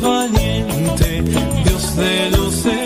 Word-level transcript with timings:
valiente, 0.00 1.22
Dios 1.64 1.96
de 1.96 2.30
luces. 2.30 2.85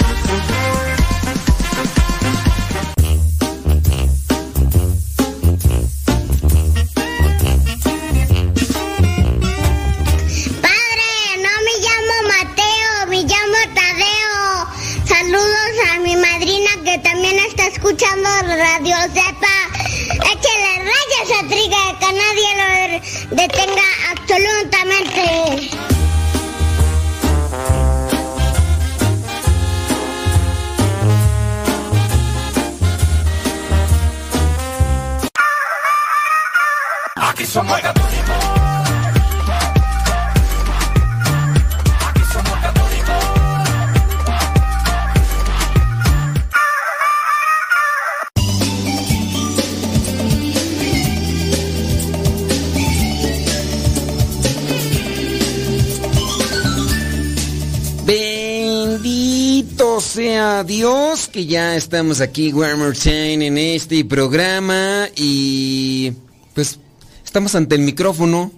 Sea 60.61 60.63
Dios 60.63 61.27
que 61.27 61.45
ya 61.45 61.75
estamos 61.75 62.21
aquí, 62.21 62.51
Warmer 62.51 62.93
Chain, 62.93 63.41
en 63.41 63.57
este 63.57 64.03
programa 64.05 65.07
y 65.15 66.13
pues 66.53 66.79
estamos 67.23 67.55
ante 67.55 67.75
el 67.75 67.81
micrófono 67.81 68.51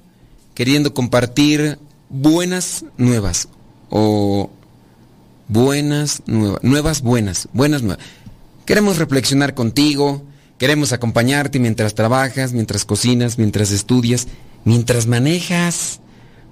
queriendo 0.54 0.94
compartir 0.94 1.78
buenas 2.10 2.84
nuevas 2.98 3.48
o 3.90 4.50
buenas 5.48 6.24
nuevas, 6.26 6.64
nuevas 6.64 7.02
buenas, 7.02 7.48
buenas 7.54 7.84
nuevas. 7.84 8.04
Queremos 8.66 8.98
reflexionar 8.98 9.54
contigo, 9.54 10.24
queremos 10.58 10.94
acompañarte 10.94 11.60
mientras 11.60 11.96
trabajas, 11.96 12.54
mientras 12.54 12.86
cocinas, 12.86 13.38
mientras 13.38 13.72
estudias, 13.72 14.28
mientras 14.66 15.06
manejas, 15.06 16.00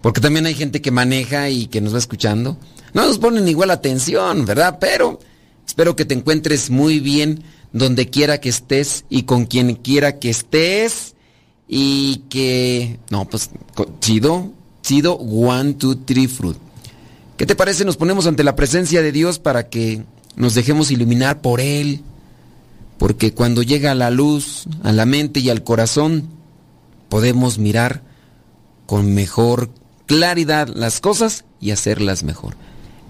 porque 0.02 0.22
también 0.22 0.46
hay 0.46 0.54
gente 0.54 0.82
que 0.82 0.92
maneja 0.92 1.50
y 1.50 1.66
que 1.66 1.82
nos 1.82 1.94
va 1.94 2.00
escuchando. 2.00 2.58
no 2.94 3.06
nos 3.06 3.18
ponen 3.18 3.48
igual 3.48 3.72
atención, 3.72 4.46
¿verdad? 4.46 4.78
Pero 4.80 5.20
espero 5.72 5.96
que 5.96 6.04
te 6.04 6.14
encuentres 6.14 6.70
muy 6.70 7.00
bien 7.00 7.44
donde 7.72 8.10
quiera 8.10 8.42
que 8.42 8.50
estés 8.50 9.06
y 9.10 9.24
con 9.24 9.46
quien 9.46 9.76
quiera 9.76 10.20
que 10.20 10.30
estés 10.30 11.16
y 11.66 12.24
que... 12.30 13.00
No, 13.10 13.24
pues 13.24 13.52
chido, 14.02 14.52
chido, 14.82 15.14
one, 15.14 15.76
two, 15.76 15.96
three, 15.96 16.28
fruit. 16.28 16.58
¿Qué 17.38 17.46
te 17.46 17.56
parece? 17.56 17.86
Nos 17.86 17.96
ponemos 17.96 18.28
ante 18.28 18.44
la 18.44 18.58
presencia 18.58 19.02
de 19.02 19.14
Dios 19.14 19.40
para 19.40 19.70
que 19.70 20.04
nos 20.36 20.56
dejemos 20.56 20.92
iluminar 20.92 21.40
por 21.40 21.62
Él. 21.62 22.02
Porque 22.98 23.34
cuando 23.34 23.64
llega 23.64 23.96
la 23.96 24.10
luz 24.10 24.66
a 24.84 24.92
la 24.92 25.06
mente 25.06 25.40
y 25.40 25.50
al 25.50 25.64
corazón, 25.64 26.28
podemos 27.08 27.60
mirar 27.60 28.04
con 28.88 29.14
mejor 29.14 29.70
claridad 30.06 30.68
las 30.68 31.00
cosas 31.00 31.46
y 31.62 31.72
hacerlas 31.72 32.24
mejor. 32.24 32.58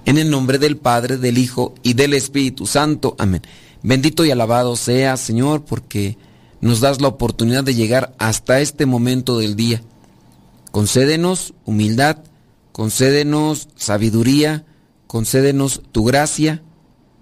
En 0.06 0.18
el 0.18 0.30
nombre 0.30 0.58
del 0.58 0.78
Padre, 0.78 1.18
del 1.18 1.38
Hijo 1.38 1.76
y 1.84 1.94
del 1.94 2.14
Espíritu 2.14 2.66
Santo. 2.66 3.16
Amén. 3.20 3.42
Bendito 3.84 4.26
y 4.26 4.32
alabado 4.32 4.76
sea, 4.76 5.18
Señor, 5.18 5.64
porque 5.64 6.18
nos 6.60 6.80
das 6.80 7.02
la 7.02 7.08
oportunidad 7.08 7.64
de 7.64 7.76
llegar 7.76 8.14
hasta 8.18 8.62
este 8.62 8.86
momento 8.86 9.38
del 9.38 9.56
día. 9.56 9.82
Concédenos 10.72 11.54
humildad, 11.66 12.18
concédenos 12.72 13.68
sabiduría, 13.76 14.66
concédenos 15.08 15.82
tu 15.92 16.04
gracia 16.04 16.62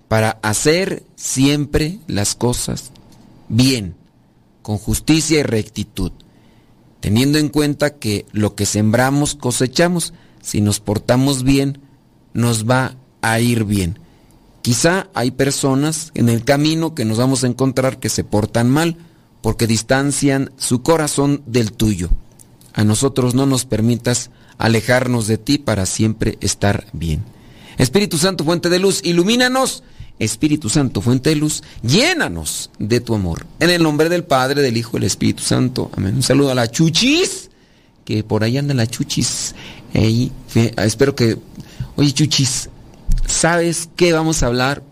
para 0.08 0.40
hacer 0.42 1.04
siempre 1.16 2.00
las 2.08 2.36
cosas 2.36 2.92
bien, 3.48 3.96
con 4.62 4.78
justicia 4.78 5.40
y 5.40 5.44
rectitud, 5.44 6.12
teniendo 7.00 7.38
en 7.38 7.50
cuenta 7.50 7.98
que 7.98 8.26
lo 8.32 8.56
que 8.56 8.66
sembramos 8.66 9.36
cosechamos, 9.36 10.14
si 10.42 10.62
nos 10.62 10.80
portamos 10.80 11.44
bien, 11.44 11.80
nos 12.34 12.70
va 12.70 12.96
a 13.22 13.40
ir 13.40 13.64
bien. 13.64 14.00
Quizá 14.62 15.08
hay 15.14 15.32
personas 15.32 16.12
en 16.16 16.30
el 16.30 16.44
camino 16.44 16.94
que 16.94 17.06
nos 17.06 17.18
vamos 17.18 17.44
a 17.44 17.48
encontrar 17.48 18.00
que 18.00 18.10
se 18.10 18.24
portan 18.24 18.70
mal 18.70 18.98
porque 19.42 19.68
distancian 19.68 20.52
su 20.58 20.82
corazón 20.82 21.42
del 21.46 21.72
tuyo. 21.72 22.10
A 22.74 22.84
nosotros 22.84 23.34
no 23.34 23.46
nos 23.46 23.66
permitas 23.66 24.32
alejarnos 24.58 25.28
de 25.28 25.38
ti 25.38 25.58
para 25.58 25.86
siempre 25.86 26.38
estar 26.42 26.88
bien. 26.94 27.24
Espíritu 27.78 28.18
Santo, 28.18 28.44
fuente 28.44 28.70
de 28.70 28.80
luz, 28.80 29.02
ilumínanos. 29.04 29.84
Espíritu 30.20 30.68
Santo, 30.70 31.02
fuente 31.02 31.30
de 31.30 31.38
luz, 31.38 31.64
llénanos 31.82 32.70
de 32.78 33.00
tu 33.00 33.16
amor. 33.16 33.46
En 33.62 33.70
el 33.70 33.82
nombre 33.82 34.10
del 34.10 34.26
Padre, 34.26 34.62
del 34.62 34.76
Hijo 34.76 34.98
del 34.98 35.06
Espíritu 35.06 35.42
Santo. 35.42 35.90
Amén. 35.96 36.16
Un 36.16 36.24
saludo 36.24 36.52
a 36.52 36.56
la 36.56 36.70
Chuchis, 36.70 37.50
que 38.04 38.26
por 38.26 38.44
ahí 38.44 38.58
anda 38.58 38.74
la 38.74 38.86
Chuchis. 38.86 39.56
espero 39.94 41.16
que... 41.16 41.38
Oye, 42.00 42.14
Chuchis, 42.14 42.70
¿Sabes 43.28 43.90
qué 43.98 44.14
vamos 44.14 44.42
a 44.42 44.46
hablar? 44.48 44.84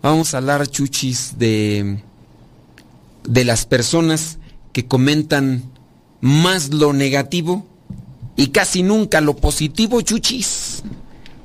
Vamos 0.00 0.32
a 0.32 0.38
hablar, 0.38 0.68
chuchis, 0.68 1.40
de, 1.40 1.98
de 3.24 3.44
las 3.44 3.66
personas 3.66 4.38
que 4.72 4.86
comentan 4.86 5.64
más 6.20 6.72
lo 6.72 6.92
negativo 6.92 7.66
y 8.36 8.48
casi 8.48 8.84
nunca 8.84 9.20
lo 9.20 9.34
positivo, 9.34 10.00
chuchis. 10.02 10.84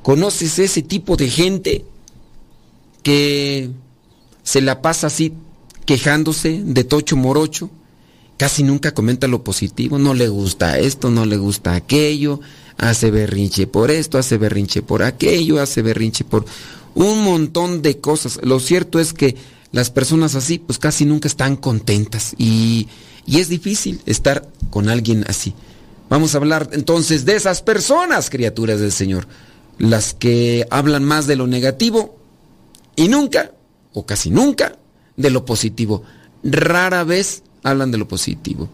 ¿Conoces 0.04 0.60
ese 0.60 0.84
tipo 0.84 1.18
de 1.18 1.28
gente 1.28 1.86
que 3.02 3.72
se 4.44 4.62
la 4.62 4.84
pasa 4.84 5.08
así 5.08 5.34
quejándose 5.88 6.62
de 6.64 6.84
tocho 6.84 7.18
morocho? 7.18 7.72
Casi 8.38 8.62
nunca 8.62 8.94
comenta 8.94 9.28
lo 9.28 9.44
positivo, 9.44 9.98
no 9.98 10.14
le 10.14 10.28
gusta 10.28 10.78
esto, 10.78 11.10
no 11.10 11.26
le 11.26 11.38
gusta 11.38 11.74
aquello, 11.74 12.40
hace 12.82 13.12
berrinche 13.12 13.68
por 13.68 13.92
esto, 13.92 14.18
hace 14.18 14.38
berrinche 14.38 14.82
por 14.82 15.04
aquello, 15.04 15.62
hace 15.62 15.84
berrinche 15.84 16.24
por 16.24 16.46
un 16.96 17.24
montón 17.24 17.82
de 17.82 18.00
cosas. 18.00 18.40
Lo 18.44 18.60
cierto 18.60 19.00
es 19.00 19.14
que 19.14 19.38
las 19.72 19.92
personas 19.92 20.36
así 20.36 20.58
pues 20.58 20.80
casi 20.80 21.06
nunca 21.06 21.28
están 21.28 21.56
contentas 21.56 22.34
y, 22.38 22.90
y 23.26 23.40
es 23.40 23.50
difícil 23.50 24.02
estar 24.08 24.50
con 24.72 24.90
alguien 24.90 25.24
así. 25.28 25.54
Vamos 26.10 26.34
a 26.34 26.40
hablar 26.40 26.70
entonces 26.74 27.24
de 27.24 27.36
esas 27.36 27.62
personas, 27.62 28.32
criaturas 28.32 28.80
del 28.80 28.92
Señor, 28.92 29.28
las 29.78 30.16
que 30.16 30.66
hablan 30.72 31.04
más 31.04 31.28
de 31.28 31.36
lo 31.36 31.46
negativo 31.46 32.18
y 32.96 33.08
nunca, 33.08 33.52
o 33.94 34.08
casi 34.08 34.32
nunca, 34.32 34.76
de 35.18 35.30
lo 35.30 35.46
positivo. 35.46 36.04
Rara 36.44 37.04
vez 37.04 37.44
hablan 37.62 37.92
de 37.92 38.00
lo 38.00 38.08
positivo. 38.08 38.70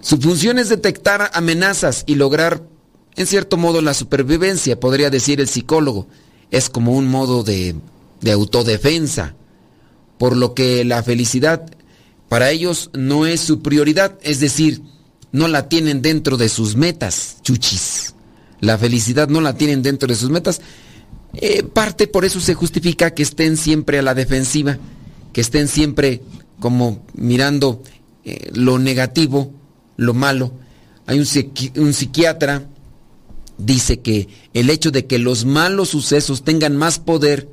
Su 0.00 0.16
función 0.18 0.58
es 0.58 0.68
detectar 0.68 1.30
amenazas 1.34 2.04
y 2.06 2.14
lograr 2.14 2.69
en 3.16 3.26
cierto 3.26 3.56
modo 3.56 3.82
la 3.82 3.94
supervivencia, 3.94 4.78
podría 4.78 5.10
decir 5.10 5.40
el 5.40 5.48
psicólogo, 5.48 6.06
es 6.50 6.68
como 6.68 6.92
un 6.96 7.08
modo 7.08 7.42
de, 7.42 7.76
autodefensa, 8.32 9.34
por 10.18 10.36
lo 10.36 10.54
que 10.54 10.84
la 10.84 11.02
felicidad 11.02 11.64
para 12.28 12.50
ellos 12.50 12.90
no 12.92 13.26
es 13.26 13.40
su 13.40 13.62
prioridad, 13.62 14.18
es 14.22 14.40
decir, 14.40 14.82
no 15.32 15.48
la 15.48 15.68
tienen 15.68 16.02
dentro 16.02 16.36
de 16.36 16.48
sus 16.48 16.76
metas, 16.76 17.38
chuchis. 17.42 18.14
La 18.60 18.76
felicidad 18.76 19.28
no 19.28 19.40
la 19.40 19.56
tienen 19.56 19.82
dentro 19.82 20.06
de 20.06 20.14
sus 20.14 20.30
metas. 20.30 20.60
Eh, 21.34 21.62
parte 21.62 22.06
por 22.06 22.24
eso 22.24 22.40
se 22.40 22.54
justifica 22.54 23.14
que 23.14 23.22
estén 23.22 23.56
siempre 23.56 23.98
a 23.98 24.02
la 24.02 24.14
defensiva, 24.14 24.78
que 25.32 25.40
estén 25.40 25.66
siempre 25.66 26.22
como 26.58 27.04
mirando 27.14 27.82
eh, 28.24 28.50
lo 28.52 28.78
negativo, 28.78 29.52
lo 29.96 30.14
malo. 30.14 30.52
Hay 31.06 31.18
un, 31.18 31.26
un 31.82 31.94
psiquiatra 31.94 32.68
dice 33.64 34.00
que 34.00 34.28
el 34.54 34.70
hecho 34.70 34.90
de 34.90 35.06
que 35.06 35.18
los 35.18 35.44
malos 35.44 35.90
sucesos 35.90 36.42
tengan 36.44 36.76
más 36.76 36.98
poder 36.98 37.48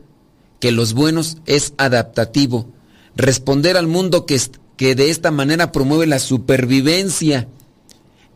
que 0.60 0.72
los 0.72 0.94
buenos 0.94 1.38
es 1.46 1.74
adaptativo. 1.78 2.72
Responder 3.16 3.78
al 3.78 3.88
mundo 3.88 4.26
que, 4.26 4.40
que 4.76 4.96
de 4.96 5.10
esta 5.10 5.32
manera 5.32 5.72
promueve 5.72 6.08
la 6.08 6.20
supervivencia. 6.20 7.48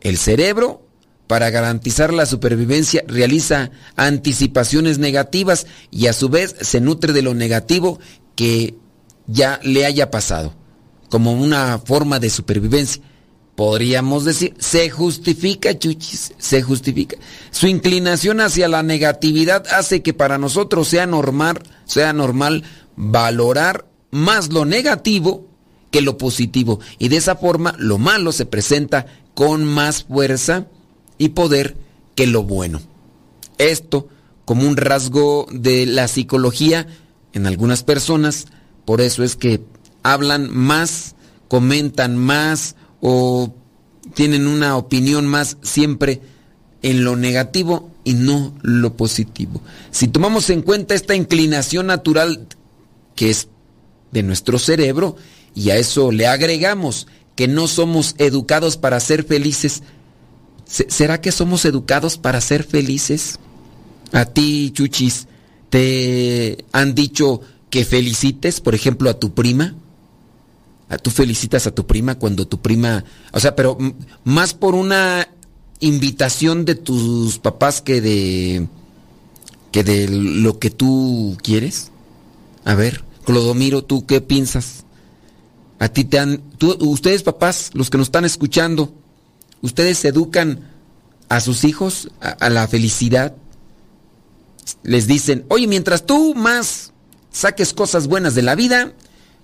El 0.00 0.18
cerebro, 0.18 0.86
para 1.26 1.50
garantizar 1.50 2.12
la 2.12 2.26
supervivencia, 2.26 3.04
realiza 3.06 3.70
anticipaciones 3.96 4.98
negativas 4.98 5.66
y 5.90 6.06
a 6.06 6.12
su 6.12 6.28
vez 6.28 6.54
se 6.60 6.80
nutre 6.80 7.12
de 7.12 7.22
lo 7.22 7.34
negativo 7.34 7.98
que 8.36 8.74
ya 9.26 9.60
le 9.62 9.86
haya 9.86 10.10
pasado, 10.10 10.54
como 11.08 11.32
una 11.32 11.78
forma 11.78 12.18
de 12.18 12.30
supervivencia 12.30 13.02
podríamos 13.62 14.24
decir, 14.24 14.56
se 14.58 14.90
justifica, 14.90 15.78
chuchis, 15.78 16.34
se 16.36 16.62
justifica. 16.62 17.16
Su 17.52 17.68
inclinación 17.68 18.40
hacia 18.40 18.66
la 18.66 18.82
negatividad 18.82 19.68
hace 19.68 20.02
que 20.02 20.12
para 20.12 20.36
nosotros 20.36 20.88
sea 20.88 21.06
normal, 21.06 21.62
sea 21.84 22.12
normal 22.12 22.64
valorar 22.96 23.86
más 24.10 24.52
lo 24.52 24.64
negativo 24.64 25.46
que 25.92 26.02
lo 26.02 26.18
positivo. 26.18 26.80
Y 26.98 27.06
de 27.06 27.18
esa 27.18 27.36
forma 27.36 27.76
lo 27.78 27.98
malo 27.98 28.32
se 28.32 28.46
presenta 28.46 29.06
con 29.32 29.62
más 29.62 30.02
fuerza 30.02 30.66
y 31.16 31.28
poder 31.28 31.76
que 32.16 32.26
lo 32.26 32.42
bueno. 32.42 32.80
Esto 33.58 34.08
como 34.44 34.66
un 34.66 34.76
rasgo 34.76 35.46
de 35.52 35.86
la 35.86 36.08
psicología 36.08 36.88
en 37.32 37.46
algunas 37.46 37.84
personas, 37.84 38.46
por 38.84 39.00
eso 39.00 39.22
es 39.22 39.36
que 39.36 39.62
hablan 40.02 40.50
más, 40.50 41.14
comentan 41.46 42.16
más, 42.16 42.74
o 43.02 43.52
tienen 44.14 44.46
una 44.46 44.76
opinión 44.76 45.26
más 45.26 45.58
siempre 45.60 46.22
en 46.80 47.04
lo 47.04 47.16
negativo 47.16 47.90
y 48.04 48.14
no 48.14 48.54
lo 48.62 48.96
positivo. 48.96 49.60
Si 49.90 50.08
tomamos 50.08 50.48
en 50.50 50.62
cuenta 50.62 50.94
esta 50.94 51.14
inclinación 51.14 51.88
natural 51.88 52.46
que 53.14 53.30
es 53.30 53.48
de 54.12 54.22
nuestro 54.22 54.58
cerebro 54.58 55.16
y 55.54 55.70
a 55.70 55.76
eso 55.76 56.12
le 56.12 56.26
agregamos 56.26 57.06
que 57.34 57.48
no 57.48 57.66
somos 57.66 58.14
educados 58.18 58.76
para 58.76 59.00
ser 59.00 59.24
felices, 59.24 59.82
¿será 60.66 61.20
que 61.20 61.32
somos 61.32 61.64
educados 61.64 62.18
para 62.18 62.40
ser 62.40 62.62
felices? 62.62 63.38
A 64.12 64.26
ti, 64.26 64.70
Chuchis, 64.72 65.26
¿te 65.70 66.64
han 66.72 66.94
dicho 66.94 67.40
que 67.68 67.84
felicites, 67.84 68.60
por 68.60 68.74
ejemplo, 68.74 69.10
a 69.10 69.18
tu 69.18 69.32
prima? 69.34 69.74
Tú 70.98 71.10
felicitas 71.10 71.66
a 71.66 71.74
tu 71.74 71.86
prima 71.86 72.16
cuando 72.16 72.46
tu 72.46 72.60
prima, 72.60 73.04
o 73.32 73.40
sea, 73.40 73.56
pero 73.56 73.78
más 74.24 74.54
por 74.54 74.74
una 74.74 75.28
invitación 75.80 76.64
de 76.64 76.74
tus 76.74 77.38
papás 77.38 77.80
que 77.80 78.00
de 78.00 78.68
que 79.72 79.82
de 79.82 80.08
lo 80.08 80.58
que 80.58 80.70
tú 80.70 81.36
quieres. 81.42 81.90
A 82.64 82.74
ver, 82.74 83.04
Clodomiro, 83.24 83.82
¿tú 83.82 84.06
qué 84.06 84.20
piensas? 84.20 84.84
A 85.78 85.88
ti 85.88 86.04
te 86.04 86.18
han, 86.18 86.42
tú, 86.58 86.76
ustedes 86.80 87.22
papás, 87.22 87.70
los 87.72 87.90
que 87.90 87.98
nos 87.98 88.08
están 88.08 88.24
escuchando, 88.24 88.94
ustedes 89.62 90.04
educan 90.04 90.70
a 91.28 91.40
sus 91.40 91.64
hijos 91.64 92.10
a 92.20 92.50
la 92.50 92.68
felicidad. 92.68 93.34
Les 94.82 95.06
dicen, 95.06 95.44
oye, 95.48 95.66
mientras 95.66 96.06
tú 96.06 96.34
más 96.34 96.92
saques 97.32 97.72
cosas 97.72 98.06
buenas 98.06 98.34
de 98.34 98.42
la 98.42 98.54
vida, 98.54 98.92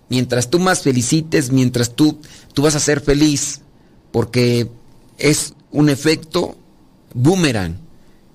mientras 0.08 0.50
tú 0.50 0.58
más 0.58 0.80
felicites, 0.80 1.50
mientras 1.50 1.94
tú, 1.94 2.18
tú 2.54 2.62
vas 2.62 2.74
a 2.74 2.80
ser 2.80 3.00
feliz, 3.00 3.60
porque 4.10 4.68
es 5.18 5.54
un 5.70 5.88
efecto 5.88 6.56
boomerang. 7.14 7.76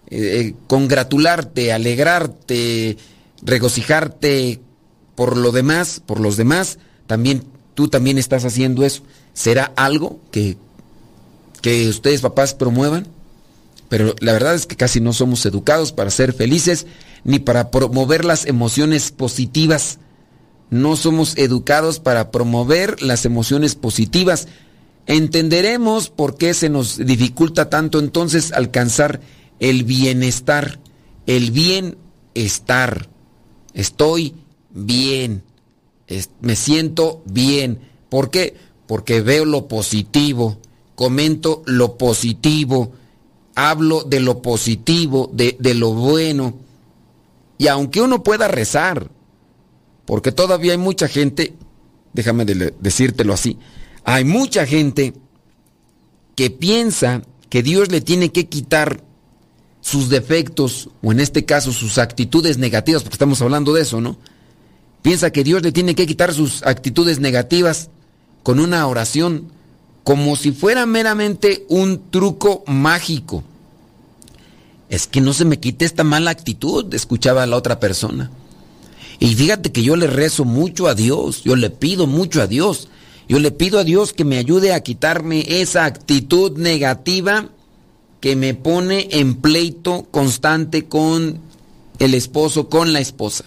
eh, 0.09 0.53
congratularte, 0.67 1.73
alegrarte, 1.73 2.97
regocijarte 3.41 4.59
por 5.15 5.37
lo 5.37 5.51
demás, 5.51 6.01
por 6.05 6.19
los 6.19 6.37
demás, 6.37 6.77
también 7.07 7.43
tú 7.73 7.87
también 7.87 8.17
estás 8.17 8.45
haciendo 8.45 8.85
eso. 8.85 9.03
¿Será 9.33 9.71
algo 9.75 10.19
que, 10.31 10.57
que 11.61 11.87
ustedes 11.87 12.21
papás 12.21 12.53
promuevan? 12.53 13.07
Pero 13.89 14.15
la 14.19 14.33
verdad 14.33 14.55
es 14.55 14.65
que 14.65 14.75
casi 14.75 15.01
no 15.01 15.13
somos 15.13 15.45
educados 15.45 15.91
para 15.91 16.09
ser 16.09 16.33
felices 16.33 16.85
ni 17.23 17.39
para 17.39 17.69
promover 17.71 18.25
las 18.25 18.45
emociones 18.45 19.11
positivas. 19.11 19.99
No 20.73 20.95
somos 20.95 21.37
educados 21.37 21.99
para 21.99 22.31
promover 22.31 23.03
las 23.03 23.25
emociones 23.25 23.75
positivas. 23.75 24.47
Entenderemos 25.05 26.09
por 26.09 26.35
qué 26.35 26.55
se 26.55 26.67
nos 26.67 26.97
dificulta 26.97 27.69
tanto 27.69 27.99
entonces 27.99 28.51
alcanzar 28.51 29.21
el 29.59 29.83
bienestar, 29.83 30.79
el 31.27 31.51
bienestar. 31.51 33.07
Estoy 33.75 34.33
bien, 34.71 35.43
me 36.41 36.55
siento 36.55 37.21
bien. 37.25 37.79
¿Por 38.09 38.31
qué? 38.31 38.55
Porque 38.87 39.21
veo 39.21 39.45
lo 39.45 39.67
positivo, 39.67 40.57
comento 40.95 41.61
lo 41.67 41.99
positivo, 41.99 42.93
hablo 43.53 44.01
de 44.01 44.21
lo 44.21 44.41
positivo, 44.41 45.29
de, 45.31 45.55
de 45.59 45.75
lo 45.75 45.93
bueno. 45.93 46.55
Y 47.59 47.67
aunque 47.67 48.01
uno 48.01 48.23
pueda 48.23 48.47
rezar, 48.47 49.11
porque 50.05 50.31
todavía 50.31 50.73
hay 50.73 50.77
mucha 50.77 51.07
gente, 51.07 51.53
déjame 52.13 52.45
decírtelo 52.45 53.33
así, 53.33 53.57
hay 54.03 54.25
mucha 54.25 54.65
gente 54.65 55.13
que 56.35 56.49
piensa 56.49 57.21
que 57.49 57.63
Dios 57.63 57.91
le 57.91 58.01
tiene 58.01 58.31
que 58.31 58.47
quitar 58.47 59.03
sus 59.81 60.09
defectos, 60.09 60.89
o 61.01 61.11
en 61.11 61.19
este 61.19 61.45
caso 61.45 61.71
sus 61.73 61.97
actitudes 61.97 62.57
negativas, 62.57 63.03
porque 63.03 63.15
estamos 63.15 63.41
hablando 63.41 63.73
de 63.73 63.81
eso, 63.81 63.99
¿no? 63.99 64.17
Piensa 65.01 65.31
que 65.31 65.43
Dios 65.43 65.61
le 65.61 65.73
tiene 65.73 65.93
que 65.93 66.07
quitar 66.07 66.33
sus 66.33 66.63
actitudes 66.63 67.19
negativas 67.19 67.89
con 68.43 68.59
una 68.59 68.87
oración, 68.87 69.51
como 70.03 70.35
si 70.35 70.51
fuera 70.51 70.85
meramente 70.85 71.65
un 71.67 72.09
truco 72.09 72.63
mágico. 72.65 73.43
Es 74.89 75.07
que 75.07 75.21
no 75.21 75.33
se 75.33 75.45
me 75.45 75.59
quite 75.59 75.85
esta 75.85 76.03
mala 76.03 76.31
actitud, 76.31 76.93
escuchaba 76.93 77.43
a 77.43 77.47
la 77.47 77.57
otra 77.57 77.79
persona. 77.79 78.31
Y 79.23 79.35
fíjate 79.35 79.71
que 79.71 79.83
yo 79.83 79.95
le 79.95 80.07
rezo 80.07 80.43
mucho 80.43 80.85
a 80.85 80.95
Dios, 80.95 81.45
yo 81.45 81.55
le 81.55 81.69
pido 81.69 82.07
mucho 82.07 82.41
a 82.41 82.47
Dios. 82.47 82.89
Yo 83.29 83.39
le 83.39 83.51
pido 83.51 83.79
a 83.79 83.85
Dios 83.85 84.11
que 84.11 84.25
me 84.25 84.37
ayude 84.37 84.73
a 84.73 84.83
quitarme 84.83 85.45
esa 85.47 85.85
actitud 85.85 86.57
negativa 86.57 87.47
que 88.19 88.35
me 88.35 88.53
pone 88.53 89.07
en 89.11 89.35
pleito 89.35 90.05
constante 90.11 90.89
con 90.89 91.39
el 91.99 92.13
esposo, 92.15 92.67
con 92.67 92.91
la 92.91 92.99
esposa. 92.99 93.45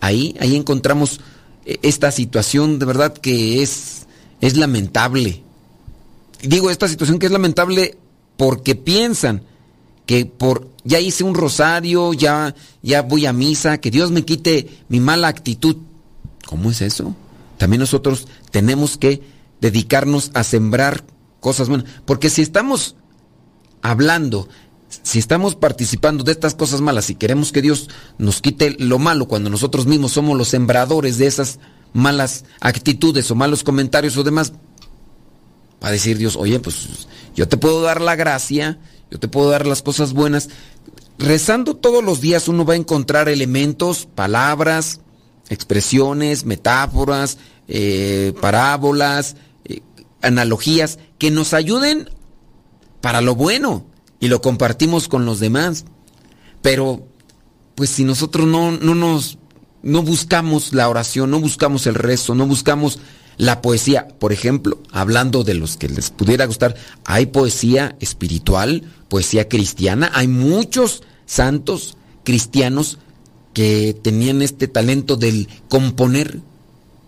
Ahí, 0.00 0.34
ahí 0.40 0.56
encontramos 0.56 1.20
eh, 1.66 1.78
esta 1.82 2.10
situación 2.10 2.78
de 2.78 2.86
verdad 2.86 3.12
que 3.12 3.62
es, 3.62 4.06
es 4.40 4.56
lamentable. 4.56 5.42
Digo 6.42 6.70
esta 6.70 6.88
situación 6.88 7.18
que 7.18 7.26
es 7.26 7.32
lamentable 7.32 7.98
porque 8.38 8.74
piensan 8.74 9.42
que 10.06 10.24
por 10.24 10.70
ya 10.84 11.00
hice 11.00 11.24
un 11.24 11.34
rosario, 11.34 12.12
ya 12.14 12.54
ya 12.82 13.02
voy 13.02 13.26
a 13.26 13.32
misa, 13.32 13.78
que 13.78 13.90
Dios 13.90 14.10
me 14.10 14.24
quite 14.24 14.68
mi 14.88 15.00
mala 15.00 15.28
actitud. 15.28 15.76
¿Cómo 16.46 16.70
es 16.70 16.80
eso? 16.80 17.14
También 17.58 17.80
nosotros 17.80 18.28
tenemos 18.50 18.96
que 18.96 19.22
dedicarnos 19.60 20.30
a 20.34 20.44
sembrar 20.44 21.04
cosas 21.40 21.68
buenas, 21.68 21.90
porque 22.04 22.30
si 22.30 22.42
estamos 22.42 22.96
hablando, 23.82 24.48
si 25.02 25.18
estamos 25.18 25.56
participando 25.56 26.24
de 26.24 26.32
estas 26.32 26.54
cosas 26.54 26.80
malas 26.80 27.10
y 27.10 27.16
queremos 27.16 27.52
que 27.52 27.62
Dios 27.62 27.88
nos 28.18 28.40
quite 28.40 28.76
lo 28.78 28.98
malo 28.98 29.26
cuando 29.26 29.50
nosotros 29.50 29.86
mismos 29.86 30.12
somos 30.12 30.36
los 30.36 30.48
sembradores 30.48 31.18
de 31.18 31.26
esas 31.26 31.58
malas 31.92 32.44
actitudes 32.60 33.30
o 33.30 33.34
malos 33.34 33.64
comentarios 33.64 34.16
o 34.16 34.22
demás, 34.22 34.52
va 35.82 35.88
a 35.88 35.92
decir 35.92 36.18
Dios, 36.18 36.36
oye, 36.36 36.60
pues 36.60 37.08
yo 37.34 37.48
te 37.48 37.56
puedo 37.56 37.82
dar 37.82 38.00
la 38.00 38.16
gracia, 38.16 38.78
yo 39.10 39.18
te 39.18 39.28
puedo 39.28 39.50
dar 39.50 39.66
las 39.66 39.82
cosas 39.82 40.12
buenas. 40.12 40.48
Rezando 41.18 41.76
todos 41.76 42.04
los 42.04 42.20
días 42.20 42.48
uno 42.48 42.64
va 42.64 42.74
a 42.74 42.76
encontrar 42.76 43.28
elementos, 43.28 44.06
palabras, 44.14 45.00
expresiones, 45.48 46.44
metáforas, 46.44 47.38
eh, 47.68 48.34
parábolas, 48.40 49.36
eh, 49.64 49.80
analogías 50.22 50.98
que 51.18 51.30
nos 51.30 51.54
ayuden 51.54 52.10
para 53.00 53.20
lo 53.20 53.34
bueno 53.34 53.86
y 54.20 54.28
lo 54.28 54.40
compartimos 54.40 55.08
con 55.08 55.24
los 55.24 55.40
demás. 55.40 55.84
Pero, 56.62 57.06
pues 57.74 57.90
si 57.90 58.04
nosotros 58.04 58.46
no, 58.46 58.72
no 58.72 58.94
nos, 58.94 59.38
no 59.82 60.02
buscamos 60.02 60.72
la 60.72 60.88
oración, 60.88 61.30
no 61.30 61.40
buscamos 61.40 61.86
el 61.86 61.94
rezo, 61.94 62.34
no 62.34 62.46
buscamos 62.46 62.98
la 63.38 63.60
poesía, 63.60 64.08
por 64.18 64.32
ejemplo, 64.32 64.78
hablando 64.92 65.44
de 65.44 65.54
los 65.54 65.76
que 65.76 65.88
les 65.88 66.10
pudiera 66.10 66.46
gustar, 66.46 66.74
hay 67.04 67.26
poesía 67.26 67.96
espiritual, 68.00 68.82
poesía 69.08 69.48
cristiana, 69.48 70.10
hay 70.14 70.28
muchos 70.28 71.02
santos 71.26 71.96
cristianos 72.24 72.98
que 73.52 73.96
tenían 74.02 74.42
este 74.42 74.68
talento 74.68 75.16
del 75.16 75.48
componer 75.68 76.40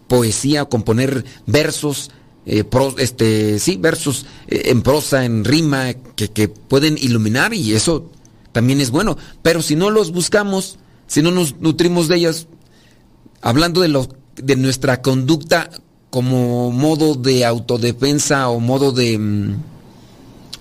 poesía, 0.08 0.64
componer 0.64 1.25
versos, 1.47 2.11
eh, 2.47 2.64
este, 2.99 3.58
sí, 3.58 3.76
versos 3.76 4.26
eh, 4.49 4.62
en 4.66 4.82
prosa, 4.82 5.25
en 5.25 5.44
rima, 5.44 5.92
que, 6.16 6.28
que 6.30 6.49
pueden 6.49 6.97
iluminar 6.99 7.54
y 7.54 7.75
eso 7.75 8.11
también 8.52 8.80
es 8.80 8.90
bueno. 8.90 9.16
Pero 9.42 9.62
si 9.62 9.76
no 9.76 9.90
los 9.90 10.11
buscamos, 10.12 10.78
si 11.06 11.23
no 11.23 11.30
nos 11.30 11.61
nutrimos 11.61 12.08
de 12.08 12.16
ellas, 12.16 12.49
hablando 13.42 13.82
de, 13.82 13.88
lo, 13.88 14.08
de 14.37 14.56
nuestra 14.56 15.02
conducta 15.02 15.70
como 16.10 16.70
modo 16.70 17.14
de 17.14 17.44
autodefensa 17.44 18.48
o 18.48 18.60
modo 18.60 18.92
de... 18.92 19.18
Mm, 19.18 19.54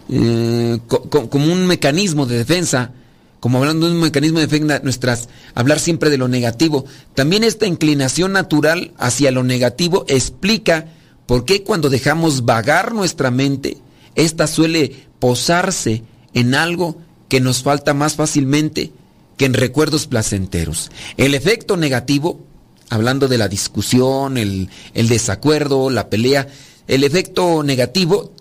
eh, 0.09 0.79
como 0.87 1.51
un 1.51 1.67
mecanismo 1.67 2.25
de 2.25 2.37
defensa, 2.37 2.91
como 3.39 3.57
hablando 3.57 3.87
de 3.87 3.93
un 3.93 3.99
mecanismo 3.99 4.39
de 4.39 4.47
defensa, 4.47 4.79
nuestras, 4.83 5.27
hablar 5.53 5.79
siempre 5.79 6.09
de 6.09 6.17
lo 6.17 6.27
negativo. 6.27 6.85
También 7.13 7.43
esta 7.43 7.67
inclinación 7.67 8.31
natural 8.31 8.93
hacia 8.97 9.31
lo 9.31 9.43
negativo 9.43 10.05
explica 10.07 10.87
por 11.25 11.43
qué 11.43 11.63
cuando 11.63 11.89
dejamos 11.89 12.45
vagar 12.45 12.93
nuestra 12.93 13.31
mente, 13.31 13.77
esta 14.15 14.47
suele 14.47 15.07
posarse 15.19 16.03
en 16.33 16.55
algo 16.55 16.97
que 17.27 17.41
nos 17.41 17.63
falta 17.63 17.93
más 17.93 18.15
fácilmente 18.15 18.91
que 19.35 19.45
en 19.45 19.53
recuerdos 19.53 20.07
placenteros. 20.07 20.89
El 21.17 21.35
efecto 21.35 21.77
negativo 21.77 22.46
hablando 22.89 23.27
de 23.27 23.38
la 23.38 23.48
discusión, 23.48 24.38
el, 24.38 24.70
desacuerdo, 24.94 25.89
la 25.89 26.10
pelea, 26.10 26.48
el 26.88 27.03
efecto 27.03 27.63
negativo 27.63 28.34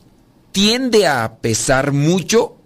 tiende 0.53 1.07
a 1.07 1.39
pesar 1.41 1.93
mucho, 1.93 2.57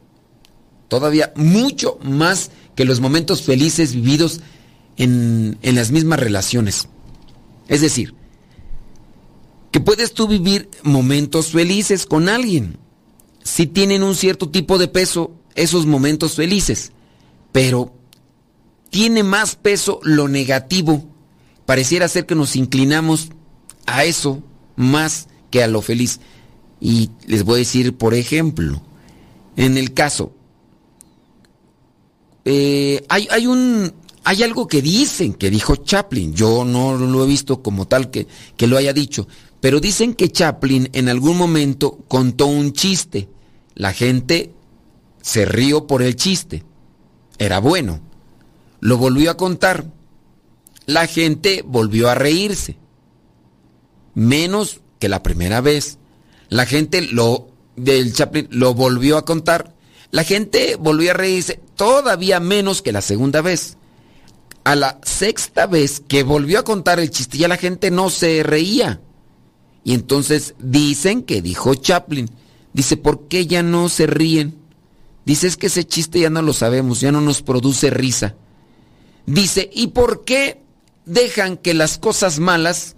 todavía 0.89 1.33
mucho 1.37 1.99
más 2.03 2.51
que 2.75 2.85
los 2.85 3.01
momentos 3.01 3.43
felices 3.43 3.95
vividos 3.95 4.41
en, 4.97 5.59
las 5.63 5.91
mismas 5.91 6.21
relaciones. 6.21 6.89
Es 7.69 7.81
decir, 7.81 8.15
que 9.71 9.81
puedes 9.81 10.13
tú 10.13 10.27
vivir 10.27 10.69
momentos 10.83 11.53
felices 11.53 12.07
con 12.07 12.29
alguien. 12.29 12.77
Si 13.43 13.67
tienen 13.67 14.03
un 14.03 14.15
cierto 14.15 14.51
tipo 14.51 14.79
de 14.79 14.89
peso 14.89 15.33
esos 15.55 15.87
momentos 15.87 16.35
felices, 16.35 16.93
pero 17.53 17.95
tiene 18.91 19.23
más 19.23 19.57
peso 19.57 20.01
lo 20.03 20.29
negativo 20.29 21.10
pareciera 21.71 22.09
ser 22.09 22.27
que 22.27 22.35
nos 22.35 22.57
inclinamos 22.57 23.29
a 23.87 24.03
eso 24.03 24.43
más 24.75 25.29
que 25.53 25.63
a 25.63 25.69
lo 25.69 25.83
feliz. 25.83 26.19
Y 26.81 27.11
les 27.29 27.45
voy 27.45 27.55
a 27.55 27.59
decir, 27.59 27.97
por 27.97 28.13
ejemplo, 28.13 28.83
en 29.55 29.79
el 29.79 29.95
caso, 29.95 30.33
eh, 32.45 33.05
hay, 33.09 33.29
hay, 33.31 33.47
un, 33.47 33.93
hay 34.25 34.43
algo 34.43 34.67
que 34.67 34.83
dicen, 34.83 35.33
que 35.33 35.49
dijo 35.49 35.77
Chaplin, 35.77 36.35
yo 36.35 36.65
no 36.65 36.97
lo 36.97 37.23
he 37.23 37.29
visto 37.29 37.63
como 37.63 37.87
tal 37.87 38.11
que, 38.11 38.27
que 38.57 38.67
lo 38.67 38.77
haya 38.77 38.93
dicho, 38.93 39.29
pero 39.61 39.79
dicen 39.79 40.15
que 40.15 40.33
Chaplin 40.33 40.89
en 40.93 41.09
algún 41.09 41.37
momento 41.37 42.01
contó 42.09 42.47
un 42.47 42.73
chiste. 42.73 43.29
La 43.77 43.93
gente 43.93 44.53
se 45.23 45.45
rió 45.45 45.87
por 45.87 46.03
el 46.03 46.17
chiste. 46.17 46.65
Era 47.39 47.61
bueno. 47.61 48.01
Lo 48.81 48.99
volvió 48.99 49.31
a 49.31 49.37
contar 49.37 50.00
la 50.87 51.07
gente 51.07 51.63
volvió 51.67 52.09
a 52.09 52.15
reírse. 52.15 52.77
Menos 54.15 54.81
que 54.99 55.09
la 55.09 55.23
primera 55.23 55.61
vez. 55.61 55.99
La 56.49 56.67
gente 56.67 57.03
lo 57.03 57.49
del 57.77 58.13
Chaplin 58.13 58.49
lo 58.51 58.75
volvió 58.75 59.17
a 59.17 59.25
contar. 59.25 59.75
La 60.11 60.25
gente 60.25 60.77
volvió 60.77 61.13
a 61.13 61.15
reírse 61.15 61.61
todavía 61.77 62.41
menos 62.41 62.83
que 62.83 62.93
la 62.93 63.03
segunda 63.03 63.41
vez. 63.41 63.77
A 64.65 64.75
la 64.75 65.01
sexta 65.03 65.67
vez 65.67 66.03
que 66.07 66.23
volvió 66.23 66.59
a 66.59 66.65
contar 66.65 67.01
el 67.01 67.11
chiste 67.11 67.39
ya 67.39 67.49
la 67.49 67.57
gente 67.57 67.91
no 67.91 68.11
se 68.11 68.43
reía. 68.43 69.01
Y 69.85 69.95
entonces 69.95 70.55
dicen 70.59 71.23
que 71.23 71.41
dijo 71.41 71.75
Chaplin. 71.75 72.29
Dice, 72.73 72.97
¿por 72.97 73.29
qué 73.29 73.47
ya 73.47 73.63
no 73.63 73.89
se 73.89 74.07
ríen? 74.07 74.59
Dice, 75.25 75.47
es 75.47 75.57
que 75.57 75.67
ese 75.67 75.85
chiste 75.85 76.21
ya 76.21 76.31
no 76.31 76.43
lo 76.43 76.53
sabemos, 76.53 77.01
ya 77.01 77.13
no 77.13 77.21
nos 77.21 77.43
produce 77.43 77.91
risa. 77.91 78.37
Dice, 79.27 79.71
¿y 79.73 79.89
por 79.89 80.25
qué 80.25 80.61
dejan 81.11 81.57
que 81.57 81.75
las 81.75 81.99
cosas 81.99 82.39
malas, 82.39 82.97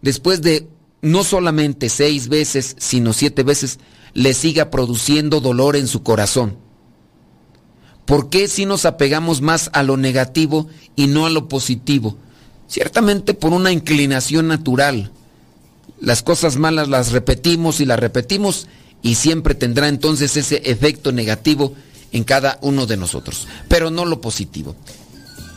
después 0.00 0.42
de 0.42 0.68
no 1.02 1.24
solamente 1.24 1.88
seis 1.88 2.28
veces, 2.28 2.76
sino 2.78 3.12
siete 3.12 3.42
veces, 3.42 3.78
le 4.14 4.34
siga 4.34 4.70
produciendo 4.70 5.40
dolor 5.40 5.76
en 5.76 5.88
su 5.88 6.02
corazón? 6.02 6.56
¿Por 8.04 8.30
qué 8.30 8.48
si 8.48 8.66
nos 8.66 8.84
apegamos 8.84 9.40
más 9.40 9.70
a 9.72 9.82
lo 9.82 9.96
negativo 9.96 10.68
y 10.96 11.06
no 11.06 11.26
a 11.26 11.30
lo 11.30 11.48
positivo? 11.48 12.16
Ciertamente 12.68 13.34
por 13.34 13.52
una 13.52 13.72
inclinación 13.72 14.48
natural. 14.48 15.12
Las 16.00 16.22
cosas 16.22 16.56
malas 16.56 16.88
las 16.88 17.12
repetimos 17.12 17.80
y 17.80 17.86
las 17.86 18.00
repetimos 18.00 18.66
y 19.02 19.16
siempre 19.16 19.54
tendrá 19.54 19.88
entonces 19.88 20.36
ese 20.36 20.62
efecto 20.64 21.12
negativo 21.12 21.74
en 22.12 22.24
cada 22.24 22.58
uno 22.60 22.86
de 22.86 22.96
nosotros, 22.96 23.46
pero 23.68 23.90
no 23.90 24.04
lo 24.04 24.20
positivo. 24.20 24.76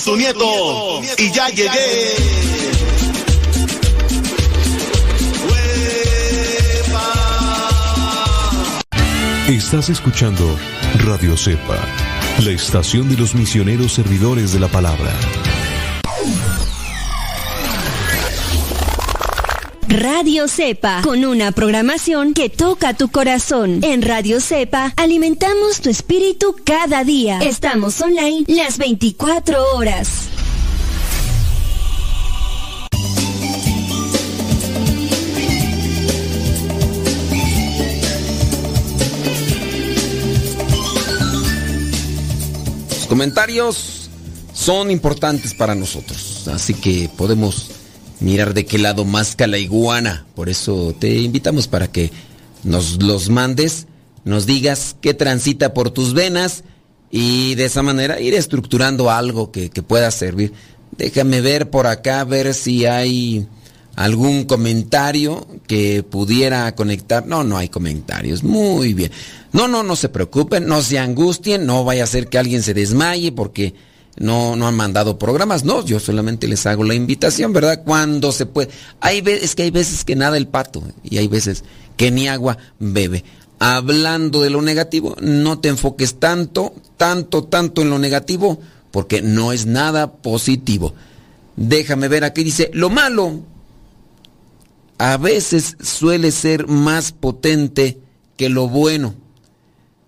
Su 0.00 0.16
nieto 0.16 1.02
y 1.18 1.30
ya 1.30 1.48
llegué. 1.50 2.16
Estás 9.48 9.90
escuchando 9.90 10.56
Radio 11.04 11.36
Cepa, 11.36 11.76
la 12.42 12.50
estación 12.50 13.08
de 13.10 13.16
los 13.16 13.34
misioneros 13.34 13.92
servidores 13.92 14.52
de 14.52 14.60
la 14.60 14.68
palabra. 14.68 15.12
Radio 19.90 20.46
Cepa, 20.46 21.02
con 21.02 21.24
una 21.24 21.50
programación 21.50 22.32
que 22.32 22.48
toca 22.48 22.94
tu 22.94 23.10
corazón. 23.10 23.80
En 23.82 24.02
Radio 24.02 24.40
Cepa 24.40 24.94
alimentamos 24.96 25.80
tu 25.80 25.90
espíritu 25.90 26.54
cada 26.62 27.02
día. 27.02 27.40
Estamos 27.40 28.00
online 28.00 28.44
las 28.46 28.78
24 28.78 29.74
horas. 29.74 30.28
Los 42.90 43.06
comentarios 43.08 44.08
son 44.54 44.92
importantes 44.92 45.52
para 45.52 45.74
nosotros, 45.74 46.46
así 46.46 46.74
que 46.74 47.10
podemos 47.16 47.79
mirar 48.20 48.54
de 48.54 48.66
qué 48.66 48.78
lado 48.78 49.04
masca 49.04 49.46
la 49.46 49.58
iguana. 49.58 50.26
Por 50.34 50.48
eso 50.48 50.94
te 50.98 51.18
invitamos 51.18 51.68
para 51.68 51.90
que 51.90 52.10
nos 52.62 53.02
los 53.02 53.28
mandes, 53.28 53.86
nos 54.24 54.46
digas 54.46 54.96
qué 55.00 55.14
transita 55.14 55.74
por 55.74 55.90
tus 55.90 56.14
venas 56.14 56.64
y 57.10 57.54
de 57.56 57.64
esa 57.64 57.82
manera 57.82 58.20
ir 58.20 58.34
estructurando 58.34 59.10
algo 59.10 59.50
que, 59.50 59.70
que 59.70 59.82
pueda 59.82 60.10
servir. 60.10 60.52
Déjame 60.96 61.40
ver 61.40 61.70
por 61.70 61.86
acá, 61.86 62.24
ver 62.24 62.54
si 62.54 62.84
hay 62.84 63.46
algún 63.96 64.44
comentario 64.44 65.46
que 65.66 66.02
pudiera 66.02 66.74
conectar. 66.74 67.26
No, 67.26 67.44
no 67.44 67.56
hay 67.56 67.68
comentarios. 67.68 68.42
Muy 68.42 68.94
bien. 68.94 69.10
No, 69.52 69.68
no, 69.68 69.82
no 69.82 69.96
se 69.96 70.08
preocupen, 70.08 70.66
no 70.66 70.82
se 70.82 70.98
angustien, 70.98 71.66
no 71.66 71.84
vaya 71.84 72.04
a 72.04 72.08
ser 72.08 72.28
que 72.28 72.38
alguien 72.38 72.62
se 72.62 72.74
desmaye 72.74 73.32
porque 73.32 73.74
no, 74.20 74.54
no 74.54 74.68
han 74.68 74.76
mandado 74.76 75.18
programas. 75.18 75.64
No, 75.64 75.82
yo 75.82 75.98
solamente 75.98 76.46
les 76.46 76.66
hago 76.66 76.84
la 76.84 76.94
invitación, 76.94 77.54
¿verdad? 77.54 77.82
Cuando 77.84 78.32
se 78.32 78.44
puede. 78.44 78.68
Hay 79.00 79.24
es 79.26 79.54
que 79.54 79.62
hay 79.62 79.70
veces 79.70 80.04
que 80.04 80.14
nada 80.14 80.36
el 80.36 80.46
pato 80.46 80.82
y 81.02 81.16
hay 81.16 81.26
veces 81.26 81.64
que 81.96 82.10
ni 82.10 82.28
agua 82.28 82.58
bebe. 82.78 83.24
Hablando 83.58 84.42
de 84.42 84.50
lo 84.50 84.60
negativo, 84.60 85.16
no 85.22 85.58
te 85.58 85.70
enfoques 85.70 86.20
tanto, 86.20 86.74
tanto, 86.98 87.44
tanto 87.44 87.80
en 87.80 87.88
lo 87.88 87.98
negativo, 87.98 88.60
porque 88.90 89.22
no 89.22 89.52
es 89.52 89.64
nada 89.64 90.12
positivo. 90.12 90.92
Déjame 91.56 92.08
ver 92.08 92.24
aquí, 92.24 92.44
dice, 92.44 92.70
lo 92.74 92.90
malo 92.90 93.40
a 94.98 95.16
veces 95.16 95.78
suele 95.82 96.30
ser 96.30 96.66
más 96.66 97.12
potente 97.12 97.98
que 98.36 98.50
lo 98.50 98.68
bueno 98.68 99.14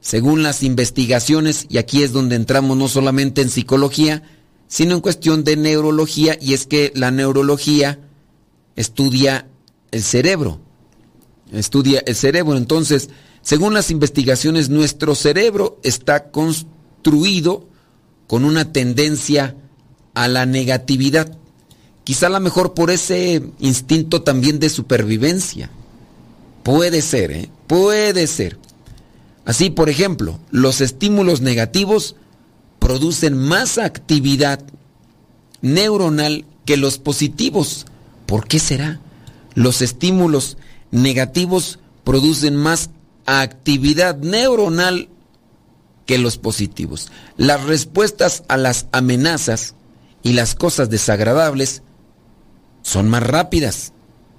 según 0.03 0.43
las 0.43 0.65
investigaciones, 0.65 1.67
y 1.71 1.79
aquí 1.79 2.03
es 2.03 2.13
donde 2.13 2.35
entramos 2.35 2.77
no 2.77 2.89
solamente 2.89 3.41
en 3.41 3.49
psicología, 3.49 4.25
sino 4.67 4.97
en 4.97 5.01
cuestión 5.01 5.45
de 5.45 5.57
neurología, 5.57 6.37
y 6.41 6.55
es 6.55 6.67
que 6.67 6.93
la 6.97 7.13
neurología 7.13 8.01
estudia 8.75 9.47
el 9.93 10.03
cerebro, 10.03 10.61
estudia 11.53 12.03
el 12.05 12.17
cerebro. 12.17 12.57
Entonces, 12.57 13.11
según 13.43 13.75
las 13.75 13.93
investigaciones, 13.93 14.71
nuestro 14.71 15.15
cerebro 15.15 15.79
está 15.85 16.31
construido 16.31 17.69
con 18.27 18.45
una 18.45 18.73
tendencia 18.73 19.55
a 20.15 20.27
la 20.27 20.47
negatividad. 20.47 21.39
Quizá 22.03 22.27
a 22.27 22.31
lo 22.31 22.41
mejor 22.41 22.75
por 22.75 22.91
ese 22.91 23.41
instinto 23.61 24.23
también 24.23 24.59
de 24.59 24.69
supervivencia. 24.69 25.71
Puede 26.65 27.03
ser, 27.03 27.31
¿eh? 27.31 27.49
Puede 27.69 28.27
ser. 28.27 28.59
Así, 29.45 29.71
por 29.71 29.89
ejemplo, 29.89 30.39
los 30.51 30.81
estímulos 30.81 31.41
negativos 31.41 32.17
producen 32.79 33.37
más 33.37 33.79
actividad 33.79 34.61
neuronal 35.61 36.45
que 36.65 36.77
los 36.77 36.99
positivos. 36.99 37.87
¿Por 38.27 38.47
qué 38.47 38.59
será? 38.59 39.01
Los 39.55 39.83
estímulos 39.83 40.57
negativos 40.91 41.79
producen 42.05 42.57
más 42.57 42.91
actividad 43.27 44.17
neuronal 44.19 45.09
que 46.07 46.19
los 46.19 46.39
positivos. 46.39 47.11
Las 47.37 47.65
respuestas 47.65 48.45
a 48.49 48.57
las 48.57 48.87
amenazas 48.93 49.75
y 50.23 50.33
las 50.33 50.55
cosas 50.55 50.91
desagradables 50.91 51.83
son 52.83 53.09
más 53.09 53.23
rápidas. 53.23 53.93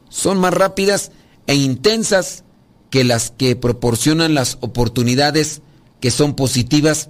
Son 0.10 0.38
más 0.40 0.54
rápidas 0.54 1.12
e 1.48 1.56
intensas 1.56 2.44
que 2.94 3.04
las 3.04 3.32
que 3.32 3.56
proporcionan 3.56 4.36
las 4.36 4.60
oportunidades 4.62 5.64
que 6.00 6.12
son 6.12 6.36
positivas 6.36 7.10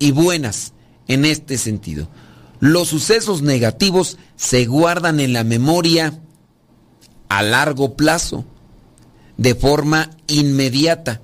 y 0.00 0.10
buenas 0.10 0.72
en 1.06 1.24
este 1.24 1.56
sentido. 1.56 2.08
Los 2.58 2.88
sucesos 2.88 3.40
negativos 3.40 4.18
se 4.34 4.64
guardan 4.64 5.20
en 5.20 5.32
la 5.32 5.44
memoria 5.44 6.20
a 7.28 7.44
largo 7.44 7.94
plazo, 7.94 8.44
de 9.36 9.54
forma 9.54 10.10
inmediata. 10.26 11.20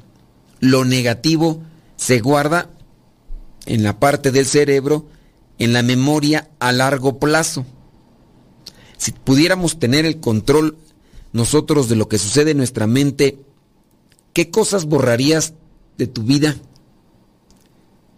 Lo 0.61 0.85
negativo 0.85 1.61
se 1.96 2.20
guarda 2.20 2.70
en 3.66 3.83
la 3.83 3.98
parte 3.98 4.31
del 4.31 4.46
cerebro, 4.46 5.09
en 5.59 5.72
la 5.72 5.83
memoria 5.83 6.48
a 6.61 6.70
largo 6.70 7.18
plazo. 7.18 7.66
Si 8.98 9.11
pudiéramos 9.11 9.81
tener 9.81 10.07
el 10.07 10.20
control 10.20 10.79
nosotros 11.33 11.88
de 11.88 11.96
lo 11.96 12.09
que 12.09 12.18
sucede 12.18 12.53
en 12.53 12.59
nuestra 12.59 12.87
mente 12.87 13.49
¿qué 14.32 14.50
cosas 14.50 14.84
borrarías 14.84 15.54
de 15.98 16.06
tu 16.06 16.22
vida? 16.22 16.56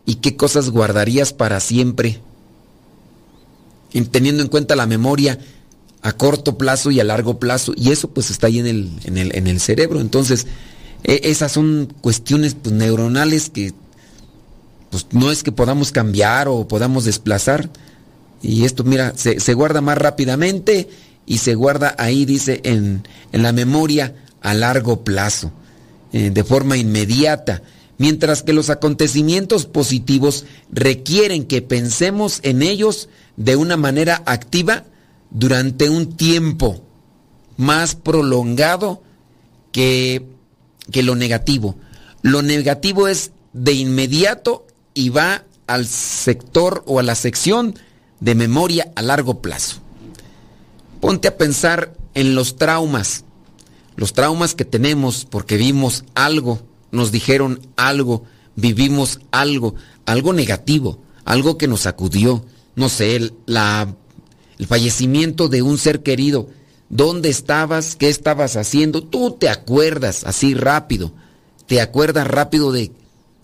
¿Y 0.05 0.16
qué 0.16 0.37
cosas 0.37 0.70
guardarías 0.70 1.33
para 1.33 1.61
siempre? 1.61 2.20
teniendo 4.11 4.42
en 4.42 4.48
cuenta 4.48 4.75
la 4.75 4.87
memoria 4.87 5.38
a 6.01 6.12
corto 6.12 6.59
plazo 6.59 6.90
y 6.90 6.98
a 6.98 7.05
largo 7.05 7.38
plazo, 7.38 7.72
y 7.77 7.92
eso 7.92 8.11
pues 8.11 8.31
está 8.31 8.48
ahí 8.48 8.59
en 8.59 8.66
el, 8.66 8.90
en 9.05 9.18
el, 9.18 9.37
en 9.37 9.46
el 9.46 9.61
cerebro. 9.61 10.01
Entonces, 10.01 10.46
e, 11.05 11.20
esas 11.25 11.53
son 11.53 11.92
cuestiones 12.01 12.55
pues, 12.55 12.75
neuronales 12.75 13.51
que 13.51 13.72
pues, 14.90 15.07
no 15.12 15.31
es 15.31 15.42
que 15.42 15.53
podamos 15.53 15.92
cambiar 15.92 16.48
o 16.48 16.66
podamos 16.66 17.05
desplazar. 17.05 17.70
Y 18.40 18.64
esto, 18.64 18.83
mira, 18.83 19.12
se, 19.16 19.38
se 19.38 19.55
guarda 19.55 19.81
más 19.81 19.96
rápidamente 19.96 20.88
y 21.25 21.38
se 21.38 21.55
guarda 21.55 21.94
ahí, 21.98 22.25
dice, 22.25 22.61
en, 22.64 23.07
en 23.31 23.42
la 23.42 23.53
memoria 23.53 24.16
a 24.40 24.55
largo 24.55 25.05
plazo, 25.05 25.53
eh, 26.12 26.31
de 26.31 26.44
forma 26.44 26.77
inmediata. 26.77 27.62
Mientras 27.98 28.42
que 28.42 28.53
los 28.53 28.70
acontecimientos 28.70 29.66
positivos 29.66 30.44
requieren 30.70 31.44
que 31.44 31.62
pensemos 31.62 32.40
en 32.42 32.62
ellos 32.62 33.09
de 33.37 33.57
una 33.57 33.77
manera 33.77 34.22
activa 34.27 34.85
durante 35.31 35.88
un 35.88 36.16
tiempo 36.16 36.83
más 37.57 37.94
prolongado 37.94 39.03
que, 39.72 40.27
que 40.90 41.03
lo 41.03 41.14
negativo. 41.14 41.77
Lo 42.22 42.42
negativo 42.42 43.09
es 43.09 43.33
de 43.53 43.72
inmediato 43.72 44.66
y 44.94 45.09
va 45.09 45.44
al 45.66 45.87
sector 45.87 46.83
o 46.87 46.98
a 46.98 47.03
la 47.03 47.14
sección 47.14 47.75
de 48.20 48.35
memoria 48.35 48.92
a 48.94 49.03
largo 49.03 49.40
plazo. 49.40 49.81
Ponte 51.01 51.29
a 51.29 51.37
pensar 51.37 51.94
en 52.14 52.35
los 52.35 52.57
traumas, 52.57 53.25
los 53.96 54.12
traumas 54.12 54.55
que 54.55 54.64
tenemos 54.64 55.24
porque 55.24 55.57
vimos 55.57 56.05
algo, 56.14 56.61
nos 56.90 57.12
dijeron 57.12 57.61
algo, 57.76 58.24
vivimos 58.57 59.20
algo, 59.31 59.74
algo 60.07 60.33
negativo, 60.33 61.00
algo 61.24 61.59
que 61.59 61.68
nos 61.68 61.81
sacudió, 61.81 62.44
no 62.74 62.88
sé, 62.88 63.33
la 63.46 63.94
el 64.59 64.68
fallecimiento 64.68 65.48
de 65.48 65.61
un 65.61 65.76
ser 65.76 66.05
querido. 66.05 66.48
¿Dónde 66.88 67.31
estabas? 67.31 67.96
¿Qué 67.96 68.09
estabas 68.09 68.57
haciendo? 68.57 69.02
Tú 69.02 69.33
te 69.33 69.48
acuerdas 69.48 70.22
así 70.24 70.55
rápido. 70.55 71.12
Te 71.66 71.81
acuerdas 71.81 72.28
rápido 72.28 72.70
de, 72.70 72.92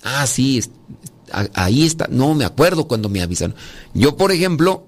ah, 0.04 0.26
sí, 0.28 0.62
ahí 1.54 1.84
está. 1.84 2.06
No, 2.08 2.34
me 2.34 2.44
acuerdo 2.44 2.86
cuando 2.86 3.08
me 3.08 3.20
avisaron. 3.20 3.56
Yo, 3.94 4.16
por 4.16 4.30
ejemplo, 4.30 4.86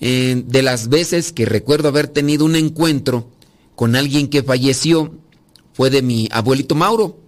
de 0.00 0.62
las 0.62 0.88
veces 0.88 1.32
que 1.32 1.44
recuerdo 1.44 1.88
haber 1.88 2.08
tenido 2.08 2.46
un 2.46 2.56
encuentro 2.56 3.28
con 3.74 3.96
alguien 3.96 4.28
que 4.28 4.42
falleció, 4.42 5.14
fue 5.72 5.90
de 5.90 6.02
mi 6.02 6.28
abuelito 6.30 6.74
Mauro. 6.74 7.18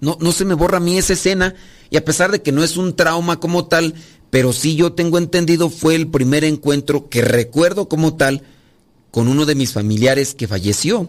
No, 0.00 0.16
no 0.20 0.32
se 0.32 0.44
me 0.44 0.54
borra 0.54 0.78
a 0.78 0.80
mí 0.80 0.98
esa 0.98 1.12
escena 1.12 1.54
y 1.90 1.96
a 1.96 2.04
pesar 2.04 2.30
de 2.30 2.42
que 2.42 2.52
no 2.52 2.64
es 2.64 2.76
un 2.76 2.96
trauma 2.96 3.40
como 3.40 3.66
tal, 3.66 3.94
pero 4.30 4.52
sí 4.52 4.74
yo 4.74 4.92
tengo 4.92 5.18
entendido 5.18 5.70
fue 5.70 5.94
el 5.94 6.08
primer 6.08 6.44
encuentro 6.44 7.08
que 7.08 7.22
recuerdo 7.22 7.88
como 7.88 8.14
tal 8.14 8.42
con 9.10 9.28
uno 9.28 9.46
de 9.46 9.54
mis 9.54 9.72
familiares 9.72 10.34
que 10.34 10.48
falleció. 10.48 11.08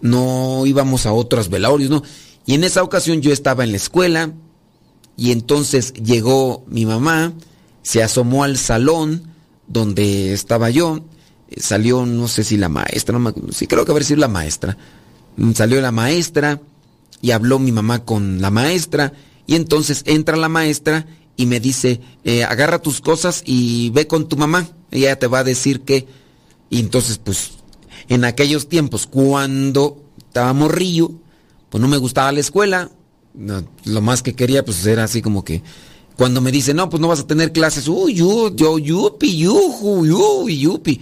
No 0.00 0.66
íbamos 0.66 1.06
a 1.06 1.12
otros 1.12 1.48
velorios, 1.48 1.90
no. 1.90 2.02
Y 2.44 2.54
en 2.54 2.64
esa 2.64 2.82
ocasión 2.82 3.22
yo 3.22 3.32
estaba 3.32 3.64
en 3.64 3.70
la 3.70 3.76
escuela 3.76 4.32
y 5.16 5.30
entonces 5.30 5.92
llegó 5.94 6.64
mi 6.66 6.84
mamá, 6.86 7.32
se 7.82 8.02
asomó 8.02 8.44
al 8.44 8.56
salón 8.58 9.30
donde 9.68 10.32
estaba 10.32 10.70
yo, 10.70 11.04
salió 11.58 12.06
no 12.06 12.28
sé 12.28 12.44
si 12.44 12.56
la 12.56 12.68
maestra, 12.68 13.18
no 13.18 13.34
sí 13.50 13.66
creo 13.66 13.84
que 13.84 13.90
haber 13.92 14.04
sido 14.04 14.20
la 14.20 14.28
maestra. 14.28 14.76
Salió 15.54 15.80
la 15.80 15.92
maestra 15.92 16.60
y 17.20 17.32
habló 17.32 17.58
mi 17.58 17.72
mamá 17.72 18.04
con 18.04 18.40
la 18.40 18.50
maestra 18.50 19.12
y 19.46 19.56
entonces 19.56 20.02
entra 20.06 20.36
la 20.36 20.48
maestra 20.48 21.06
y 21.36 21.46
me 21.46 21.60
dice, 21.60 22.00
eh, 22.24 22.44
agarra 22.44 22.80
tus 22.80 23.00
cosas 23.00 23.42
y 23.44 23.90
ve 23.90 24.06
con 24.06 24.28
tu 24.28 24.36
mamá. 24.36 24.68
Ella 24.90 25.18
te 25.18 25.26
va 25.26 25.40
a 25.40 25.44
decir 25.44 25.80
que... 25.82 26.06
Y 26.70 26.80
entonces, 26.80 27.18
pues, 27.18 27.52
en 28.08 28.24
aquellos 28.24 28.68
tiempos, 28.68 29.06
cuando 29.06 30.02
estaba 30.18 30.52
morrillo, 30.52 31.12
pues 31.70 31.82
no 31.82 31.88
me 31.88 31.96
gustaba 31.96 32.32
la 32.32 32.40
escuela. 32.40 32.90
lo 33.84 34.00
más 34.00 34.22
que 34.22 34.34
quería, 34.34 34.64
pues, 34.64 34.84
era 34.86 35.04
así 35.04 35.22
como 35.22 35.44
que... 35.44 35.62
Cuando 36.16 36.40
me 36.40 36.52
dice, 36.52 36.74
no, 36.74 36.88
pues 36.88 37.00
no 37.00 37.08
vas 37.08 37.18
a 37.18 37.26
tener 37.26 37.50
clases, 37.50 37.88
uy, 37.88 38.14
yo, 38.14 38.54
yo, 38.54 38.78
yupi, 38.78 39.36
yuju, 39.36 40.06
yupi, 40.06 40.58
yupi. 40.60 41.00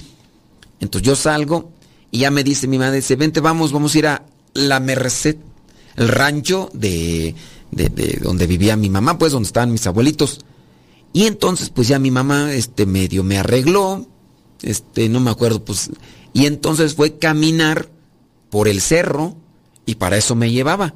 Entonces 0.82 1.06
yo 1.06 1.16
salgo 1.16 1.70
y 2.10 2.18
ya 2.18 2.30
me 2.30 2.42
dice 2.42 2.66
mi 2.66 2.76
madre, 2.76 2.96
dice, 2.96 3.16
vente, 3.16 3.40
vamos, 3.40 3.72
vamos 3.72 3.94
a 3.94 3.98
ir 3.98 4.06
a 4.08 4.26
La 4.52 4.80
Merced, 4.80 5.36
el 5.96 6.08
rancho 6.08 6.70
de, 6.74 7.36
de, 7.70 8.18
donde 8.20 8.48
vivía 8.48 8.76
mi 8.76 8.90
mamá, 8.90 9.16
pues 9.16 9.32
donde 9.32 9.46
estaban 9.46 9.70
mis 9.70 9.86
abuelitos. 9.86 10.40
Y 11.12 11.26
entonces 11.26 11.70
pues 11.70 11.86
ya 11.86 11.98
mi 12.00 12.10
mamá 12.10 12.52
este 12.52 12.84
medio 12.84 13.22
me 13.22 13.38
arregló, 13.38 14.06
este 14.62 15.08
no 15.08 15.20
me 15.20 15.30
acuerdo 15.30 15.64
pues 15.64 15.90
y 16.32 16.46
entonces 16.46 16.94
fue 16.94 17.18
caminar 17.18 17.88
por 18.50 18.66
el 18.66 18.80
cerro 18.80 19.36
y 19.86 19.96
para 19.96 20.16
eso 20.16 20.34
me 20.34 20.50
llevaba. 20.50 20.94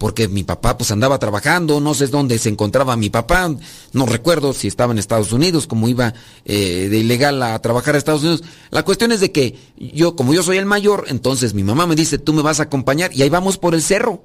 Porque 0.00 0.26
mi 0.26 0.42
papá 0.42 0.76
pues 0.76 0.90
andaba 0.90 1.20
trabajando, 1.20 1.78
no 1.78 1.94
sé 1.94 2.08
dónde 2.08 2.38
se 2.38 2.48
encontraba 2.48 2.96
mi 2.96 3.10
papá, 3.10 3.54
no 3.92 4.06
recuerdo 4.06 4.52
si 4.52 4.66
estaba 4.66 4.92
en 4.92 4.98
Estados 4.98 5.30
Unidos, 5.32 5.68
como 5.68 5.88
iba 5.88 6.14
eh, 6.44 6.88
de 6.90 6.98
ilegal 6.98 7.40
a 7.42 7.60
trabajar 7.60 7.94
a 7.94 7.98
Estados 7.98 8.22
Unidos. 8.22 8.42
La 8.70 8.82
cuestión 8.82 9.12
es 9.12 9.20
de 9.20 9.30
que 9.30 9.56
yo, 9.76 10.16
como 10.16 10.34
yo 10.34 10.42
soy 10.42 10.56
el 10.56 10.66
mayor, 10.66 11.04
entonces 11.08 11.54
mi 11.54 11.62
mamá 11.62 11.86
me 11.86 11.94
dice, 11.94 12.18
tú 12.18 12.32
me 12.32 12.42
vas 12.42 12.58
a 12.58 12.64
acompañar 12.64 13.14
y 13.14 13.22
ahí 13.22 13.28
vamos 13.28 13.58
por 13.58 13.74
el 13.74 13.82
cerro 13.82 14.24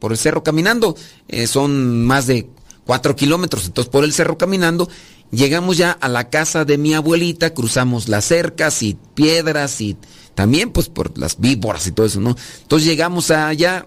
por 0.00 0.10
el 0.10 0.18
cerro 0.18 0.42
caminando. 0.42 0.96
Eh, 1.28 1.46
son 1.46 2.04
más 2.04 2.26
de 2.26 2.50
cuatro 2.84 3.14
kilómetros, 3.14 3.66
entonces 3.66 3.88
por 3.88 4.02
el 4.02 4.12
cerro 4.12 4.36
caminando. 4.36 4.88
Llegamos 5.30 5.76
ya 5.76 5.92
a 5.92 6.08
la 6.08 6.28
casa 6.28 6.64
de 6.64 6.76
mi 6.76 6.94
abuelita, 6.94 7.54
cruzamos 7.54 8.08
las 8.08 8.24
cercas 8.24 8.82
y 8.82 8.98
piedras 9.14 9.80
y 9.80 9.96
también 10.34 10.72
pues 10.72 10.88
por 10.88 11.16
las 11.16 11.38
víboras 11.38 11.86
y 11.86 11.92
todo 11.92 12.06
eso, 12.06 12.20
¿no? 12.20 12.34
Entonces 12.62 12.88
llegamos 12.88 13.30
allá 13.30 13.86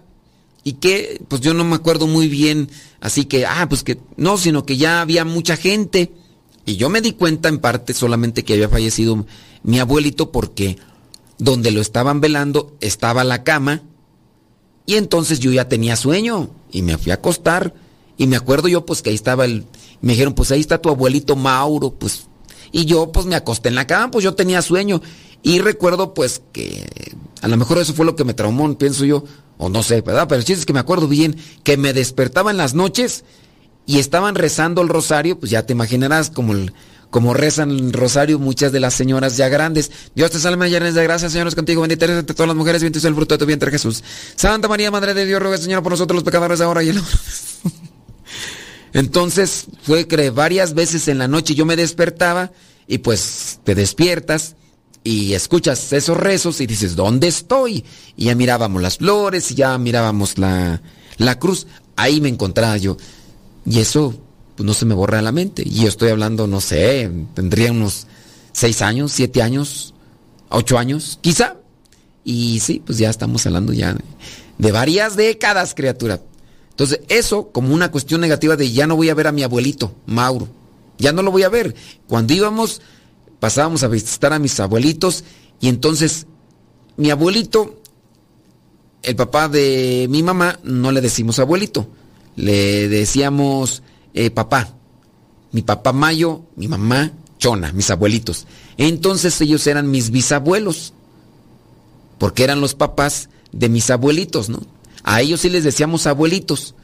y 0.63 0.73
que 0.73 1.21
pues 1.27 1.41
yo 1.41 1.53
no 1.53 1.63
me 1.63 1.75
acuerdo 1.75 2.07
muy 2.07 2.27
bien, 2.27 2.69
así 3.01 3.25
que, 3.25 3.45
ah, 3.45 3.67
pues 3.67 3.83
que 3.83 3.99
no, 4.17 4.37
sino 4.37 4.65
que 4.65 4.77
ya 4.77 5.01
había 5.01 5.25
mucha 5.25 5.57
gente. 5.57 6.11
Y 6.65 6.77
yo 6.77 6.89
me 6.89 7.01
di 7.01 7.11
cuenta 7.13 7.49
en 7.49 7.59
parte 7.59 7.93
solamente 7.93 8.43
que 8.43 8.53
había 8.53 8.69
fallecido 8.69 9.25
mi 9.63 9.79
abuelito 9.79 10.31
porque 10.31 10.77
donde 11.37 11.71
lo 11.71 11.81
estaban 11.81 12.21
velando 12.21 12.77
estaba 12.79 13.23
la 13.23 13.43
cama 13.43 13.81
y 14.85 14.95
entonces 14.95 15.39
yo 15.39 15.51
ya 15.51 15.67
tenía 15.67 15.95
sueño 15.95 16.49
y 16.71 16.81
me 16.81 16.97
fui 16.97 17.11
a 17.11 17.15
acostar. 17.15 17.73
Y 18.17 18.27
me 18.27 18.35
acuerdo 18.35 18.67
yo 18.67 18.85
pues 18.85 19.01
que 19.01 19.09
ahí 19.09 19.15
estaba 19.15 19.45
el... 19.45 19.65
Me 20.01 20.13
dijeron, 20.13 20.33
pues 20.33 20.51
ahí 20.51 20.59
está 20.59 20.81
tu 20.81 20.89
abuelito 20.89 21.35
Mauro, 21.35 21.91
pues... 21.91 22.27
Y 22.71 22.85
yo 22.85 23.11
pues 23.11 23.25
me 23.25 23.35
acosté 23.35 23.69
en 23.69 23.75
la 23.75 23.87
cama, 23.87 24.11
pues 24.11 24.23
yo 24.23 24.33
tenía 24.33 24.61
sueño. 24.61 25.01
Y 25.43 25.59
recuerdo 25.59 26.13
pues 26.13 26.41
que 26.53 26.87
a 27.41 27.49
lo 27.49 27.57
mejor 27.57 27.77
eso 27.77 27.93
fue 27.93 28.05
lo 28.05 28.15
que 28.15 28.23
me 28.23 28.33
traumó, 28.33 28.75
pienso 28.77 29.03
yo, 29.03 29.25
o 29.57 29.69
no 29.69 29.83
sé, 29.83 30.01
¿verdad? 30.01 30.27
Pero 30.29 30.39
el 30.39 30.45
chiste 30.45 30.61
es 30.61 30.65
que 30.65 30.73
me 30.73 30.79
acuerdo 30.79 31.09
bien 31.09 31.35
que 31.63 31.75
me 31.75 31.91
despertaba 31.91 32.49
en 32.49 32.57
las 32.57 32.73
noches 32.73 33.25
y 33.85 33.99
estaban 33.99 34.35
rezando 34.35 34.81
el 34.81 34.87
rosario, 34.87 35.37
pues 35.37 35.51
ya 35.51 35.65
te 35.65 35.73
imaginarás 35.73 36.29
como 36.29 36.53
como 37.09 37.35
rezan 37.35 37.69
el 37.69 37.93
rosario 37.93 38.39
muchas 38.39 38.71
de 38.71 38.79
las 38.79 38.95
señoras 38.95 39.37
ya 39.37 39.47
grandes. 39.47 39.91
Dios 40.15 40.31
te 40.31 40.39
salve, 40.39 40.67
llena 40.67 40.91
de 40.91 41.03
gracia, 41.03 41.29
Señor 41.29 41.47
es 41.47 41.53
contigo, 41.53 41.81
bendita 41.81 42.05
eres 42.05 42.17
entre 42.17 42.33
todas 42.33 42.47
las 42.47 42.57
mujeres, 42.57 42.81
bendito 42.81 42.97
es 42.97 43.05
el 43.05 43.13
fruto 43.13 43.35
de 43.35 43.39
tu 43.39 43.45
vientre 43.45 43.69
Jesús. 43.69 44.03
Santa 44.35 44.67
María, 44.67 44.89
Madre 44.89 45.13
de 45.13 45.25
Dios, 45.27 45.39
ruega 45.39 45.57
Señor 45.57 45.83
por 45.83 45.91
nosotros 45.91 46.15
los 46.15 46.23
pecadores 46.23 46.59
ahora 46.59 46.81
y 46.81 46.89
en 46.89 46.95
la 46.95 47.03
Entonces 48.93 49.65
fue 49.83 50.07
que 50.07 50.29
varias 50.31 50.73
veces 50.73 51.07
en 51.07 51.19
la 51.19 51.27
noche 51.27 51.53
yo 51.53 51.65
me 51.65 51.75
despertaba 51.75 52.51
y 52.87 52.99
pues 52.99 53.59
te 53.63 53.75
despiertas 53.75 54.55
y 55.03 55.33
escuchas 55.33 55.91
esos 55.91 56.17
rezos 56.17 56.61
y 56.61 56.67
dices, 56.67 56.95
¿dónde 56.95 57.27
estoy? 57.27 57.83
Y 58.15 58.25
ya 58.25 58.35
mirábamos 58.35 58.81
las 58.81 58.97
flores 58.97 59.51
y 59.51 59.55
ya 59.55 59.77
mirábamos 59.77 60.37
la, 60.37 60.81
la 61.17 61.39
cruz. 61.39 61.67
Ahí 61.95 62.21
me 62.21 62.29
encontraba 62.29 62.77
yo. 62.77 62.97
Y 63.65 63.79
eso 63.79 64.15
pues 64.55 64.65
no 64.65 64.73
se 64.73 64.85
me 64.85 64.93
borra 64.93 65.21
la 65.21 65.31
mente. 65.31 65.63
Y 65.65 65.81
yo 65.81 65.87
estoy 65.87 66.09
hablando, 66.09 66.47
no 66.47 66.61
sé, 66.61 67.11
tendría 67.33 67.71
unos 67.71 68.07
seis 68.51 68.81
años, 68.81 69.11
siete 69.11 69.41
años, 69.41 69.93
ocho 70.49 70.77
años, 70.77 71.19
quizá. 71.21 71.57
Y 72.23 72.59
sí, 72.61 72.81
pues 72.85 72.97
ya 72.97 73.09
estamos 73.09 73.45
hablando 73.45 73.73
ya 73.73 73.97
de 74.57 74.71
varias 74.71 75.15
décadas, 75.15 75.73
criatura. 75.75 76.21
Entonces, 76.69 77.01
eso 77.09 77.49
como 77.51 77.73
una 77.73 77.91
cuestión 77.91 78.21
negativa 78.21 78.55
de 78.55 78.71
ya 78.71 78.87
no 78.87 78.95
voy 78.95 79.09
a 79.09 79.13
ver 79.13 79.27
a 79.27 79.31
mi 79.31 79.43
abuelito, 79.43 79.93
Mauro. 80.05 80.47
Ya 80.97 81.11
no 81.11 81.21
lo 81.21 81.31
voy 81.31 81.43
a 81.43 81.49
ver. 81.49 81.75
Cuando 82.07 82.33
íbamos, 82.33 82.81
pasábamos 83.43 83.83
a 83.83 83.89
visitar 83.89 84.31
a 84.31 84.39
mis 84.39 84.57
abuelitos 84.61 85.25
y 85.59 85.67
entonces 85.67 86.27
mi 86.95 87.09
abuelito, 87.09 87.77
el 89.01 89.17
papá 89.17 89.49
de 89.49 90.07
mi 90.09 90.23
mamá, 90.23 90.61
no 90.63 90.93
le 90.93 91.01
decimos 91.01 91.39
abuelito, 91.39 91.89
le 92.37 92.87
decíamos 92.87 93.83
eh, 94.13 94.29
papá. 94.29 94.69
Mi 95.51 95.61
papá 95.61 95.91
Mayo, 95.91 96.43
mi 96.55 96.69
mamá 96.69 97.11
Chona, 97.37 97.73
mis 97.73 97.89
abuelitos. 97.89 98.47
Entonces 98.77 99.41
ellos 99.41 99.67
eran 99.67 99.91
mis 99.91 100.09
bisabuelos, 100.09 100.93
porque 102.19 102.45
eran 102.45 102.61
los 102.61 102.75
papás 102.75 103.27
de 103.51 103.67
mis 103.67 103.89
abuelitos, 103.89 104.47
¿no? 104.47 104.61
A 105.03 105.19
ellos 105.19 105.41
sí 105.41 105.49
les 105.49 105.65
decíamos 105.65 106.07
abuelitos. 106.07 106.75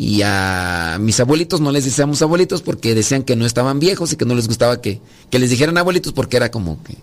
Y 0.00 0.22
a 0.22 0.96
mis 1.00 1.18
abuelitos 1.18 1.60
no 1.60 1.72
les 1.72 1.84
decíamos 1.84 2.22
abuelitos 2.22 2.62
porque 2.62 2.94
decían 2.94 3.24
que 3.24 3.34
no 3.34 3.44
estaban 3.44 3.80
viejos 3.80 4.12
y 4.12 4.16
que 4.16 4.24
no 4.24 4.36
les 4.36 4.46
gustaba 4.46 4.80
que, 4.80 5.00
les 5.32 5.50
dijeran 5.50 5.76
abuelitos 5.76 6.12
porque 6.12 6.36
era 6.36 6.52
como 6.52 6.80
que 6.84 6.94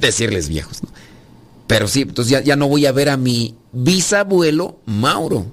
decirles 0.00 0.48
viejos. 0.48 0.78
Pero 1.68 1.86
sí, 1.86 2.00
entonces 2.00 2.32
ya, 2.32 2.40
ya 2.40 2.56
no 2.56 2.66
voy 2.66 2.86
a 2.86 2.90
ver 2.90 3.10
a 3.10 3.16
mi 3.16 3.54
bisabuelo 3.70 4.80
Mauro. 4.86 5.46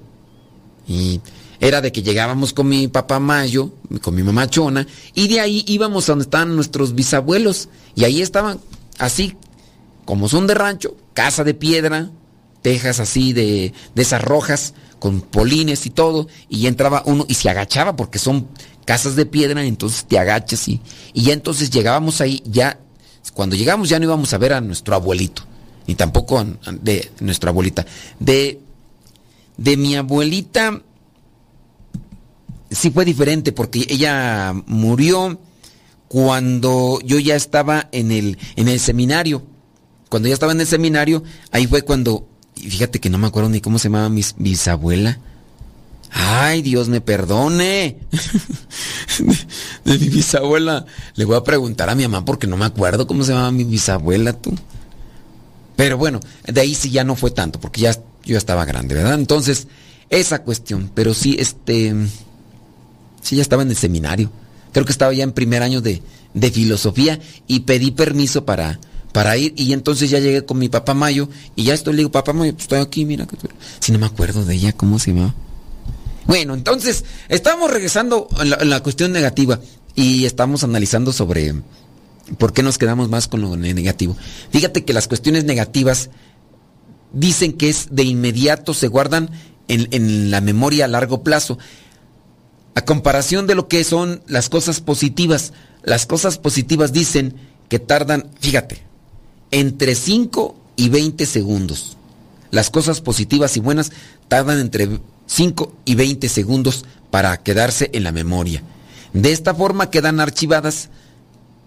Y 0.88 1.20
era 1.60 1.80
de 1.80 1.92
que 1.92 2.02
llegábamos 2.02 2.52
con 2.52 2.68
mi 2.68 2.88
papá 2.88 3.20
Mayo, 3.20 3.70
con 4.02 4.16
mi 4.16 4.24
mamá 4.24 4.50
Chona, 4.50 4.84
y 5.14 5.28
de 5.28 5.38
ahí 5.38 5.62
íbamos 5.68 6.08
a 6.08 6.12
donde 6.12 6.24
estaban 6.24 6.56
nuestros 6.56 6.96
bisabuelos. 6.96 7.68
Y 7.94 8.02
ahí 8.02 8.20
estaban 8.20 8.58
así, 8.98 9.36
como 10.06 10.28
son 10.28 10.48
de 10.48 10.54
rancho, 10.54 10.96
casa 11.14 11.44
de 11.44 11.54
piedra, 11.54 12.10
tejas 12.62 12.98
así 12.98 13.32
de, 13.32 13.74
de 13.94 14.02
esas 14.02 14.22
rojas, 14.22 14.74
con 15.00 15.22
polines 15.22 15.86
y 15.86 15.90
todo, 15.90 16.28
y 16.48 16.60
ya 16.60 16.68
entraba 16.68 17.02
uno 17.06 17.24
y 17.26 17.34
se 17.34 17.50
agachaba 17.50 17.96
porque 17.96 18.20
son 18.20 18.46
casas 18.84 19.16
de 19.16 19.26
piedra, 19.26 19.64
entonces 19.64 20.04
te 20.04 20.18
agachas 20.18 20.68
y, 20.68 20.80
y 21.12 21.22
ya 21.22 21.32
entonces 21.32 21.70
llegábamos 21.70 22.20
ahí, 22.20 22.42
ya, 22.44 22.78
cuando 23.34 23.56
llegamos 23.56 23.88
ya 23.88 23.98
no 23.98 24.04
íbamos 24.04 24.32
a 24.32 24.38
ver 24.38 24.52
a 24.52 24.60
nuestro 24.60 24.94
abuelito, 24.94 25.42
ni 25.86 25.96
tampoco 25.96 26.46
de 26.80 27.10
nuestra 27.20 27.50
abuelita. 27.50 27.84
De, 28.20 28.60
de 29.56 29.76
mi 29.76 29.96
abuelita, 29.96 30.80
sí 32.70 32.90
fue 32.90 33.04
diferente 33.04 33.52
porque 33.52 33.86
ella 33.88 34.54
murió 34.66 35.38
cuando 36.08 36.98
yo 37.04 37.18
ya 37.18 37.36
estaba 37.36 37.88
en 37.92 38.10
el, 38.10 38.38
en 38.56 38.68
el 38.68 38.80
seminario. 38.80 39.42
Cuando 40.08 40.28
ya 40.28 40.34
estaba 40.34 40.52
en 40.52 40.60
el 40.60 40.66
seminario, 40.66 41.22
ahí 41.52 41.68
fue 41.68 41.82
cuando 41.82 42.26
y 42.62 42.70
fíjate 42.70 43.00
que 43.00 43.10
no 43.10 43.18
me 43.18 43.26
acuerdo 43.26 43.48
ni 43.48 43.60
cómo 43.60 43.78
se 43.78 43.88
llamaba 43.88 44.08
mi 44.08 44.24
bisabuela. 44.38 45.18
Ay, 46.10 46.62
Dios 46.62 46.88
me 46.88 47.00
perdone. 47.00 47.96
de, 49.84 49.98
mi 49.98 50.08
bisabuela. 50.08 50.84
Le 51.14 51.24
voy 51.24 51.36
a 51.36 51.44
preguntar 51.44 51.88
a 51.88 51.94
mi 51.94 52.02
mamá 52.02 52.24
porque 52.24 52.46
no 52.46 52.56
me 52.56 52.64
acuerdo 52.64 53.06
cómo 53.06 53.24
se 53.24 53.32
llamaba 53.32 53.52
mi 53.52 53.64
bisabuela, 53.64 54.32
tú. 54.32 54.52
Pero 55.76 55.96
bueno, 55.96 56.20
de 56.46 56.60
ahí 56.60 56.74
sí 56.74 56.90
ya 56.90 57.04
no 57.04 57.16
fue 57.16 57.30
tanto, 57.30 57.60
porque 57.60 57.82
ya 57.82 57.96
yo 58.24 58.36
estaba 58.36 58.64
grande, 58.64 58.94
¿verdad? 58.94 59.14
Entonces, 59.14 59.68
esa 60.10 60.42
cuestión. 60.42 60.90
Pero 60.94 61.14
sí, 61.14 61.36
este. 61.38 61.94
Sí, 63.22 63.36
ya 63.36 63.42
estaba 63.42 63.62
en 63.62 63.70
el 63.70 63.76
seminario. 63.76 64.30
Creo 64.72 64.84
que 64.84 64.92
estaba 64.92 65.12
ya 65.12 65.24
en 65.24 65.32
primer 65.32 65.62
año 65.62 65.80
de, 65.80 66.02
de 66.34 66.50
filosofía 66.50 67.20
y 67.46 67.60
pedí 67.60 67.92
permiso 67.92 68.44
para, 68.44 68.78
para 69.12 69.36
ir 69.36 69.52
y 69.56 69.72
entonces 69.72 70.10
ya 70.10 70.18
llegué 70.18 70.44
con 70.44 70.58
mi 70.58 70.68
papá 70.68 70.94
Mayo 70.94 71.28
y 71.56 71.64
ya 71.64 71.74
estoy, 71.74 71.94
le 71.94 71.98
digo, 71.98 72.12
papá 72.12 72.32
Mayo, 72.32 72.52
pues 72.52 72.64
estoy 72.64 72.80
aquí, 72.80 73.04
mira. 73.04 73.26
Si 73.80 73.92
no 73.92 73.98
me 73.98 74.06
acuerdo 74.06 74.44
de 74.44 74.54
ella, 74.54 74.72
¿cómo 74.72 74.98
se 74.98 75.12
llama? 75.12 75.34
Bueno, 76.26 76.54
entonces, 76.54 77.04
estamos 77.28 77.70
regresando 77.70 78.28
en 78.40 78.70
la, 78.70 78.82
cuestión 78.82 79.12
negativa 79.12 79.58
y 79.96 80.26
estamos 80.26 80.62
analizando 80.62 81.12
sobre 81.12 81.54
por 82.38 82.52
qué 82.52 82.62
nos 82.62 82.78
quedamos 82.78 83.08
más 83.08 83.26
con 83.26 83.40
lo 83.40 83.56
negativo. 83.56 84.16
Fíjate 84.50 84.84
que 84.84 84.92
las 84.92 85.08
cuestiones 85.08 85.44
negativas 85.44 86.10
dicen 87.12 87.52
que 87.52 87.68
es 87.68 87.88
de 87.90 88.04
inmediato, 88.04 88.74
se 88.74 88.86
guardan 88.86 89.30
en, 89.66 89.88
en 89.90 90.30
la 90.30 90.40
memoria 90.40 90.84
a 90.84 90.88
largo 90.88 91.24
plazo. 91.24 91.58
A 92.76 92.84
comparación 92.84 93.48
de 93.48 93.56
lo 93.56 93.66
que 93.66 93.82
son 93.82 94.22
las 94.28 94.48
cosas 94.48 94.80
positivas, 94.80 95.52
las 95.82 96.06
cosas 96.06 96.38
positivas 96.38 96.92
dicen 96.92 97.34
que 97.68 97.80
tardan, 97.80 98.30
fíjate, 98.38 98.89
entre 99.50 99.94
5 99.94 100.54
y 100.76 100.88
20 100.88 101.26
segundos. 101.26 101.96
Las 102.50 102.70
cosas 102.70 103.00
positivas 103.00 103.56
y 103.56 103.60
buenas 103.60 103.92
tardan 104.28 104.58
entre 104.58 105.00
5 105.26 105.72
y 105.84 105.94
20 105.94 106.28
segundos 106.28 106.84
para 107.10 107.36
quedarse 107.42 107.90
en 107.92 108.04
la 108.04 108.12
memoria. 108.12 108.62
De 109.12 109.32
esta 109.32 109.54
forma 109.54 109.90
quedan 109.90 110.20
archivadas, 110.20 110.88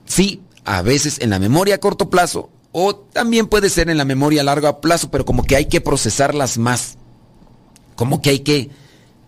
sí, 0.05 0.41
a 0.65 0.81
veces 0.81 1.19
en 1.19 1.29
la 1.29 1.39
memoria 1.39 1.75
a 1.75 1.79
corto 1.79 2.09
plazo 2.09 2.49
o 2.71 2.95
también 2.95 3.47
puede 3.47 3.69
ser 3.69 3.89
en 3.89 3.97
la 3.97 4.05
memoria 4.05 4.41
a 4.41 4.45
largo 4.45 4.81
plazo, 4.81 5.11
pero 5.11 5.25
como 5.25 5.43
que 5.43 5.55
hay 5.55 5.65
que 5.65 5.79
procesarlas 5.79 6.57
más. 6.57 6.97
Como 7.95 8.21
que 8.21 8.31
hay 8.31 8.39
que 8.39 8.71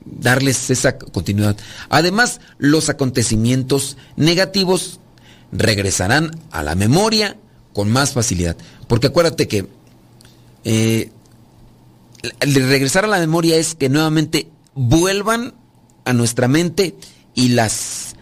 darles 0.03 0.69
esa 0.71 0.97
continuidad. 0.97 1.55
Además, 1.89 2.41
los 2.57 2.89
acontecimientos 2.89 3.97
negativos 4.15 4.99
regresarán 5.51 6.31
a 6.51 6.63
la 6.63 6.73
memoria 6.75 7.37
con 7.75 7.91
más 7.91 8.13
facilidad. 8.13 8.55
Porque 8.87 9.07
acuérdate 9.07 9.49
que 9.49 9.67
eh, 10.63 11.11
el 12.39 12.55
regresar 12.69 13.03
a 13.03 13.09
la 13.09 13.19
memoria 13.19 13.57
es 13.57 13.75
que 13.75 13.89
nuevamente 13.89 14.47
vuelvan 14.75 15.53
a 16.05 16.13
nuestra 16.13 16.47
mente 16.47 16.95
y 17.33 17.49
las 17.49 18.15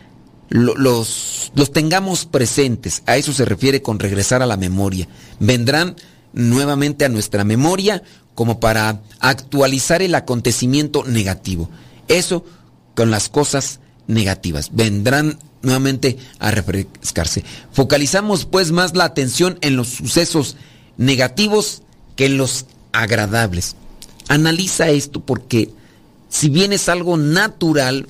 los, 0.50 1.52
los 1.54 1.72
tengamos 1.72 2.26
presentes. 2.26 3.04
A 3.06 3.16
eso 3.16 3.32
se 3.32 3.46
refiere 3.46 3.84
con 3.84 4.00
regresar 4.00 4.42
a 4.42 4.48
la 4.48 4.58
memoria. 4.58 5.08
Vendrán 5.40 5.96
nuevamente 6.34 7.06
a 7.06 7.10
nuestra 7.10 7.44
memoria 7.44 8.02
como 8.34 8.60
para 8.60 9.04
actualizar 9.20 10.02
el 10.02 10.16
acontecimiento 10.16 11.04
negativo. 11.04 11.70
Eso 12.08 12.44
con 12.96 13.12
las 13.12 13.30
cosas 13.30 13.80
negativas. 14.08 14.70
Vendrán 14.74 15.40
nuevamente 15.62 16.18
a 16.40 16.52
refrescarse. 16.52 17.44
Focalizamos 17.72 18.46
pues 18.46 18.72
más 18.72 18.96
la 18.96 19.06
atención 19.06 19.58
en 19.62 19.76
los 19.76 19.88
sucesos 19.88 20.58
negativos 20.98 21.82
que 22.16 22.26
en 22.26 22.38
los 22.38 22.66
agradables. 22.92 23.76
Analiza 24.28 24.90
esto 24.90 25.20
porque 25.22 25.70
si 26.30 26.50
bien 26.50 26.74
es 26.74 26.90
algo 26.90 27.18
natural, 27.18 28.08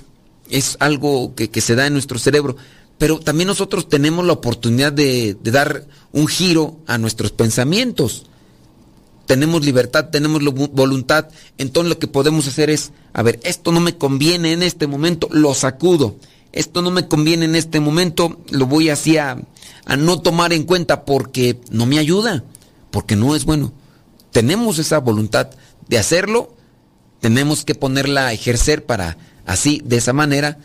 es 0.49 0.77
algo 0.79 1.35
que, 1.35 1.49
se 1.61 1.75
da 1.75 1.87
en 1.87 1.93
nuestro 1.93 2.19
cerebro, 2.19 2.55
pero 2.97 3.19
también 3.19 3.47
nosotros 3.47 3.89
tenemos 3.89 4.25
la 4.25 4.33
oportunidad 4.33 4.93
de, 4.93 5.35
de 5.41 5.51
dar 5.51 5.85
un 6.11 6.27
giro 6.27 6.77
a 6.87 6.97
nuestros 6.97 7.31
pensamientos. 7.31 8.25
Tenemos 9.25 9.63
libertad, 9.63 10.09
tenemos 10.09 10.43
voluntad, 10.43 11.29
entonces 11.57 11.89
lo 11.89 11.99
que 11.99 12.07
podemos 12.07 12.47
hacer 12.47 12.69
es, 12.69 12.91
a 13.13 13.21
ver, 13.21 13.39
esto 13.43 13.71
no 13.71 13.79
me 13.79 13.97
conviene 13.97 14.51
en 14.51 14.63
este 14.63 14.85
momento, 14.85 15.29
lo 15.31 15.53
sacudo 15.53 16.17
esto 16.53 16.83
no 16.83 16.91
me 16.91 17.07
conviene 17.07 17.45
en 17.45 17.55
este 17.55 17.79
momento, 17.79 18.39
lo 18.51 18.67
voy 18.67 18.89
así 18.89 19.17
a, 19.17 19.37
no 19.97 20.21
tomar 20.21 20.53
en 20.53 20.63
cuenta 20.63 21.03
porque 21.03 21.59
no 21.71 21.87
me 21.87 21.97
ayuda, 21.97 22.43
porque 22.91 23.15
no 23.15 23.35
es 23.35 23.43
bueno. 23.43 23.73
Tenemos 24.31 24.77
esa 24.77 24.99
voluntad 24.99 25.49
de 25.87 25.97
hacerlo, 25.97 26.55
tenemos 27.19 27.65
que 27.65 27.75
ponerla 27.75 28.27
a 28.27 28.33
ejercer 28.33 28.85
para 28.85 29.17
así, 29.45 29.81
de 29.83 29.97
esa 29.97 30.13
manera, 30.13 30.59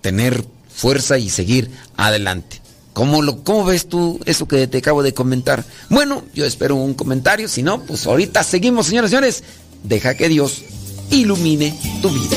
tener 0.00 0.44
fuerza 0.70 1.18
y 1.18 1.28
seguir 1.28 1.70
adelante. 1.96 2.62
¿Cómo, 2.94 3.22
lo, 3.22 3.42
¿Cómo 3.42 3.64
ves 3.64 3.88
tú 3.88 4.20
eso 4.24 4.46
que 4.46 4.68
te 4.68 4.78
acabo 4.78 5.02
de 5.02 5.12
comentar? 5.12 5.64
Bueno, 5.90 6.22
yo 6.32 6.46
espero 6.46 6.76
un 6.76 6.94
comentario, 6.94 7.48
si 7.48 7.62
no, 7.62 7.82
pues 7.82 8.06
ahorita 8.06 8.44
seguimos, 8.44 8.86
señoras 8.86 9.10
y 9.10 9.14
señores. 9.14 9.44
Deja 9.82 10.14
que 10.14 10.28
Dios 10.28 10.62
ilumine 11.10 11.76
tu 12.00 12.08
vida. 12.10 12.36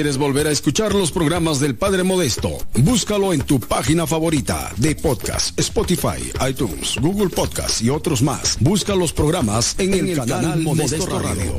Quieres 0.00 0.16
volver 0.16 0.46
a 0.46 0.50
escuchar 0.50 0.94
los 0.94 1.12
programas 1.12 1.60
del 1.60 1.74
Padre 1.74 2.04
Modesto, 2.04 2.56
búscalo 2.78 3.34
en 3.34 3.42
tu 3.42 3.60
página 3.60 4.06
favorita 4.06 4.72
de 4.78 4.96
podcast, 4.96 5.60
Spotify, 5.60 6.32
iTunes, 6.48 6.96
Google 7.02 7.28
Podcast 7.28 7.82
y 7.82 7.90
otros 7.90 8.22
más. 8.22 8.56
Busca 8.60 8.94
los 8.94 9.12
programas 9.12 9.78
en, 9.78 9.92
el, 9.92 10.16
canal, 10.16 10.60
Modesto, 10.60 11.18
Radio. 11.18 11.52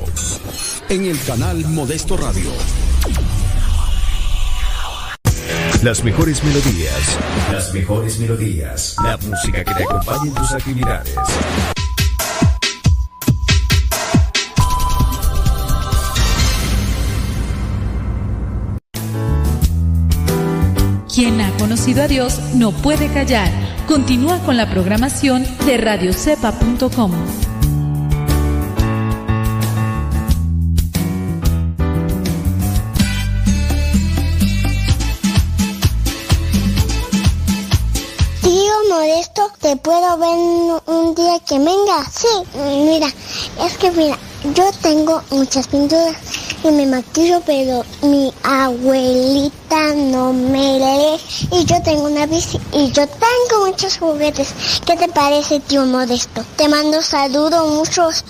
En 0.89 1.05
el 1.05 1.19
canal 1.23 1.63
Modesto 1.67 2.17
Radio. 2.17 2.49
Las 5.83 6.03
mejores 6.03 6.43
melodías. 6.43 7.17
Las 7.51 7.71
mejores 7.75 8.17
melodías. 8.17 8.95
La 9.03 9.17
música 9.17 9.63
que 9.63 9.71
te 9.75 9.83
acompañe 9.83 10.29
en 10.29 10.33
tus 10.33 10.51
actividades. 10.51 11.13
Quien 21.21 21.39
ha 21.39 21.55
conocido 21.57 22.01
a 22.01 22.07
Dios 22.07 22.39
no 22.55 22.71
puede 22.71 23.07
callar. 23.13 23.51
Continúa 23.85 24.39
con 24.39 24.57
la 24.57 24.67
programación 24.67 25.45
de 25.67 25.77
radiocepa.com. 25.77 27.11
Modesto, 38.89 39.51
¿te 39.61 39.75
puedo 39.77 40.17
ver 40.17 40.81
un 40.87 41.13
día 41.13 41.39
que 41.47 41.59
venga? 41.59 42.03
Sí, 42.11 42.27
mira, 42.83 43.07
es 43.63 43.77
que 43.77 43.91
mira, 43.91 44.17
yo 44.55 44.71
tengo 44.81 45.21
muchas 45.29 45.67
pinturas 45.67 46.15
y 46.63 46.71
me 46.71 46.85
maquillo, 46.85 47.41
pero 47.45 47.83
mi 48.03 48.31
abuelita 48.43 49.93
no 49.95 50.33
me 50.33 50.79
lee. 50.79 51.19
Y 51.51 51.65
yo 51.65 51.81
tengo 51.81 52.03
una 52.03 52.25
bici 52.25 52.59
y 52.73 52.91
yo 52.91 53.07
tengo 53.07 53.65
muchos 53.65 53.97
juguetes. 53.97 54.53
¿Qué 54.85 54.95
te 54.95 55.07
parece, 55.09 55.59
tío 55.61 55.85
Modesto? 55.85 56.43
Te 56.55 56.67
mando 56.67 57.01
saludos 57.01 57.69
muchos. 57.69 58.23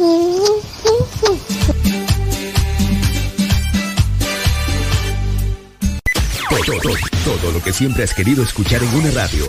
Todo, 6.49 6.79
todo, 6.81 6.95
todo 7.25 7.51
lo 7.51 7.63
que 7.63 7.73
siempre 7.73 8.03
has 8.03 8.13
querido 8.13 8.43
escuchar 8.43 8.81
en 8.83 8.95
una 8.95 9.11
radio. 9.11 9.45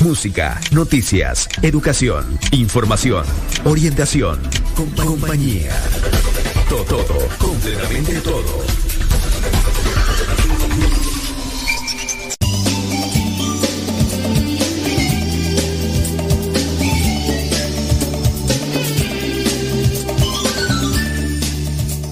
Música, 0.00 0.60
noticias, 0.70 1.48
educación, 1.62 2.38
información, 2.52 3.24
orientación, 3.64 4.40
compañía. 4.76 5.76
Todo, 6.68 6.84
todo, 6.84 7.18
completamente 7.38 8.20
todo. 8.20 8.88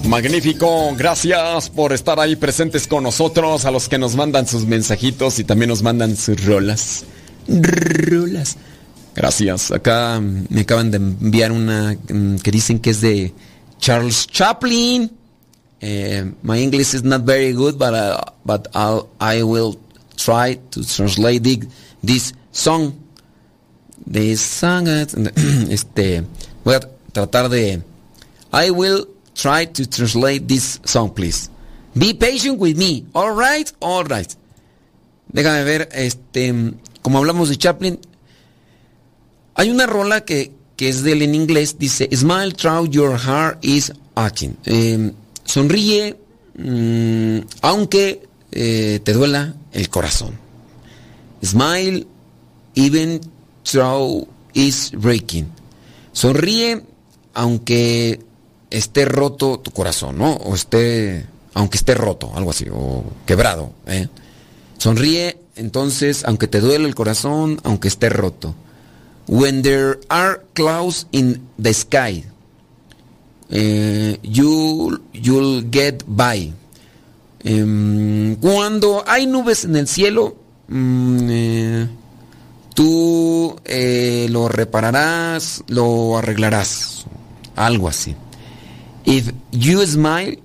Magnífico, 0.07 0.95
gracias 0.95 1.69
por 1.69 1.93
estar 1.93 2.19
ahí 2.19 2.35
presentes 2.35 2.87
con 2.87 3.03
nosotros, 3.03 3.65
a 3.65 3.71
los 3.71 3.87
que 3.87 3.99
nos 3.99 4.15
mandan 4.15 4.47
sus 4.47 4.65
mensajitos 4.65 5.37
y 5.37 5.43
también 5.43 5.69
nos 5.69 5.83
mandan 5.83 6.15
sus 6.15 6.43
rolas. 6.45 7.05
Rolas. 7.47 8.57
Gracias. 9.15 9.71
Acá 9.71 10.19
me 10.21 10.61
acaban 10.61 10.91
de 10.91 10.97
enviar 10.97 11.51
una 11.51 11.97
mm, 12.09 12.37
que 12.37 12.51
dicen 12.51 12.79
que 12.79 12.91
es 12.91 13.01
de 13.01 13.33
Charles 13.79 14.27
Chaplin. 14.27 15.09
Eh, 15.81 16.23
my 16.41 16.57
English 16.57 16.93
is 16.93 17.03
not 17.03 17.21
very 17.21 17.53
good, 17.53 17.77
but, 17.77 17.93
uh, 17.93 18.21
but 18.45 18.67
I'll, 18.73 19.09
I 19.19 19.43
will 19.43 19.79
try 20.15 20.55
to 20.71 20.87
translate 20.87 21.43
this 22.01 22.33
song. 22.51 22.93
This 24.05 24.41
song, 24.41 24.87
este, 25.69 26.23
voy 26.63 26.75
a 26.75 26.79
tratar 27.11 27.49
de, 27.49 27.81
I 28.51 28.71
will 28.71 29.07
try 29.35 29.65
to 29.65 29.85
translate 29.89 30.47
this 30.47 30.79
song, 30.85 31.13
please. 31.13 31.49
Be 31.95 32.13
patient 32.13 32.57
with 32.59 32.77
me. 32.77 33.05
All 33.13 33.31
right, 33.31 33.71
all 33.81 34.03
right. 34.03 34.33
Déjame 35.31 35.63
ver, 35.63 35.89
este, 35.91 36.53
como 37.01 37.17
hablamos 37.19 37.49
de 37.49 37.57
Chaplin, 37.57 37.99
hay 39.55 39.69
una 39.69 39.85
rola 39.85 40.21
que, 40.21 40.51
que 40.77 40.87
es 40.87 41.03
de 41.03 41.13
él 41.13 41.23
en 41.23 41.35
inglés, 41.35 41.77
dice, 41.77 42.07
Smile 42.15 42.53
through 42.53 42.89
your 42.89 43.19
heart 43.19 43.57
is 43.65 43.91
aching. 44.15 44.55
Em, 44.63 45.11
sonríe, 45.43 46.15
mm, 46.55 47.39
aunque 47.61 48.21
eh, 48.51 49.01
te 49.03 49.13
duela 49.13 49.55
el 49.73 49.89
corazón. 49.89 50.37
Smile 51.43 52.05
even 52.75 53.19
through 53.63 54.27
is 54.53 54.91
breaking. 54.91 55.51
Sonríe, 56.13 56.83
aunque 57.33 58.19
esté 58.69 59.05
roto 59.05 59.59
tu 59.59 59.71
corazón, 59.71 60.17
¿no? 60.17 60.33
O 60.33 60.55
esté, 60.55 61.25
aunque 61.53 61.77
esté 61.77 61.95
roto, 61.95 62.31
algo 62.35 62.51
así, 62.51 62.67
o 62.71 63.03
quebrado. 63.25 63.71
¿eh? 63.87 64.07
Sonríe, 64.77 65.37
entonces, 65.55 66.23
aunque 66.25 66.47
te 66.47 66.59
duele 66.59 66.87
el 66.87 66.95
corazón, 66.95 67.59
aunque 67.63 67.87
esté 67.87 68.09
roto. 68.09 68.55
When 69.27 69.61
there 69.61 69.99
are 70.09 70.39
clouds 70.55 71.05
in 71.11 71.47
the 71.59 71.73
sky, 71.73 72.23
eh, 73.51 74.15
you, 74.23 75.03
you'll 75.13 75.61
get 75.63 76.03
by. 76.07 76.53
Em, 77.43 78.35
cuando 78.37 79.03
hay 79.05 79.25
nubes 79.27 79.65
en 79.65 79.75
el 79.75 79.87
cielo, 79.87 80.37
mm, 80.69 81.27
eh, 81.29 81.87
tú 82.73 83.55
eh, 83.65 84.27
lo 84.29 84.47
repararás, 84.47 85.63
lo 85.67 86.17
arreglarás. 86.17 87.05
Algo 87.55 87.89
así. 87.89 88.15
If 89.03 89.31
you 89.51 89.85
smile 89.85 90.37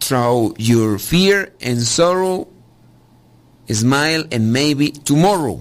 through 0.00 0.54
your 0.58 0.98
fear 0.98 1.52
and 1.60 1.80
sorrow, 1.82 2.46
smile 3.68 4.26
and 4.30 4.52
maybe 4.52 4.90
tomorrow 4.90 5.60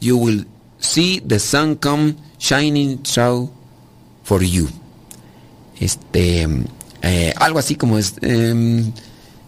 you 0.00 0.16
will 0.16 0.44
see 0.80 1.20
the 1.20 1.38
sun 1.38 1.76
come 1.76 2.16
shining 2.38 2.98
through 3.02 3.50
for 4.24 4.42
you. 4.42 4.68
Este, 5.78 6.46
eh, 7.02 7.34
algo 7.36 7.58
así 7.58 7.76
como 7.76 7.98
es. 7.98 8.14
Um, 8.22 8.92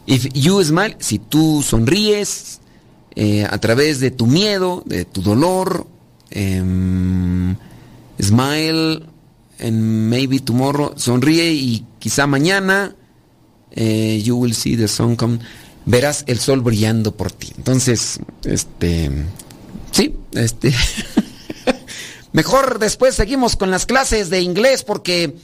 if 0.06 0.28
you 0.34 0.62
smile, 0.62 0.96
si 1.00 1.18
tú 1.18 1.62
sonríes 1.62 2.60
eh, 3.14 3.46
a 3.48 3.58
través 3.58 4.00
de 4.00 4.10
tu 4.10 4.26
miedo, 4.26 4.82
de 4.86 5.04
tu 5.04 5.22
dolor, 5.22 5.86
um, 6.34 7.54
smile 8.20 9.02
and 9.60 10.08
maybe 10.08 10.40
tomorrow, 10.40 10.94
sonríe 10.96 11.52
y 11.52 11.84
quizá 11.98 12.26
mañana 12.26 12.96
eh, 13.70 14.20
you 14.24 14.36
will 14.36 14.54
see 14.54 14.76
the 14.76 14.88
sun 14.88 15.16
come, 15.16 15.38
verás 15.86 16.24
el 16.26 16.38
sol 16.38 16.60
brillando 16.60 17.14
por 17.14 17.30
ti. 17.32 17.52
Entonces, 17.56 18.18
este, 18.44 19.10
sí, 19.92 20.14
este, 20.32 20.72
mejor 22.32 22.78
después 22.78 23.14
seguimos 23.14 23.56
con 23.56 23.70
las 23.70 23.86
clases 23.86 24.30
de 24.30 24.40
inglés 24.40 24.84
porque 24.84 25.36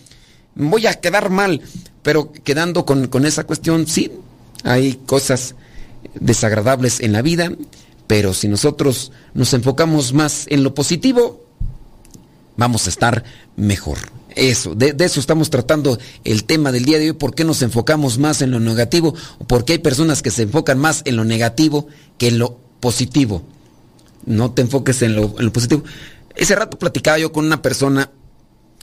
voy 0.55 0.87
a 0.87 1.01
quedar 1.01 1.31
mal, 1.31 1.63
pero 2.03 2.33
quedando 2.33 2.85
con, 2.85 3.09
con 3.09 3.27
esa 3.27 3.45
cuestión, 3.45 3.87
sí, 3.87 4.13
hay 4.65 4.95
cosas 5.07 5.55
desagradables 6.15 7.01
en 7.01 7.13
la 7.13 7.23
vida, 7.23 7.53
pero 8.07 8.35
si 8.35 8.49
nosotros 8.49 9.13
nos 9.35 9.53
enfocamos 9.55 10.13
más 10.13 10.47
en 10.49 10.65
lo 10.65 10.75
positivo, 10.75 11.45
vamos 12.57 12.87
a 12.87 12.91
estar 12.91 13.25
mejor. 13.57 13.99
Eso, 14.35 14.75
de, 14.75 14.95
eso 14.99 15.21
estamos 15.21 15.51
tratando 15.51 15.99
el 16.25 16.45
tema 16.45 16.71
del 16.71 16.85
día 16.85 16.99
de 16.99 17.11
hoy, 17.11 17.13
por 17.13 17.35
qué 17.35 17.45
nos 17.45 17.63
enfocamos 17.63 18.19
más 18.19 18.43
en 18.43 18.51
lo 18.51 18.61
negativo, 18.61 19.15
por 19.47 19.65
qué 19.65 19.75
hay 19.75 19.79
personas 19.79 20.23
que 20.23 20.31
se 20.31 20.43
enfocan 20.43 20.79
más 20.79 21.03
en 21.07 21.17
lo 21.17 21.25
negativo 21.25 21.89
que 22.19 22.29
en 22.29 22.39
lo 22.39 22.59
positivo. 22.81 23.43
No 24.27 24.53
te 24.53 24.63
enfoques 24.63 25.03
en 25.03 25.17
lo, 25.17 25.35
positivo. 25.53 25.83
Ese 26.39 26.55
rato 26.55 26.79
platicaba 26.79 27.19
yo 27.19 27.33
con 27.33 27.45
una 27.45 27.61
persona 27.61 28.11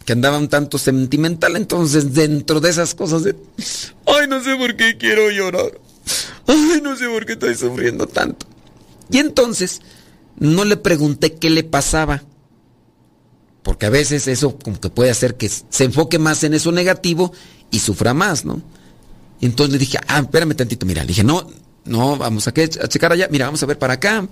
que 0.05 0.13
andaba 0.13 0.37
un 0.37 0.49
tanto 0.49 0.77
sentimental, 0.77 1.55
entonces 1.55 2.13
dentro 2.13 2.59
de 2.59 2.69
esas 2.69 2.93
cosas 2.93 3.23
de, 3.23 3.35
ay, 4.05 4.27
no 4.27 4.43
sé 4.43 4.55
por 4.55 4.75
qué 4.75 4.97
quiero 4.97 5.31
llorar, 5.31 5.79
ay, 6.45 6.81
no 6.83 6.95
sé 6.95 7.07
por 7.07 7.25
qué 7.25 7.33
estoy 7.33 7.55
sufriendo 7.55 8.05
tanto. 8.05 8.45
Y 9.09 9.17
entonces 9.17 9.81
no 10.37 10.63
le 10.63 10.77
pregunté 10.77 11.33
qué 11.33 11.49
le 11.49 11.63
pasaba 11.63 12.21
porque 13.65 13.87
a 13.87 13.89
veces 13.89 14.27
eso 14.27 14.59
como 14.59 14.79
que 14.79 14.91
puede 14.91 15.09
hacer 15.09 15.37
que 15.37 15.49
se 15.49 15.83
enfoque 15.83 16.19
más 16.19 16.43
en 16.43 16.53
eso 16.53 16.71
negativo 16.71 17.33
y 17.71 17.79
sufra 17.79 18.13
más, 18.13 18.45
¿no? 18.45 18.61
Entonces 19.41 19.73
le 19.73 19.79
dije, 19.79 19.97
ah, 20.07 20.19
espérame 20.19 20.55
tantito, 20.55 20.85
mira, 20.85 21.01
le 21.01 21.07
dije, 21.07 21.23
no, 21.23 21.49
no, 21.85 22.17
vamos 22.17 22.47
a, 22.47 22.51
a 22.51 22.87
checar 22.87 23.11
allá, 23.11 23.27
mira, 23.31 23.45
vamos 23.45 23.61
a 23.63 23.65
ver 23.65 23.77
para 23.77 23.93
acá 23.93 24.27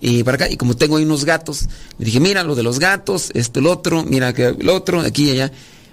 y 0.00 0.22
para 0.24 0.36
acá. 0.36 0.50
Y 0.50 0.56
como 0.56 0.76
tengo 0.76 0.96
ahí 0.96 1.04
unos 1.04 1.24
gatos, 1.24 1.68
le 1.98 2.04
dije, 2.04 2.20
mira 2.20 2.42
lo 2.42 2.54
de 2.54 2.62
los 2.62 2.78
gatos, 2.78 3.30
esto, 3.34 3.60
el 3.60 3.66
otro, 3.66 4.04
mira 4.04 4.30
el 4.30 4.68
otro, 4.68 5.00
aquí 5.00 5.30
y 5.30 5.30
allá. 5.32 5.52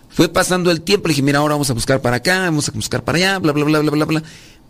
Fue 0.10 0.30
pasando 0.30 0.70
el 0.70 0.82
tiempo, 0.82 1.08
le 1.08 1.14
dije, 1.14 1.24
mira, 1.24 1.40
ahora 1.40 1.56
vamos 1.56 1.70
a 1.70 1.74
buscar 1.74 2.02
para 2.02 2.18
acá, 2.18 2.40
vamos 2.42 2.70
a 2.70 2.72
buscar 2.72 3.04
para 3.04 3.18
allá, 3.18 3.40
bla, 3.40 3.52
bla, 3.52 3.64
bla, 3.64 3.80
bla, 3.80 3.92
bla, 3.92 4.06
bla. 4.06 4.24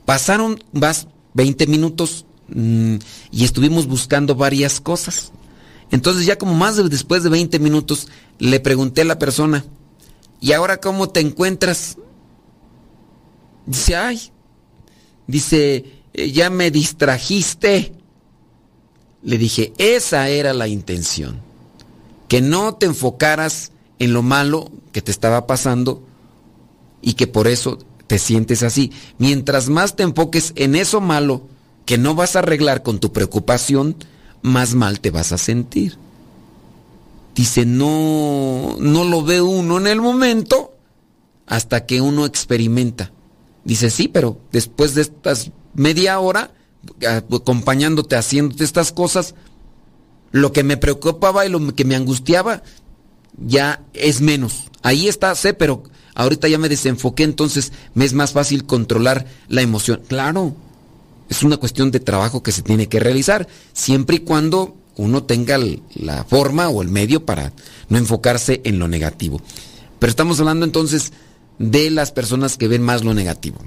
Pasaron 0.05 0.63
más 0.71 1.07
20 1.33 1.67
minutos 1.67 2.25
mmm, 2.47 2.95
y 3.31 3.43
estuvimos 3.43 3.87
buscando 3.87 4.35
varias 4.35 4.79
cosas. 4.79 5.31
Entonces 5.91 6.25
ya 6.25 6.37
como 6.37 6.53
más 6.53 6.77
de, 6.77 6.87
después 6.89 7.23
de 7.23 7.29
20 7.29 7.59
minutos 7.59 8.07
le 8.39 8.59
pregunté 8.59 9.01
a 9.01 9.05
la 9.05 9.19
persona, 9.19 9.65
¿y 10.39 10.53
ahora 10.53 10.77
cómo 10.77 11.09
te 11.09 11.19
encuentras? 11.19 11.97
Dice, 13.65 13.95
ay, 13.95 14.31
dice, 15.27 16.02
ya 16.13 16.49
me 16.49 16.71
distrajiste. 16.71 17.93
Le 19.21 19.37
dije, 19.37 19.73
esa 19.77 20.29
era 20.29 20.53
la 20.53 20.67
intención, 20.67 21.39
que 22.27 22.41
no 22.41 22.75
te 22.75 22.85
enfocaras 22.85 23.71
en 23.99 24.13
lo 24.13 24.21
malo 24.21 24.71
que 24.91 25.01
te 25.01 25.11
estaba 25.11 25.47
pasando 25.47 26.03
y 27.01 27.13
que 27.13 27.27
por 27.27 27.47
eso 27.47 27.79
te 28.07 28.19
sientes 28.19 28.63
así. 28.63 28.91
Mientras 29.17 29.69
más 29.69 29.95
te 29.95 30.03
enfoques 30.03 30.53
en 30.55 30.75
eso 30.75 30.99
malo 30.99 31.47
que 31.85 31.97
no 31.97 32.15
vas 32.15 32.35
a 32.35 32.39
arreglar 32.39 32.83
con 32.83 32.99
tu 32.99 33.11
preocupación, 33.11 33.95
más 34.41 34.75
mal 34.75 34.99
te 34.99 35.09
vas 35.09 35.31
a 35.31 35.37
sentir. 35.37 35.97
Dice, 37.35 37.65
no, 37.65 38.75
no 38.79 39.05
lo 39.05 39.23
ve 39.23 39.41
uno 39.41 39.77
en 39.77 39.87
el 39.87 40.01
momento 40.01 40.75
hasta 41.47 41.85
que 41.85 42.01
uno 42.01 42.25
experimenta. 42.25 43.11
Dice, 43.63 43.89
sí, 43.89 44.07
pero 44.07 44.39
después 44.51 44.93
de 44.93 45.01
estas 45.01 45.51
media 45.73 46.19
hora, 46.19 46.51
acompañándote, 47.07 48.15
haciéndote 48.15 48.63
estas 48.63 48.91
cosas, 48.91 49.35
lo 50.31 50.51
que 50.51 50.63
me 50.63 50.77
preocupaba 50.77 51.45
y 51.45 51.49
lo 51.49 51.73
que 51.75 51.85
me 51.85 51.95
angustiaba 51.95 52.63
ya 53.37 53.81
es 53.93 54.21
menos. 54.21 54.65
Ahí 54.81 55.07
está, 55.07 55.33
sé, 55.35 55.53
pero 55.53 55.83
ahorita 56.15 56.47
ya 56.47 56.57
me 56.57 56.69
desenfoqué, 56.69 57.23
entonces 57.23 57.71
me 57.93 58.05
es 58.05 58.13
más 58.13 58.33
fácil 58.33 58.65
controlar 58.65 59.25
la 59.47 59.61
emoción. 59.61 60.01
Claro, 60.07 60.55
es 61.29 61.43
una 61.43 61.57
cuestión 61.57 61.91
de 61.91 61.99
trabajo 61.99 62.43
que 62.43 62.51
se 62.51 62.61
tiene 62.61 62.87
que 62.87 62.99
realizar, 62.99 63.47
siempre 63.73 64.17
y 64.17 64.19
cuando 64.19 64.75
uno 64.95 65.23
tenga 65.23 65.57
la 65.95 66.23
forma 66.25 66.69
o 66.69 66.81
el 66.81 66.89
medio 66.89 67.25
para 67.25 67.53
no 67.89 67.97
enfocarse 67.97 68.61
en 68.63 68.79
lo 68.79 68.87
negativo. 68.87 69.41
Pero 69.99 70.09
estamos 70.09 70.39
hablando 70.39 70.65
entonces 70.65 71.13
de 71.59 71.89
las 71.89 72.11
personas 72.11 72.57
que 72.57 72.67
ven 72.67 72.81
más 72.81 73.03
lo 73.03 73.13
negativo. 73.13 73.59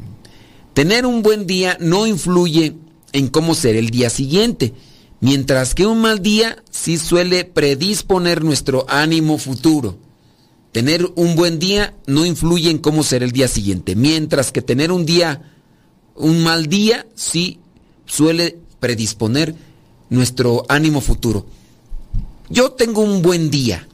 Tener 0.74 1.06
un 1.06 1.22
buen 1.22 1.46
día 1.46 1.76
no 1.80 2.06
influye 2.06 2.76
en 3.12 3.28
cómo 3.28 3.54
será 3.54 3.78
el 3.78 3.90
día 3.90 4.10
siguiente, 4.10 4.74
mientras 5.20 5.74
que 5.74 5.86
un 5.86 6.00
mal 6.00 6.20
día 6.20 6.62
sí 6.70 6.98
suele 6.98 7.44
predisponer 7.44 8.44
nuestro 8.44 8.84
ánimo 8.88 9.38
futuro. 9.38 9.96
Tener 10.72 11.10
un 11.16 11.36
buen 11.36 11.58
día 11.58 11.94
no 12.06 12.26
influye 12.26 12.70
en 12.70 12.78
cómo 12.78 13.02
será 13.02 13.24
el 13.24 13.32
día 13.32 13.48
siguiente, 13.48 13.96
mientras 13.96 14.52
que 14.52 14.60
tener 14.60 14.92
un 14.92 15.06
día, 15.06 15.50
un 16.14 16.42
mal 16.42 16.66
día, 16.66 17.06
sí 17.14 17.58
suele 18.04 18.58
predisponer 18.78 19.54
nuestro 20.10 20.66
ánimo 20.68 21.00
futuro. 21.00 21.46
Yo 22.50 22.72
tengo 22.72 23.00
un 23.00 23.22
buen 23.22 23.50
día. 23.50 23.88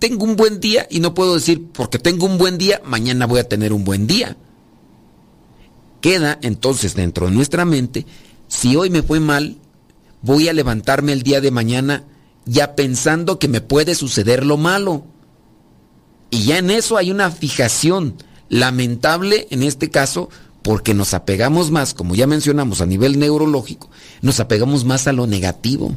Tengo 0.00 0.24
un 0.24 0.34
buen 0.34 0.60
día 0.60 0.86
y 0.90 1.00
no 1.00 1.12
puedo 1.12 1.34
decir 1.34 1.68
porque 1.72 1.98
tengo 1.98 2.24
un 2.26 2.38
buen 2.38 2.56
día, 2.56 2.80
mañana 2.84 3.26
voy 3.26 3.38
a 3.38 3.48
tener 3.48 3.74
un 3.74 3.84
buen 3.84 4.06
día. 4.06 4.36
Queda 6.00 6.38
entonces 6.40 6.94
dentro 6.94 7.26
de 7.26 7.32
nuestra 7.32 7.66
mente, 7.66 8.06
si 8.48 8.76
hoy 8.76 8.88
me 8.88 9.02
fue 9.02 9.20
mal, 9.20 9.58
voy 10.22 10.48
a 10.48 10.54
levantarme 10.54 11.12
el 11.12 11.22
día 11.22 11.42
de 11.42 11.50
mañana 11.50 12.04
ya 12.46 12.74
pensando 12.74 13.38
que 13.38 13.48
me 13.48 13.60
puede 13.60 13.94
suceder 13.94 14.46
lo 14.46 14.56
malo. 14.56 15.04
Y 16.30 16.44
ya 16.44 16.56
en 16.56 16.70
eso 16.70 16.96
hay 16.96 17.10
una 17.10 17.30
fijación 17.30 18.14
lamentable 18.48 19.48
en 19.50 19.62
este 19.62 19.90
caso 19.90 20.30
porque 20.62 20.94
nos 20.94 21.12
apegamos 21.12 21.70
más, 21.70 21.92
como 21.92 22.14
ya 22.14 22.26
mencionamos 22.26 22.80
a 22.80 22.86
nivel 22.86 23.18
neurológico, 23.18 23.90
nos 24.22 24.40
apegamos 24.40 24.84
más 24.86 25.06
a 25.06 25.12
lo 25.12 25.26
negativo. 25.26 25.94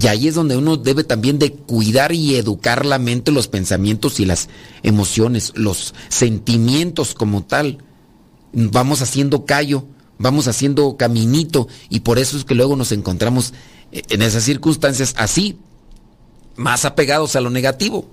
Y 0.00 0.06
ahí 0.06 0.28
es 0.28 0.34
donde 0.34 0.56
uno 0.56 0.76
debe 0.76 1.04
también 1.04 1.38
de 1.38 1.52
cuidar 1.52 2.12
y 2.12 2.36
educar 2.36 2.86
la 2.86 2.98
mente, 2.98 3.30
los 3.30 3.48
pensamientos 3.48 4.20
y 4.20 4.24
las 4.24 4.48
emociones, 4.82 5.52
los 5.54 5.94
sentimientos 6.08 7.14
como 7.14 7.44
tal. 7.44 7.78
Vamos 8.52 9.02
haciendo 9.02 9.44
callo, 9.44 9.84
vamos 10.18 10.48
haciendo 10.48 10.96
caminito 10.96 11.68
y 11.90 12.00
por 12.00 12.18
eso 12.18 12.36
es 12.36 12.44
que 12.44 12.54
luego 12.54 12.76
nos 12.76 12.92
encontramos 12.92 13.52
en 13.90 14.22
esas 14.22 14.44
circunstancias 14.44 15.14
así, 15.18 15.58
más 16.56 16.84
apegados 16.84 17.36
a 17.36 17.40
lo 17.40 17.50
negativo 17.50 18.08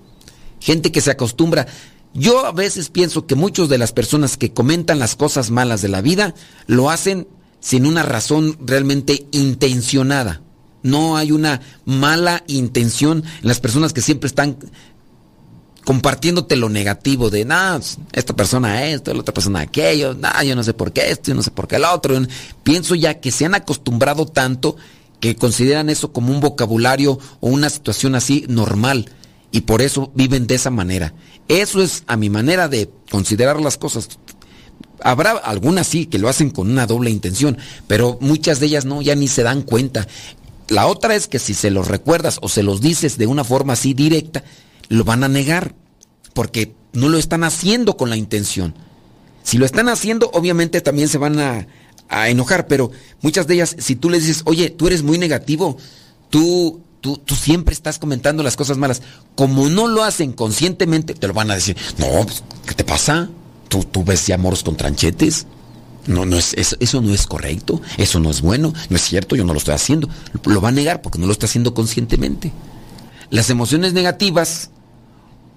gente 0.60 0.92
que 0.92 1.00
se 1.00 1.10
acostumbra. 1.10 1.66
Yo 2.14 2.44
a 2.46 2.52
veces 2.52 2.90
pienso 2.90 3.26
que 3.26 3.34
muchas 3.34 3.68
de 3.68 3.78
las 3.78 3.92
personas 3.92 4.36
que 4.36 4.52
comentan 4.52 4.98
las 4.98 5.16
cosas 5.16 5.50
malas 5.50 5.82
de 5.82 5.88
la 5.88 6.02
vida 6.02 6.34
lo 6.66 6.90
hacen 6.90 7.26
sin 7.60 7.86
una 7.86 8.02
razón 8.02 8.56
realmente 8.60 9.26
intencionada. 9.32 10.42
No 10.82 11.16
hay 11.16 11.32
una 11.32 11.60
mala 11.84 12.42
intención 12.46 13.24
en 13.42 13.48
las 13.48 13.60
personas 13.60 13.92
que 13.92 14.02
siempre 14.02 14.28
están 14.28 14.56
compartiéndote 15.84 16.56
lo 16.56 16.68
negativo 16.68 17.30
de, 17.30 17.44
nada, 17.44 17.80
esta 18.12 18.36
persona 18.36 18.86
esto, 18.86 19.12
la 19.12 19.20
otra 19.20 19.34
persona 19.34 19.60
aquello, 19.60 20.14
nah, 20.14 20.42
yo 20.42 20.54
no 20.54 20.62
sé 20.62 20.74
por 20.74 20.92
qué 20.92 21.10
esto, 21.10 21.30
yo 21.30 21.34
no 21.34 21.42
sé 21.42 21.50
por 21.50 21.66
qué 21.68 21.76
el 21.76 21.84
otro. 21.84 22.20
Pienso 22.62 22.94
ya 22.94 23.20
que 23.20 23.30
se 23.30 23.46
han 23.46 23.54
acostumbrado 23.54 24.26
tanto 24.26 24.76
que 25.20 25.36
consideran 25.36 25.90
eso 25.90 26.12
como 26.12 26.32
un 26.32 26.40
vocabulario 26.40 27.18
o 27.40 27.48
una 27.48 27.70
situación 27.70 28.14
así 28.14 28.44
normal 28.48 29.10
y 29.52 29.62
por 29.62 29.82
eso 29.82 30.10
viven 30.14 30.46
de 30.46 30.54
esa 30.54 30.70
manera. 30.70 31.12
Eso 31.48 31.82
es 31.82 32.04
a 32.06 32.16
mi 32.16 32.30
manera 32.30 32.68
de 32.68 32.90
considerar 33.10 33.60
las 33.60 33.76
cosas. 33.76 34.08
Habrá 35.02 35.32
algunas 35.32 35.86
sí 35.86 36.06
que 36.06 36.18
lo 36.18 36.28
hacen 36.28 36.50
con 36.50 36.70
una 36.70 36.86
doble 36.86 37.10
intención, 37.10 37.58
pero 37.86 38.18
muchas 38.20 38.60
de 38.60 38.66
ellas 38.66 38.84
no, 38.84 39.02
ya 39.02 39.14
ni 39.14 39.28
se 39.28 39.42
dan 39.42 39.62
cuenta. 39.62 40.06
La 40.70 40.86
otra 40.86 41.14
es 41.14 41.26
que 41.26 41.38
si 41.38 41.52
se 41.52 41.70
los 41.70 41.88
recuerdas 41.88 42.38
o 42.40 42.48
se 42.48 42.62
los 42.62 42.80
dices 42.80 43.18
de 43.18 43.26
una 43.26 43.44
forma 43.44 43.74
así 43.74 43.92
directa, 43.92 44.42
lo 44.88 45.04
van 45.04 45.22
a 45.24 45.28
negar, 45.28 45.74
porque 46.32 46.72
no 46.92 47.08
lo 47.08 47.18
están 47.18 47.44
haciendo 47.44 47.96
con 47.96 48.08
la 48.08 48.16
intención. 48.16 48.74
Si 49.42 49.58
lo 49.58 49.66
están 49.66 49.88
haciendo, 49.88 50.30
obviamente 50.32 50.80
también 50.80 51.08
se 51.08 51.18
van 51.18 51.38
a, 51.38 51.66
a 52.08 52.28
enojar, 52.30 52.66
pero 52.68 52.90
muchas 53.20 53.46
de 53.46 53.54
ellas, 53.54 53.76
si 53.78 53.96
tú 53.96 54.08
les 54.08 54.26
dices, 54.26 54.42
oye, 54.46 54.70
tú 54.70 54.86
eres 54.86 55.02
muy 55.02 55.18
negativo, 55.18 55.76
tú 56.30 56.80
Tú, 57.00 57.18
siempre 57.34 57.72
estás 57.72 57.98
comentando 57.98 58.42
las 58.42 58.56
cosas 58.56 58.76
malas. 58.76 59.00
Como 59.34 59.68
no 59.70 59.88
lo 59.88 60.04
hacen 60.04 60.32
conscientemente, 60.32 61.14
te 61.14 61.28
lo 61.28 61.32
van 61.32 61.50
a 61.50 61.54
decir. 61.54 61.76
No, 61.96 62.06
pues, 62.24 62.42
¿qué 62.66 62.74
te 62.74 62.84
pasa? 62.84 63.30
¿Tú, 63.68 63.84
tú 63.84 64.04
ves 64.04 64.26
ya 64.26 64.36
moros 64.36 64.62
con 64.62 64.76
tranchetes? 64.76 65.46
No, 66.06 66.24
no 66.24 66.36
es, 66.36 66.54
eso, 66.54 66.76
eso, 66.80 67.00
no 67.00 67.12
es 67.12 67.26
correcto, 67.26 67.80
eso 67.98 68.20
no 68.20 68.30
es 68.30 68.40
bueno, 68.40 68.72
no 68.88 68.96
es 68.96 69.02
cierto, 69.02 69.36
yo 69.36 69.44
no 69.44 69.52
lo 69.52 69.58
estoy 69.58 69.74
haciendo. 69.74 70.08
Lo 70.44 70.60
va 70.60 70.70
a 70.70 70.72
negar 70.72 71.02
porque 71.02 71.18
no 71.18 71.26
lo 71.26 71.32
está 71.32 71.46
haciendo 71.46 71.74
conscientemente. 71.74 72.52
Las 73.30 73.50
emociones 73.50 73.92
negativas, 73.92 74.70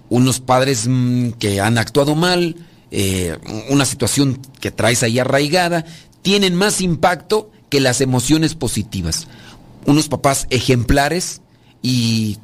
unos 0.10 0.40
padres 0.40 0.86
mm, 0.88 1.32
que 1.32 1.62
han 1.62 1.78
actuado 1.78 2.16
mal, 2.16 2.56
eh, 2.92 3.38
una 3.70 3.86
situación 3.86 4.40
que 4.60 4.72
traes 4.72 5.02
ahí 5.02 5.18
arraigada, 5.18 5.86
tienen 6.22 6.56
más 6.56 6.82
impacto 6.82 7.50
que 7.70 7.80
las 7.80 8.02
emociones 8.02 8.54
positivas 8.54 9.28
unos 9.86 10.08
papás 10.08 10.48
ejemplares 10.50 11.42
y 11.82 12.38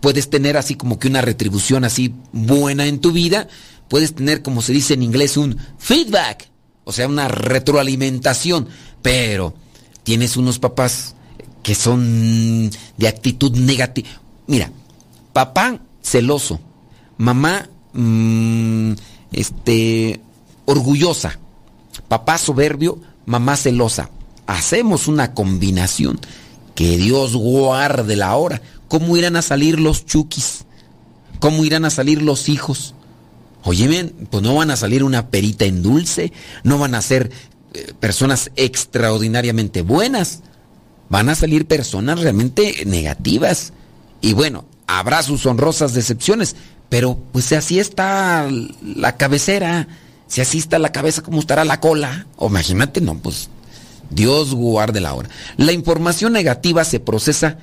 puedes 0.00 0.28
tener 0.28 0.56
así 0.56 0.74
como 0.74 0.98
que 0.98 1.08
una 1.08 1.22
retribución 1.22 1.84
así 1.84 2.14
buena 2.32 2.86
en 2.86 3.00
tu 3.00 3.12
vida, 3.12 3.48
puedes 3.88 4.14
tener 4.14 4.42
como 4.42 4.62
se 4.62 4.72
dice 4.72 4.94
en 4.94 5.02
inglés 5.02 5.36
un 5.36 5.58
feedback, 5.78 6.48
o 6.84 6.92
sea, 6.92 7.08
una 7.08 7.28
retroalimentación, 7.28 8.68
pero 9.02 9.54
tienes 10.02 10.36
unos 10.36 10.58
papás 10.58 11.14
que 11.62 11.74
son 11.74 12.70
de 12.96 13.08
actitud 13.08 13.56
negativa. 13.56 14.08
Mira, 14.46 14.70
papá 15.32 15.80
celoso, 16.02 16.60
mamá 17.16 17.68
mm, 17.94 18.92
este 19.32 20.20
orgullosa, 20.66 21.38
papá 22.08 22.38
soberbio, 22.38 22.98
mamá 23.26 23.56
celosa. 23.56 24.10
Hacemos 24.46 25.08
una 25.08 25.32
combinación 25.32 26.20
que 26.74 26.98
Dios 26.98 27.34
guarde 27.34 28.16
la 28.16 28.36
hora. 28.36 28.60
¿Cómo 28.88 29.16
irán 29.16 29.36
a 29.36 29.42
salir 29.42 29.80
los 29.80 30.04
chukis? 30.04 30.66
¿Cómo 31.40 31.64
irán 31.64 31.84
a 31.84 31.90
salir 31.90 32.22
los 32.22 32.48
hijos? 32.48 32.94
Oye, 33.64 33.88
bien, 33.88 34.14
pues 34.30 34.42
no 34.42 34.54
van 34.54 34.70
a 34.70 34.76
salir 34.76 35.02
una 35.02 35.28
perita 35.28 35.64
en 35.64 35.82
dulce, 35.82 36.32
no 36.62 36.78
van 36.78 36.94
a 36.94 37.00
ser 37.00 37.30
eh, 37.72 37.92
personas 37.98 38.50
extraordinariamente 38.56 39.80
buenas, 39.80 40.40
van 41.08 41.30
a 41.30 41.34
salir 41.34 41.66
personas 41.66 42.20
realmente 42.20 42.84
negativas. 42.84 43.72
Y 44.20 44.34
bueno, 44.34 44.66
habrá 44.86 45.22
sus 45.22 45.46
honrosas 45.46 45.94
decepciones, 45.94 46.56
pero 46.90 47.18
pues 47.32 47.46
si 47.46 47.54
así 47.54 47.80
está 47.80 48.48
la 48.82 49.16
cabecera, 49.16 49.88
si 50.26 50.42
así 50.42 50.58
está 50.58 50.78
la 50.78 50.92
cabeza, 50.92 51.22
¿cómo 51.22 51.40
estará 51.40 51.64
la 51.64 51.80
cola? 51.80 52.26
O 52.36 52.48
imagínate, 52.48 53.00
no, 53.00 53.16
pues 53.18 53.48
Dios 54.10 54.54
guarde 54.54 55.00
la 55.00 55.14
hora. 55.14 55.30
La 55.56 55.72
información 55.72 56.34
negativa 56.34 56.84
se 56.84 57.00
procesa 57.00 57.58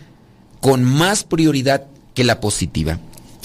con 0.62 0.84
más 0.84 1.24
prioridad 1.24 1.86
que 2.14 2.24
la 2.24 2.40
positiva, 2.40 3.00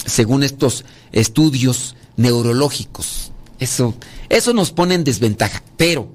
según 0.05 0.43
estos 0.43 0.85
estudios 1.11 1.95
neurológicos. 2.17 3.31
Eso, 3.59 3.95
eso 4.29 4.53
nos 4.53 4.71
pone 4.71 4.95
en 4.95 5.03
desventaja. 5.03 5.63
Pero, 5.77 6.09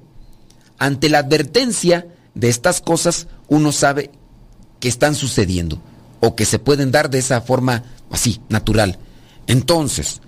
ante 0.79 1.09
la 1.09 1.19
advertencia 1.19 2.07
de 2.35 2.49
estas 2.49 2.81
cosas, 2.81 3.27
uno 3.49 3.73
sabe 3.73 4.11
que 4.81 4.89
están 4.89 5.15
sucediendo 5.15 5.81
o 6.21 6.37
que 6.37 6.45
se 6.45 6.59
pueden 6.59 6.91
dar 6.91 7.09
de 7.09 7.19
esa 7.19 7.41
forma 7.41 7.85
así, 8.11 8.41
natural. 8.49 8.99
Entonces, 9.47 10.21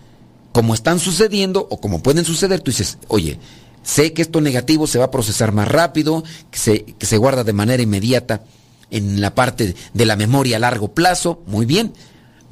como 0.53 0.75
están 0.75 0.99
sucediendo 0.99 1.67
o 1.71 1.81
como 1.81 2.03
pueden 2.03 2.25
suceder, 2.25 2.61
tú 2.61 2.71
dices, 2.71 2.99
oye, 3.09 3.39
Sé 3.85 4.15
que 4.15 4.23
esto 4.23 4.41
negativo 4.41 4.87
se 4.87 4.99
va 4.99 5.05
a 5.05 5.11
procesar 5.11 5.53
más 5.53 5.69
rápido, 5.69 6.25
que 6.51 6.59
se, 6.59 6.85
que 6.85 7.07
se 7.07 7.19
guarda 7.19 7.45
de 7.45 7.53
manera 7.53 7.83
inmediata 7.83 8.43
en 8.91 9.21
la 9.21 9.35
parte 9.35 9.77
de 9.93 10.07
la 10.07 10.17
memoria 10.17 10.57
a 10.57 10.61
largo 10.61 10.95
plazo. 10.95 11.43
Muy 11.47 11.67
bien, 11.67 11.93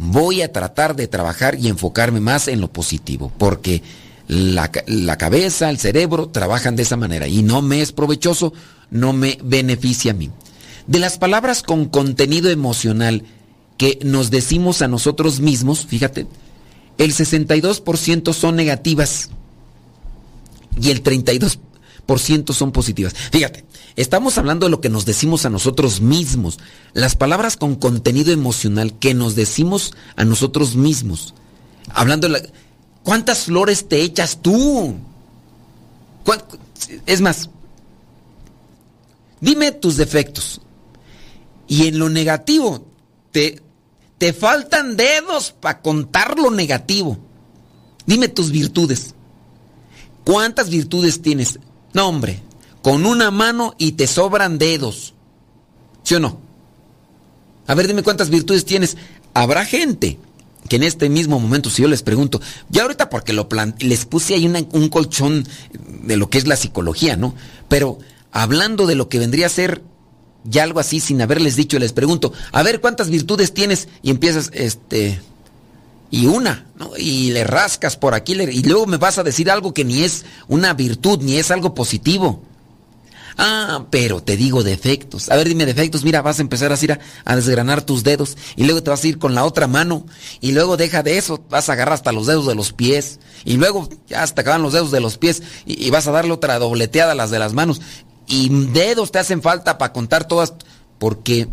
voy 0.03 0.43
a 0.43 0.53
tratar 0.53 0.97
de 0.97 1.07
trabajar 1.07 1.57
y 1.59 1.69
enfocarme 1.69 2.21
más 2.21 2.49
en 2.49 2.61
lo 2.61 2.73
positivo, 2.73 3.33
porque 3.39 3.83
la, 4.27 4.71
la, 4.87 5.17
cabeza, 5.17 5.71
el 5.71 5.79
cerebro 5.79 6.29
trabajan 6.29 6.77
de 6.77 6.83
esa 6.83 6.97
manera 6.97 7.29
y 7.29 7.43
no 7.43 7.63
me 7.63 7.81
es 7.81 7.93
provechoso, 7.93 8.53
no 8.91 9.13
me 9.13 9.39
beneficia 9.43 10.13
a 10.13 10.15
mí. 10.15 10.31
De 10.87 10.99
las 10.99 11.19
palabras 11.19 11.63
con 11.63 11.87
contenido 11.87 12.51
emocional 12.51 13.25
que 13.79 13.99
nos 14.03 14.31
decimos 14.31 14.83
a 14.83 14.89
nosotros 14.89 15.41
mismos, 15.41 15.87
fíjate, 15.87 16.27
el 16.99 17.15
62% 17.15 18.33
son 18.33 18.57
negativas 18.57 19.31
y 20.81 20.91
el 20.91 21.03
32% 21.03 21.59
son 22.53 22.73
positivas. 22.73 23.15
Fíjate, 23.33 23.65
estamos 23.97 24.39
hablando 24.39 24.67
de 24.67 24.71
lo 24.71 24.81
que 24.81 24.89
nos 24.89 25.05
decimos 25.05 25.47
a 25.47 25.51
nosotros 25.51 26.01
mismos. 26.01 26.59
Las 26.93 27.17
palabras 27.17 27.57
con 27.57 27.75
contenido 27.75 28.33
emocional 28.33 28.99
que 28.99 29.15
nos 29.15 29.35
decimos 29.35 29.95
a 30.17 30.25
nosotros 30.25 30.77
mismos. 30.77 31.35
Hablando 31.89 32.29
de 32.29 32.33
la... 32.35 32.43
¿Cuántas 33.03 33.45
flores 33.45 33.89
te 33.89 34.03
echas 34.03 34.39
tú? 34.43 34.95
Es 37.07 37.21
más, 37.21 37.51
dime 39.41 39.73
tus 39.73 39.97
defectos. 39.97 40.61
Y 41.67 41.89
en 41.89 41.99
lo 41.99 42.09
negativo, 42.11 42.87
te, 43.33 43.63
te 44.19 44.33
faltan 44.33 44.97
dedos 44.97 45.53
para 45.59 45.81
contar 45.81 46.39
lo 46.39 46.51
negativo. 46.51 47.19
Dime 48.07 48.29
tus 48.29 48.51
virtudes. 48.51 49.15
¿Cuántas 50.25 50.69
virtudes 50.71 51.23
tienes? 51.23 51.59
No, 51.95 52.09
hombre, 52.09 52.43
con 52.83 53.07
una 53.07 53.31
mano 53.31 53.75
y 53.79 53.93
te 53.93 54.07
sobran 54.07 54.59
dedos. 54.59 55.15
¿Sí 56.03 56.15
o 56.15 56.21
no? 56.21 56.39
A 57.67 57.75
ver, 57.75 57.87
dime 57.87 58.03
cuántas 58.03 58.31
virtudes 58.31 58.65
tienes. 58.65 58.97
Habrá 59.35 59.65
gente 59.65 60.19
que 60.69 60.77
en 60.77 60.83
este 60.83 61.09
mismo 61.09 61.39
momento, 61.39 61.71
si 61.71 61.83
yo 61.83 61.89
les 61.89 62.03
pregunto, 62.03 62.41
ya 62.69 62.83
ahorita 62.83 63.09
porque 63.09 63.33
lo 63.33 63.49
les 63.79 64.05
puse 64.05 64.35
ahí 64.35 64.47
un 64.47 64.89
colchón 64.89 65.47
de 66.03 66.17
lo 66.17 66.29
que 66.31 66.39
es 66.39 66.47
la 66.47 66.57
psicología, 66.57 67.17
¿no? 67.17 67.35
Pero 67.69 67.99
hablando 68.31 68.87
de 68.87 68.95
lo 68.95 69.09
que 69.09 69.19
vendría 69.19 69.47
a 69.47 69.51
ser 69.51 69.83
ya 70.45 70.65
algo 70.65 70.81
así 70.81 71.01
sin 71.01 71.23
haberles 71.23 71.57
dicho, 71.57 71.79
les 71.79 71.93
pregunto, 71.93 72.33
a 72.51 72.63
ver 72.63 72.81
cuántas 72.81 73.11
virtudes 73.11 73.55
tienes 73.55 73.89
y 74.03 74.11
empiezas, 74.11 74.51
este, 74.55 75.21
y 76.13 76.27
una, 76.27 76.67
¿no? 76.79 76.91
Y 76.99 77.31
le 77.31 77.43
rascas 77.43 77.97
por 77.97 78.15
aquí 78.15 78.35
y 78.35 78.63
luego 78.65 78.87
me 78.87 78.99
vas 78.99 79.17
a 79.17 79.23
decir 79.23 79.51
algo 79.51 79.73
que 79.73 79.83
ni 79.83 80.05
es 80.05 80.27
una 80.47 80.75
virtud, 80.75 81.21
ni 81.23 81.39
es 81.39 81.51
algo 81.51 81.75
positivo. 81.75 82.43
Ah, 83.39 83.87
pero 83.89 84.23
te 84.23 84.37
digo 84.37 84.63
defectos. 84.63 85.31
A 85.31 85.37
ver, 85.37 85.49
dime 85.49 85.65
defectos. 85.65 86.05
Mira, 86.05 86.21
vas 86.21 86.39
a 86.39 86.43
empezar 86.43 86.71
así 86.71 86.87
a, 86.93 87.01
a, 87.25 87.35
desgranar 87.35 87.81
tus 87.81 88.03
dedos 88.05 88.37
y 88.57 88.65
luego 88.65 88.83
te 88.83 88.91
vas 88.91 89.03
a 89.03 89.09
ir 89.09 89.19
con 89.19 89.35
la 89.35 89.47
otra 89.47 89.67
mano 89.67 90.05
y 90.43 90.53
luego 90.53 90.77
deja 90.77 91.03
de 91.03 91.17
eso, 91.17 91.43
vas 91.49 91.71
a 91.71 91.73
agarrar 91.73 91.95
hasta 91.95 92.13
los 92.13 92.27
dedos 92.27 92.47
de 92.47 92.57
los 92.57 92.75
pies 92.75 93.19
y 93.47 93.57
luego 93.57 93.89
ya 94.07 94.23
hasta 94.23 94.43
acaban 94.43 94.61
los 94.61 94.75
dedos 94.75 94.91
de 94.91 95.01
los 95.01 95.17
pies 95.17 95.43
y, 95.65 95.83
y 95.83 95.89
vas 95.89 96.07
a 96.09 96.13
darle 96.13 96.33
otra 96.33 96.59
dobleteada 96.59 97.13
a 97.13 97.15
las 97.15 97.31
de 97.31 97.39
las 97.39 97.55
manos 97.55 97.81
y 98.27 98.51
dedos 98.67 99.13
te 99.13 99.19
hacen 99.19 99.41
falta 99.41 99.79
para 99.79 99.95
contar 99.95 100.29
todas 100.29 100.53
porque 100.99 101.49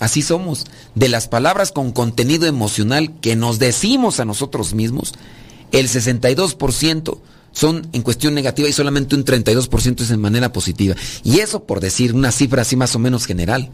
Así 0.00 0.22
somos. 0.22 0.66
De 0.94 1.08
las 1.08 1.28
palabras 1.28 1.72
con 1.72 1.92
contenido 1.92 2.46
emocional 2.46 3.18
que 3.20 3.36
nos 3.36 3.58
decimos 3.58 4.20
a 4.20 4.24
nosotros 4.24 4.74
mismos, 4.74 5.14
el 5.72 5.88
62% 5.88 7.18
son 7.52 7.88
en 7.92 8.02
cuestión 8.02 8.34
negativa 8.34 8.68
y 8.68 8.72
solamente 8.72 9.14
un 9.14 9.24
32% 9.24 10.00
es 10.00 10.10
en 10.10 10.20
manera 10.20 10.52
positiva. 10.52 10.96
Y 11.22 11.38
eso 11.38 11.64
por 11.64 11.80
decir 11.80 12.14
una 12.14 12.32
cifra 12.32 12.62
así 12.62 12.76
más 12.76 12.94
o 12.94 12.98
menos 12.98 13.26
general. 13.26 13.70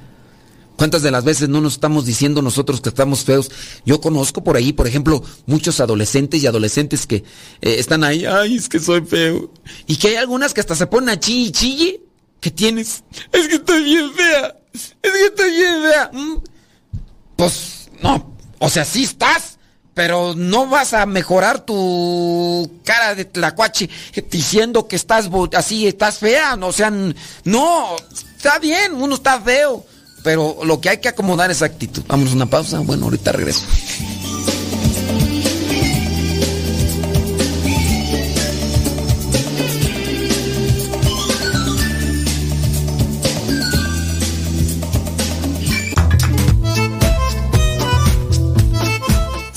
¿Cuántas 0.76 1.02
de 1.02 1.10
las 1.10 1.24
veces 1.24 1.50
no 1.50 1.60
nos 1.60 1.74
estamos 1.74 2.06
diciendo 2.06 2.40
nosotros 2.40 2.80
que 2.80 2.88
estamos 2.88 3.24
feos? 3.24 3.50
Yo 3.84 4.00
conozco 4.00 4.42
por 4.42 4.56
ahí, 4.56 4.72
por 4.72 4.86
ejemplo, 4.86 5.22
muchos 5.44 5.78
adolescentes 5.78 6.42
y 6.42 6.46
adolescentes 6.46 7.06
que 7.06 7.16
eh, 7.16 7.22
están 7.60 8.02
ahí, 8.02 8.24
ay, 8.24 8.56
es 8.56 8.66
que 8.66 8.78
soy 8.78 9.02
feo. 9.02 9.52
Y 9.86 9.96
que 9.96 10.08
hay 10.08 10.14
algunas 10.14 10.54
que 10.54 10.60
hasta 10.60 10.74
se 10.74 10.86
ponen 10.86 11.10
a 11.10 11.20
chille 11.20 11.52
chille. 11.52 12.00
¿Qué 12.40 12.50
tienes? 12.50 13.04
Es 13.30 13.48
que 13.48 13.56
estoy 13.56 13.84
bien 13.84 14.10
fea. 14.14 14.56
Es 14.72 14.94
que 15.00 15.26
estoy 15.26 15.50
bien 15.50 15.82
fea. 15.82 16.10
Mm. 16.12 16.36
Pues 17.36 17.88
no, 18.02 18.36
o 18.58 18.68
sea, 18.68 18.84
sí 18.84 19.04
estás, 19.04 19.58
pero 19.94 20.34
no 20.34 20.66
vas 20.66 20.94
a 20.94 21.06
mejorar 21.06 21.60
tu 21.60 22.70
cara 22.84 23.14
de 23.14 23.24
tlacuache 23.24 23.88
diciendo 24.30 24.86
que 24.86 24.96
estás 24.96 25.28
así, 25.56 25.86
estás 25.86 26.18
fea. 26.18 26.58
O 26.60 26.72
sea, 26.72 26.90
no, 27.44 27.96
está 28.36 28.58
bien, 28.58 28.94
uno 28.94 29.14
está 29.14 29.40
feo, 29.40 29.84
pero 30.22 30.58
lo 30.64 30.80
que 30.80 30.90
hay 30.90 30.98
que 30.98 31.08
acomodar 31.08 31.50
es 31.50 31.62
actitud. 31.62 32.02
Vamos 32.06 32.30
a 32.30 32.34
una 32.34 32.46
pausa. 32.46 32.78
Bueno, 32.80 33.04
ahorita 33.04 33.32
regreso. 33.32 33.62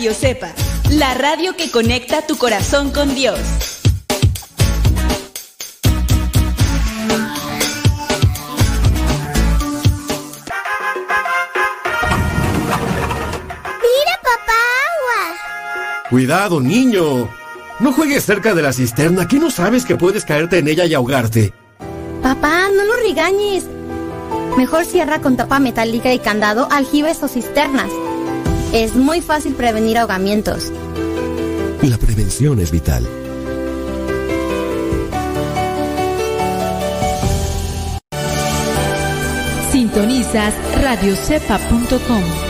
Radio 0.00 0.14
Sepa, 0.14 0.48
la 0.92 1.12
radio 1.12 1.54
que 1.54 1.70
conecta 1.70 2.26
tu 2.26 2.38
corazón 2.38 2.90
con 2.90 3.14
Dios. 3.14 3.38
Mira, 13.76 14.14
papá, 14.22 14.62
agua. 14.88 15.36
Cuidado, 16.08 16.60
niño. 16.62 17.28
No 17.78 17.92
juegues 17.92 18.24
cerca 18.24 18.54
de 18.54 18.62
la 18.62 18.72
cisterna, 18.72 19.28
que 19.28 19.36
no 19.36 19.50
sabes 19.50 19.84
que 19.84 19.96
puedes 19.96 20.24
caerte 20.24 20.56
en 20.56 20.68
ella 20.68 20.86
y 20.86 20.94
ahogarte. 20.94 21.52
Papá, 22.22 22.70
no 22.74 22.84
lo 22.86 22.96
regañes. 23.06 23.66
Mejor 24.56 24.86
cierra 24.86 25.20
con 25.20 25.36
tapa 25.36 25.58
metálica 25.58 26.10
y 26.14 26.20
candado 26.20 26.68
aljibes 26.70 27.22
o 27.22 27.28
cisternas. 27.28 27.90
Es 28.72 28.94
muy 28.94 29.20
fácil 29.20 29.54
prevenir 29.54 29.98
ahogamientos. 29.98 30.70
La 31.82 31.98
prevención 31.98 32.60
es 32.60 32.70
vital. 32.70 33.04
Sintonizas 39.72 40.54
radiocepa.com. 40.82 42.49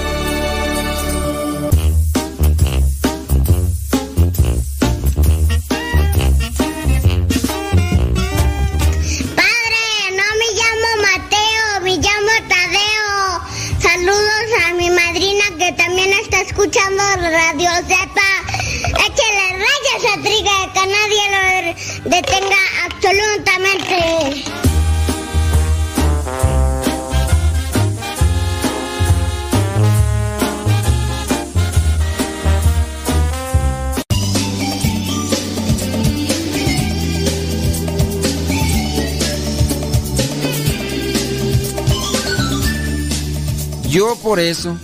Yo 44.01 44.17
por 44.17 44.41
eso, 44.41 44.79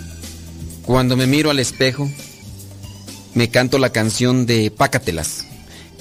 cuando 0.85 1.17
me 1.17 1.25
miro 1.25 1.49
al 1.49 1.57
espejo, 1.57 2.07
me 3.33 3.49
canto 3.49 3.79
la 3.79 3.89
canción 3.89 4.45
de 4.45 4.69
Pácatelas. 4.69 5.43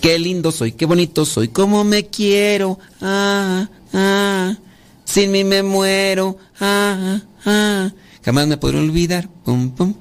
Qué 0.03 0.19
lindo 0.19 0.53
soy, 0.53 0.73
qué 0.73 0.85
bonito 0.85 1.25
soy, 1.25 1.49
cómo 1.49 1.83
me 1.83 2.09
quiero. 2.09 2.79
Ah, 3.01 3.71
ah, 3.95 4.59
sin 5.07 5.31
mí 5.31 5.45
me 5.45 5.63
muero. 5.63 6.37
Ah, 6.61 7.23
ah, 7.47 7.91
jamás 8.23 8.49
me 8.49 8.59
podré 8.59 8.81
olvidar. 8.81 9.31
Pum, 9.47 9.71
pum. 9.71 9.95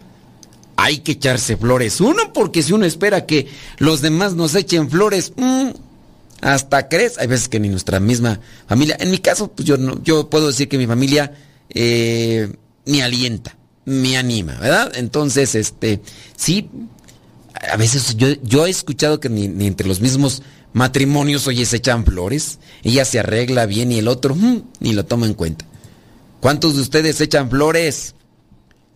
Hay 0.75 0.97
que 0.97 1.13
echarse 1.13 1.55
flores. 1.55 2.01
Uno, 2.01 2.33
porque 2.33 2.63
si 2.63 2.73
uno 2.73 2.85
espera 2.85 3.25
que 3.25 3.47
los 3.77 4.01
demás 4.01 4.33
nos 4.33 4.55
echen 4.55 4.89
flores, 4.89 5.31
mm, 5.37 5.69
hasta 6.41 6.89
crees. 6.89 7.17
Hay 7.17 7.27
veces 7.27 7.47
que 7.47 7.61
ni 7.61 7.69
nuestra 7.69 8.01
misma 8.01 8.41
familia. 8.67 8.97
En 8.99 9.09
mi 9.09 9.19
caso, 9.19 9.47
pues 9.47 9.65
yo 9.65 9.77
no, 9.77 10.03
yo 10.03 10.29
puedo 10.29 10.47
decir 10.47 10.67
que 10.67 10.77
mi 10.77 10.85
familia 10.85 11.33
eh, 11.69 12.53
me 12.85 13.03
alienta, 13.03 13.57
me 13.85 14.17
anima, 14.17 14.53
¿verdad? 14.59 14.91
Entonces, 14.95 15.55
este, 15.55 16.01
sí, 16.35 16.69
a 17.71 17.77
veces 17.77 18.15
yo, 18.17 18.27
yo 18.43 18.65
he 18.65 18.69
escuchado 18.69 19.19
que 19.19 19.29
ni, 19.29 19.45
entre 19.65 19.87
los 19.87 20.01
mismos 20.01 20.41
matrimonios, 20.73 21.47
oye, 21.47 21.65
se 21.65 21.77
echan 21.77 22.05
flores. 22.05 22.59
Ella 22.83 23.05
se 23.05 23.19
arregla 23.19 23.65
bien 23.65 23.91
y 23.91 23.99
el 23.99 24.07
otro 24.07 24.35
mmm, 24.35 24.61
ni 24.79 24.93
lo 24.93 25.05
toma 25.05 25.25
en 25.25 25.33
cuenta. 25.33 25.65
¿Cuántos 26.41 26.75
de 26.75 26.81
ustedes 26.81 27.21
echan 27.21 27.49
flores? 27.49 28.15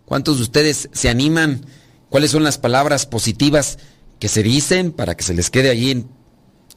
¿Cuántos 0.04 0.36
de 0.38 0.42
ustedes 0.42 0.88
se 0.92 1.08
animan? 1.08 1.64
¿Cuáles 2.08 2.32
son 2.32 2.44
las 2.44 2.58
palabras 2.58 3.06
positivas 3.06 3.78
que 4.18 4.28
se 4.28 4.42
dicen 4.42 4.92
para 4.92 5.16
que 5.16 5.24
se 5.24 5.34
les 5.34 5.50
quede 5.50 5.70
allí 5.70 5.90
en, 5.92 6.08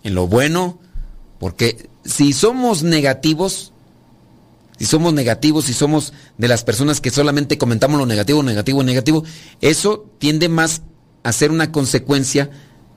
en 0.03 0.15
lo 0.15 0.27
bueno? 0.27 0.79
Porque 1.39 1.89
si 2.05 2.31
somos 2.31 2.83
negativos, 2.83 3.72
si 4.83 4.89
somos 4.89 5.13
negativos, 5.13 5.63
si 5.63 5.73
somos 5.73 6.11
de 6.37 6.49
las 6.49 6.65
personas 6.65 6.99
que 6.99 7.09
solamente 7.09 7.57
comentamos 7.57 7.97
lo 7.97 8.05
negativo, 8.05 8.43
negativo, 8.43 8.83
negativo, 8.83 9.23
eso 9.61 10.09
tiende 10.19 10.49
más 10.49 10.81
a 11.23 11.31
ser 11.31 11.51
una 11.51 11.71
consecuencia 11.71 12.49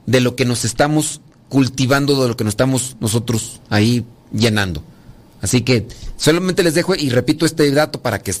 de 0.05 0.19
lo 0.19 0.35
que 0.35 0.43
nos 0.43 0.65
estamos 0.65 1.21
cultivando, 1.47 2.21
de 2.21 2.27
lo 2.27 2.35
que 2.35 2.43
nos 2.43 2.51
estamos 2.51 2.97
nosotros 2.99 3.61
ahí 3.69 4.05
llenando. 4.33 4.83
Así 5.41 5.61
que 5.61 5.87
solamente 6.17 6.61
les 6.61 6.73
dejo 6.73 6.93
y 6.93 7.09
repito 7.09 7.45
este 7.45 7.71
dato 7.71 8.01
para 8.01 8.19
que, 8.19 8.35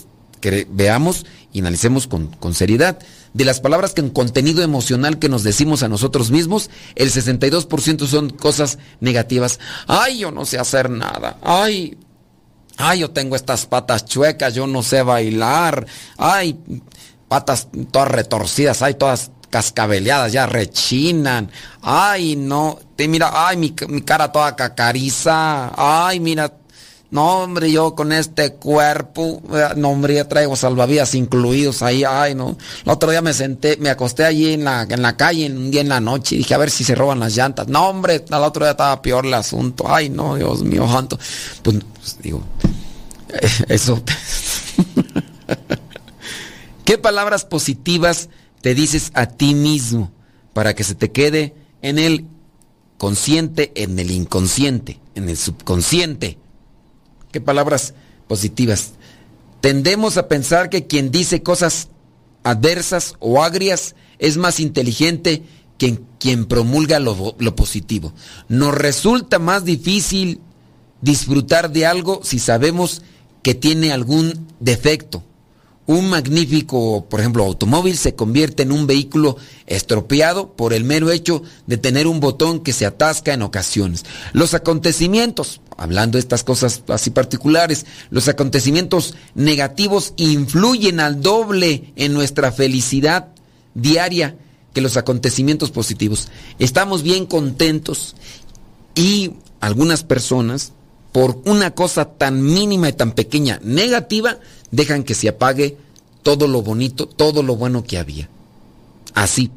veamos 0.69 1.25
y 1.53 1.61
analicemos 1.61 2.05
con, 2.05 2.27
con, 2.27 2.53
seriedad. 2.53 2.99
De 3.33 3.45
las 3.45 3.61
palabras 3.61 3.93
en 3.95 4.09
contenido 4.09 4.61
emocional 4.61 5.19
que 5.19 5.29
nos 5.29 5.43
decimos 5.43 5.83
a 5.83 5.87
nosotros 5.87 6.31
mismos, 6.31 6.69
el 6.95 7.11
62% 7.11 8.07
son 8.07 8.29
cosas 8.29 8.77
negativas. 8.99 9.61
Ay, 9.87 10.19
yo 10.19 10.31
no 10.31 10.45
sé 10.45 10.59
hacer 10.59 10.89
nada. 10.89 11.37
Ay, 11.41 11.97
ay, 12.77 12.99
yo 12.99 13.11
tengo 13.11 13.35
estas 13.35 13.65
patas 13.65 14.05
chuecas, 14.05 14.53
yo 14.53 14.67
no 14.67 14.83
sé 14.83 15.01
bailar. 15.01 15.85
Ay, 16.17 16.57
patas 17.27 17.67
todas 17.91 18.07
retorcidas, 18.07 18.81
ay, 18.81 18.93
todas 18.93 19.31
cascabeleadas, 19.49 20.31
ya 20.31 20.45
rechinan. 20.45 21.51
Ay, 21.81 22.35
no, 22.35 22.79
te 22.95 23.07
mira, 23.07 23.47
ay, 23.47 23.57
mi, 23.57 23.73
mi 23.87 24.01
cara 24.01 24.31
toda 24.31 24.55
cacariza. 24.55 25.71
Ay, 25.75 26.19
mira, 26.19 26.53
no, 27.09 27.43
hombre, 27.43 27.71
yo 27.71 27.95
con 27.95 28.11
este 28.11 28.53
cuerpo, 28.53 29.41
no, 29.77 29.89
hombre, 29.91 30.15
ya 30.15 30.27
traigo 30.27 30.57
salvavidas 30.57 31.15
incluidos 31.15 31.81
ahí, 31.81 32.03
ay, 32.03 32.35
no. 32.35 32.57
El 32.85 32.91
otro 32.91 33.09
día 33.11 33.21
me 33.21 33.33
senté, 33.33 33.77
me 33.77 33.89
acosté 33.89 34.25
allí 34.25 34.51
en 34.51 34.65
la, 34.65 34.83
en 34.83 35.01
la 35.01 35.15
calle, 35.15 35.49
un 35.49 35.71
día 35.71 35.79
en 35.79 35.87
la 35.87 36.01
noche, 36.01 36.35
y 36.35 36.39
dije, 36.39 36.53
a 36.53 36.57
ver 36.57 36.69
si 36.69 36.83
se 36.83 36.95
roban 36.95 37.21
las 37.21 37.33
llantas. 37.33 37.69
No, 37.69 37.87
hombre, 37.87 38.25
al 38.29 38.43
otro 38.43 38.65
día 38.65 38.71
estaba 38.71 39.01
peor 39.01 39.25
el 39.25 39.33
asunto. 39.33 39.85
Ay, 39.87 40.09
no, 40.09 40.35
Dios 40.35 40.63
mío, 40.63 40.85
santo. 40.91 41.17
Pues, 41.63 41.77
pues 41.95 42.17
digo, 42.21 42.43
eso. 43.69 44.03
¿Qué 46.83 46.97
palabras 46.97 47.45
positivas 47.45 48.27
te 48.61 48.75
dices 48.75 49.11
a 49.13 49.27
ti 49.27 49.53
mismo 49.53 50.11
para 50.51 50.73
que 50.73 50.83
se 50.83 50.95
te 50.95 51.13
quede 51.13 51.55
en 51.81 51.99
el 51.99 52.25
consciente, 52.97 53.71
en 53.75 53.97
el 53.97 54.11
inconsciente, 54.11 54.99
en 55.15 55.29
el 55.29 55.37
subconsciente? 55.37 56.37
Qué 57.31 57.41
palabras 57.41 57.93
positivas. 58.27 58.91
Tendemos 59.61 60.17
a 60.17 60.27
pensar 60.27 60.69
que 60.69 60.87
quien 60.87 61.11
dice 61.11 61.43
cosas 61.43 61.89
adversas 62.43 63.15
o 63.19 63.43
agrias 63.43 63.95
es 64.19 64.37
más 64.37 64.59
inteligente 64.59 65.43
que 65.77 65.99
quien 66.19 66.45
promulga 66.45 66.99
lo, 66.99 67.35
lo, 67.37 67.55
positivo. 67.55 68.13
Nos 68.47 68.73
resulta 68.73 69.39
más 69.39 69.65
difícil 69.65 70.41
disfrutar 71.01 71.71
de 71.71 71.85
algo 71.85 72.21
si 72.23 72.39
sabemos 72.39 73.01
que 73.43 73.53
tiene 73.55 73.91
algún 73.91 74.47
defecto. 74.59 75.23
Un 75.85 76.09
magnífico, 76.09 77.05
por 77.09 77.21
ejemplo, 77.21 77.45
automóvil 77.45 77.97
se 77.97 78.13
convierte 78.13 78.63
en 78.63 78.73
un 78.73 78.87
vehículo 78.87 79.37
estropeado 79.67 80.53
por 80.53 80.73
el 80.73 80.83
mero 80.83 81.11
hecho 81.11 81.43
de 81.65 81.77
tener 81.77 82.07
un 82.07 82.19
botón 82.19 82.59
que 82.59 82.73
se 82.73 82.85
atasca 82.85 83.33
en 83.33 83.41
ocasiones. 83.41 84.03
Los 84.33 84.53
acontecimientos, 84.53 85.61
hablando 85.77 86.17
de 86.17 86.21
estas 86.21 86.43
cosas 86.43 86.83
así 86.87 87.11
particulares, 87.11 87.85
los 88.09 88.27
acontecimientos 88.27 89.15
negativos 89.35 90.13
influyen 90.17 90.99
al 90.99 91.21
doble 91.21 91.93
en 91.95 92.13
nuestra 92.13 92.51
felicidad 92.51 93.27
diaria 93.75 94.35
que 94.73 94.81
los 94.81 94.97
acontecimientos 94.97 95.71
positivos. 95.71 96.29
Estamos 96.59 97.03
bien 97.03 97.25
contentos 97.25 98.15
y 98.95 99.33
algunas 99.59 100.03
personas, 100.03 100.73
por 101.11 101.41
una 101.45 101.71
cosa 101.71 102.05
tan 102.05 102.43
mínima 102.43 102.89
y 102.89 102.93
tan 102.93 103.13
pequeña 103.13 103.59
negativa, 103.63 104.39
dejan 104.71 105.03
que 105.03 105.15
se 105.15 105.29
apague 105.29 105.77
todo 106.23 106.47
lo 106.47 106.61
bonito, 106.61 107.07
todo 107.07 107.43
lo 107.43 107.55
bueno 107.55 107.83
que 107.83 107.97
había. 107.97 108.29
Así. 109.13 109.51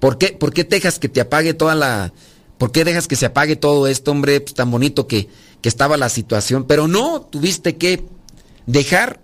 ¿Por 0.00 0.16
qué, 0.16 0.28
¿Por 0.28 0.52
qué 0.52 0.64
dejas 0.64 0.98
que 0.98 1.08
te 1.08 1.20
apague 1.20 1.54
toda 1.54 1.74
la... 1.74 2.12
¿Por 2.58 2.72
qué 2.72 2.84
dejas 2.84 3.06
que 3.06 3.16
se 3.16 3.26
apague 3.26 3.56
todo 3.56 3.86
esto, 3.86 4.10
hombre, 4.10 4.40
pues, 4.40 4.54
tan 4.54 4.70
bonito 4.70 5.06
que, 5.06 5.28
que, 5.62 5.68
estaba 5.68 5.96
la 5.96 6.08
situación? 6.08 6.64
Pero 6.64 6.88
no, 6.88 7.22
tuviste 7.22 7.76
que 7.76 8.04
dejar 8.66 9.20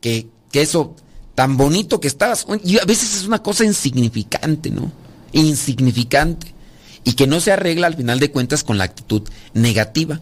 que, 0.00 0.28
que 0.52 0.62
eso 0.62 0.94
tan 1.34 1.56
bonito 1.56 2.00
que 2.00 2.08
estabas. 2.08 2.46
Y 2.64 2.78
a 2.78 2.84
veces 2.84 3.16
es 3.16 3.26
una 3.26 3.42
cosa 3.42 3.64
insignificante, 3.64 4.70
¿no? 4.70 4.92
Insignificante. 5.32 6.54
Y 7.04 7.12
que 7.12 7.26
no 7.26 7.40
se 7.40 7.52
arregla 7.52 7.88
al 7.88 7.94
final 7.94 8.18
de 8.20 8.30
cuentas 8.30 8.64
con 8.64 8.78
la 8.78 8.84
actitud 8.84 9.22
negativa 9.52 10.20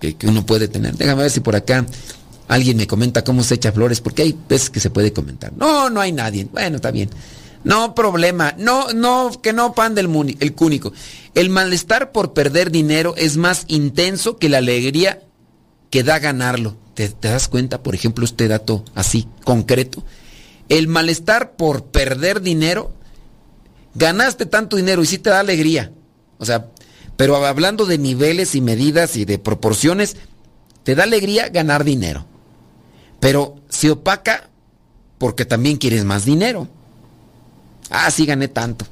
que, 0.00 0.16
que 0.16 0.26
uno 0.26 0.44
puede 0.44 0.68
tener. 0.68 0.96
Déjame 0.96 1.22
ver 1.22 1.30
si 1.30 1.40
por 1.40 1.56
acá 1.56 1.86
alguien 2.48 2.78
me 2.78 2.86
comenta 2.86 3.22
cómo 3.22 3.42
se 3.42 3.54
echa 3.54 3.72
flores, 3.72 4.00
porque 4.00 4.22
hay 4.22 4.36
veces 4.48 4.70
que 4.70 4.80
se 4.80 4.90
puede 4.90 5.12
comentar. 5.12 5.52
No, 5.56 5.90
no 5.90 6.00
hay 6.00 6.12
nadie. 6.12 6.46
Bueno, 6.50 6.76
está 6.76 6.90
bien. 6.90 7.10
No 7.68 7.94
problema. 7.94 8.54
No, 8.56 8.88
no, 8.94 9.30
que 9.42 9.52
no 9.52 9.74
pan 9.74 9.94
del 9.94 10.08
el 10.40 10.54
cúnico. 10.54 10.94
El 11.34 11.50
malestar 11.50 12.12
por 12.12 12.32
perder 12.32 12.70
dinero 12.70 13.14
es 13.18 13.36
más 13.36 13.66
intenso 13.68 14.38
que 14.38 14.48
la 14.48 14.56
alegría 14.56 15.20
que 15.90 16.02
da 16.02 16.18
ganarlo. 16.18 16.78
¿Te, 16.94 17.10
¿Te, 17.10 17.28
das 17.28 17.46
cuenta, 17.46 17.82
por 17.82 17.94
ejemplo, 17.94 18.24
este 18.24 18.48
dato 18.48 18.86
así 18.94 19.28
concreto? 19.44 20.02
El 20.70 20.88
malestar 20.88 21.56
por 21.56 21.84
perder 21.84 22.40
dinero, 22.40 22.94
ganaste 23.94 24.46
tanto 24.46 24.78
dinero 24.78 25.02
y 25.02 25.06
sí 25.06 25.18
te 25.18 25.28
da 25.28 25.40
alegría. 25.40 25.92
O 26.38 26.46
sea, 26.46 26.70
pero 27.18 27.36
hablando 27.36 27.84
de 27.84 27.98
niveles 27.98 28.54
y 28.54 28.62
medidas 28.62 29.14
y 29.16 29.26
de 29.26 29.38
proporciones, 29.38 30.16
te 30.84 30.94
da 30.94 31.02
alegría 31.02 31.50
ganar 31.50 31.84
dinero. 31.84 32.24
Pero 33.20 33.56
se 33.68 33.90
opaca 33.90 34.48
porque 35.18 35.44
también 35.44 35.76
quieres 35.76 36.06
más 36.06 36.24
dinero. 36.24 36.66
Ah, 37.90 38.10
sí 38.10 38.26
gané 38.26 38.48
tanto. 38.48 38.86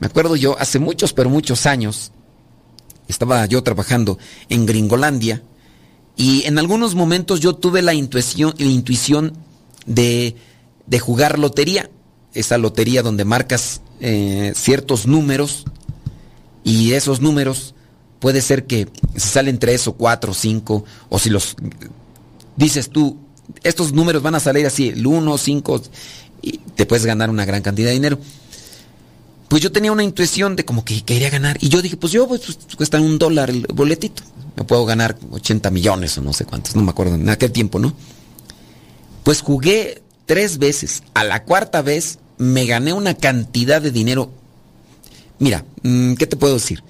Me 0.00 0.06
acuerdo 0.06 0.36
yo, 0.36 0.58
hace 0.58 0.78
muchos, 0.78 1.12
pero 1.12 1.30
muchos 1.30 1.66
años, 1.66 2.12
estaba 3.08 3.46
yo 3.46 3.62
trabajando 3.62 4.18
en 4.48 4.66
Gringolandia 4.66 5.42
y 6.16 6.44
en 6.46 6.58
algunos 6.58 6.94
momentos 6.94 7.40
yo 7.40 7.54
tuve 7.54 7.82
la 7.82 7.94
intuición, 7.94 8.54
la 8.58 8.66
intuición 8.66 9.34
de, 9.86 10.36
de 10.86 10.98
jugar 10.98 11.38
lotería. 11.38 11.90
Esa 12.34 12.58
lotería 12.58 13.02
donde 13.02 13.24
marcas 13.24 13.80
eh, 14.00 14.52
ciertos 14.54 15.06
números 15.06 15.64
y 16.64 16.92
esos 16.92 17.20
números 17.20 17.74
puede 18.18 18.42
ser 18.42 18.66
que 18.66 18.88
se 19.14 19.28
salen 19.28 19.58
tres 19.58 19.86
o 19.88 19.94
cuatro 19.94 20.32
o 20.32 20.34
cinco 20.34 20.84
o 21.08 21.18
si 21.18 21.30
los 21.30 21.56
dices 22.56 22.90
tú, 22.90 23.16
estos 23.62 23.92
números 23.92 24.22
van 24.22 24.34
a 24.34 24.40
salir 24.40 24.66
así, 24.66 24.88
el 24.88 25.06
1, 25.06 25.38
5, 25.38 25.82
y 26.42 26.58
te 26.58 26.86
puedes 26.86 27.06
ganar 27.06 27.30
una 27.30 27.44
gran 27.44 27.62
cantidad 27.62 27.88
de 27.88 27.94
dinero. 27.94 28.18
Pues 29.48 29.62
yo 29.62 29.70
tenía 29.70 29.92
una 29.92 30.02
intuición 30.02 30.56
de 30.56 30.64
como 30.64 30.84
que 30.84 31.02
quería 31.02 31.30
ganar. 31.30 31.56
Y 31.60 31.68
yo 31.68 31.80
dije, 31.82 31.96
pues 31.96 32.12
yo, 32.12 32.26
pues, 32.26 32.40
pues 32.42 32.58
cuesta 32.76 33.00
un 33.00 33.18
dólar 33.18 33.50
el 33.50 33.66
boletito. 33.72 34.22
Me 34.56 34.64
puedo 34.64 34.84
ganar 34.84 35.16
80 35.30 35.70
millones 35.70 36.16
o 36.18 36.22
no 36.22 36.32
sé 36.32 36.44
cuántos, 36.44 36.74
no 36.74 36.82
me 36.82 36.90
acuerdo 36.90 37.14
en 37.14 37.28
aquel 37.28 37.52
tiempo, 37.52 37.78
¿no? 37.78 37.94
Pues 39.22 39.42
jugué 39.42 40.02
tres 40.24 40.58
veces. 40.58 41.02
A 41.14 41.24
la 41.24 41.44
cuarta 41.44 41.82
vez 41.82 42.18
me 42.38 42.66
gané 42.66 42.92
una 42.92 43.14
cantidad 43.14 43.80
de 43.82 43.90
dinero. 43.90 44.30
Mira, 45.38 45.64
mm, 45.82 46.14
¿qué 46.14 46.26
te 46.26 46.36
puedo 46.36 46.54
decir? 46.54 46.82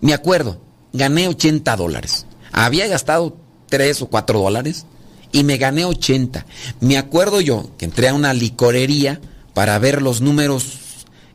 Me 0.00 0.14
acuerdo, 0.14 0.60
gané 0.92 1.28
80 1.28 1.76
dólares. 1.76 2.26
Había 2.52 2.86
gastado 2.86 3.36
3 3.68 4.02
o 4.02 4.06
4 4.06 4.40
dólares 4.40 4.86
y 5.32 5.44
me 5.44 5.56
gané 5.56 5.84
80. 5.84 6.44
Me 6.80 6.98
acuerdo 6.98 7.40
yo 7.40 7.70
que 7.78 7.84
entré 7.84 8.08
a 8.08 8.14
una 8.14 8.32
licorería 8.32 9.20
para 9.54 9.78
ver 9.78 10.02
los 10.02 10.20
números. 10.20 10.64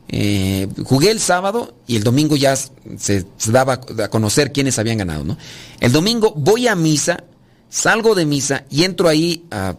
Eh, 0.08 0.68
jugué 0.84 1.10
el 1.10 1.20
sábado 1.20 1.74
y 1.86 1.96
el 1.96 2.04
domingo 2.04 2.36
ya 2.36 2.56
se, 2.56 3.26
daba 3.46 3.74
a 3.74 4.08
conocer 4.08 4.52
quiénes 4.52 4.78
habían 4.78 4.98
ganado, 4.98 5.24
¿no? 5.24 5.36
El 5.80 5.92
domingo 5.92 6.32
voy 6.36 6.68
a 6.68 6.74
misa, 6.74 7.24
salgo 7.68 8.14
de 8.14 8.26
misa 8.26 8.64
y 8.70 8.84
entro 8.84 9.08
ahí 9.08 9.44
a 9.50 9.76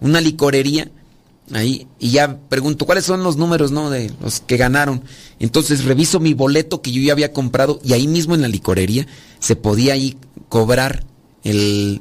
una 0.00 0.20
licorería 0.20 0.90
ahí 1.52 1.86
y 1.98 2.10
ya 2.10 2.38
pregunto 2.48 2.86
cuáles 2.86 3.04
son 3.04 3.22
los 3.22 3.36
números, 3.36 3.70
¿no? 3.72 3.90
De 3.90 4.10
los 4.20 4.40
que 4.40 4.56
ganaron. 4.56 5.02
Entonces 5.38 5.84
reviso 5.84 6.20
mi 6.20 6.34
boleto 6.34 6.82
que 6.82 6.92
yo 6.92 7.02
ya 7.02 7.12
había 7.12 7.32
comprado 7.32 7.80
y 7.84 7.92
ahí 7.92 8.06
mismo 8.06 8.34
en 8.34 8.42
la 8.42 8.48
licorería 8.48 9.06
se 9.38 9.56
podía 9.56 9.94
ahí 9.94 10.16
cobrar 10.48 11.04
el 11.44 12.00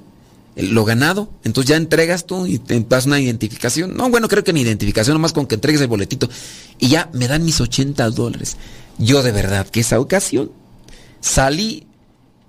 lo 0.62 0.86
ganado. 0.86 1.30
Entonces 1.43 1.70
ya 1.70 1.76
entregas 1.76 2.26
tú 2.26 2.45
y 2.45 2.59
te 2.59 2.80
das 2.82 3.05
una 3.05 3.20
identificación. 3.20 3.95
No, 3.95 4.09
bueno, 4.09 4.28
creo 4.28 4.43
que 4.43 4.53
ni 4.53 4.62
identificación, 4.62 5.16
nomás 5.16 5.34
con 5.34 5.47
que 5.47 5.55
entregues 5.55 5.82
el 5.82 5.88
boletito. 5.88 6.30
Y 6.80 6.89
ya 6.89 7.09
me 7.14 7.28
dan 7.28 7.43
mis 7.43 7.59
80 7.59 8.09
dólares. 8.12 8.57
Yo 8.97 9.24
de 9.24 9.32
verdad 9.32 9.68
que 9.68 9.82
esa 9.82 9.99
ocasión 9.99 10.51
salí 11.20 11.88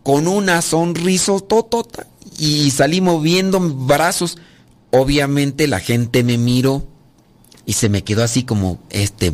con 0.02 0.26
una 0.26 0.62
sonrisa 0.62 1.38
totota 1.40 2.06
y 2.38 2.70
salí 2.70 3.00
moviendo 3.00 3.60
brazos. 3.60 4.38
Obviamente 4.90 5.66
la 5.66 5.80
gente 5.80 6.22
me 6.22 6.38
miró 6.38 6.86
y 7.64 7.74
se 7.74 7.88
me 7.88 8.02
quedó 8.02 8.22
así 8.24 8.42
como 8.42 8.80
este, 8.90 9.32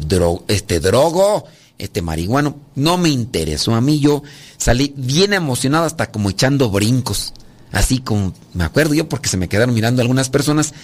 este 0.48 0.80
drogo, 0.80 1.44
este 1.78 2.02
marihuano. 2.02 2.56
No 2.74 2.98
me 2.98 3.08
interesó 3.08 3.74
a 3.74 3.80
mí. 3.80 4.00
Yo 4.00 4.22
salí 4.56 4.92
bien 4.96 5.32
emocionado 5.32 5.84
hasta 5.84 6.10
como 6.10 6.30
echando 6.30 6.70
brincos. 6.70 7.32
Así 7.72 7.98
como, 7.98 8.34
me 8.54 8.64
acuerdo 8.64 8.94
yo 8.94 9.08
porque 9.08 9.28
se 9.28 9.36
me 9.36 9.48
quedaron 9.48 9.74
mirando 9.74 10.02
algunas 10.02 10.30
personas. 10.30 10.74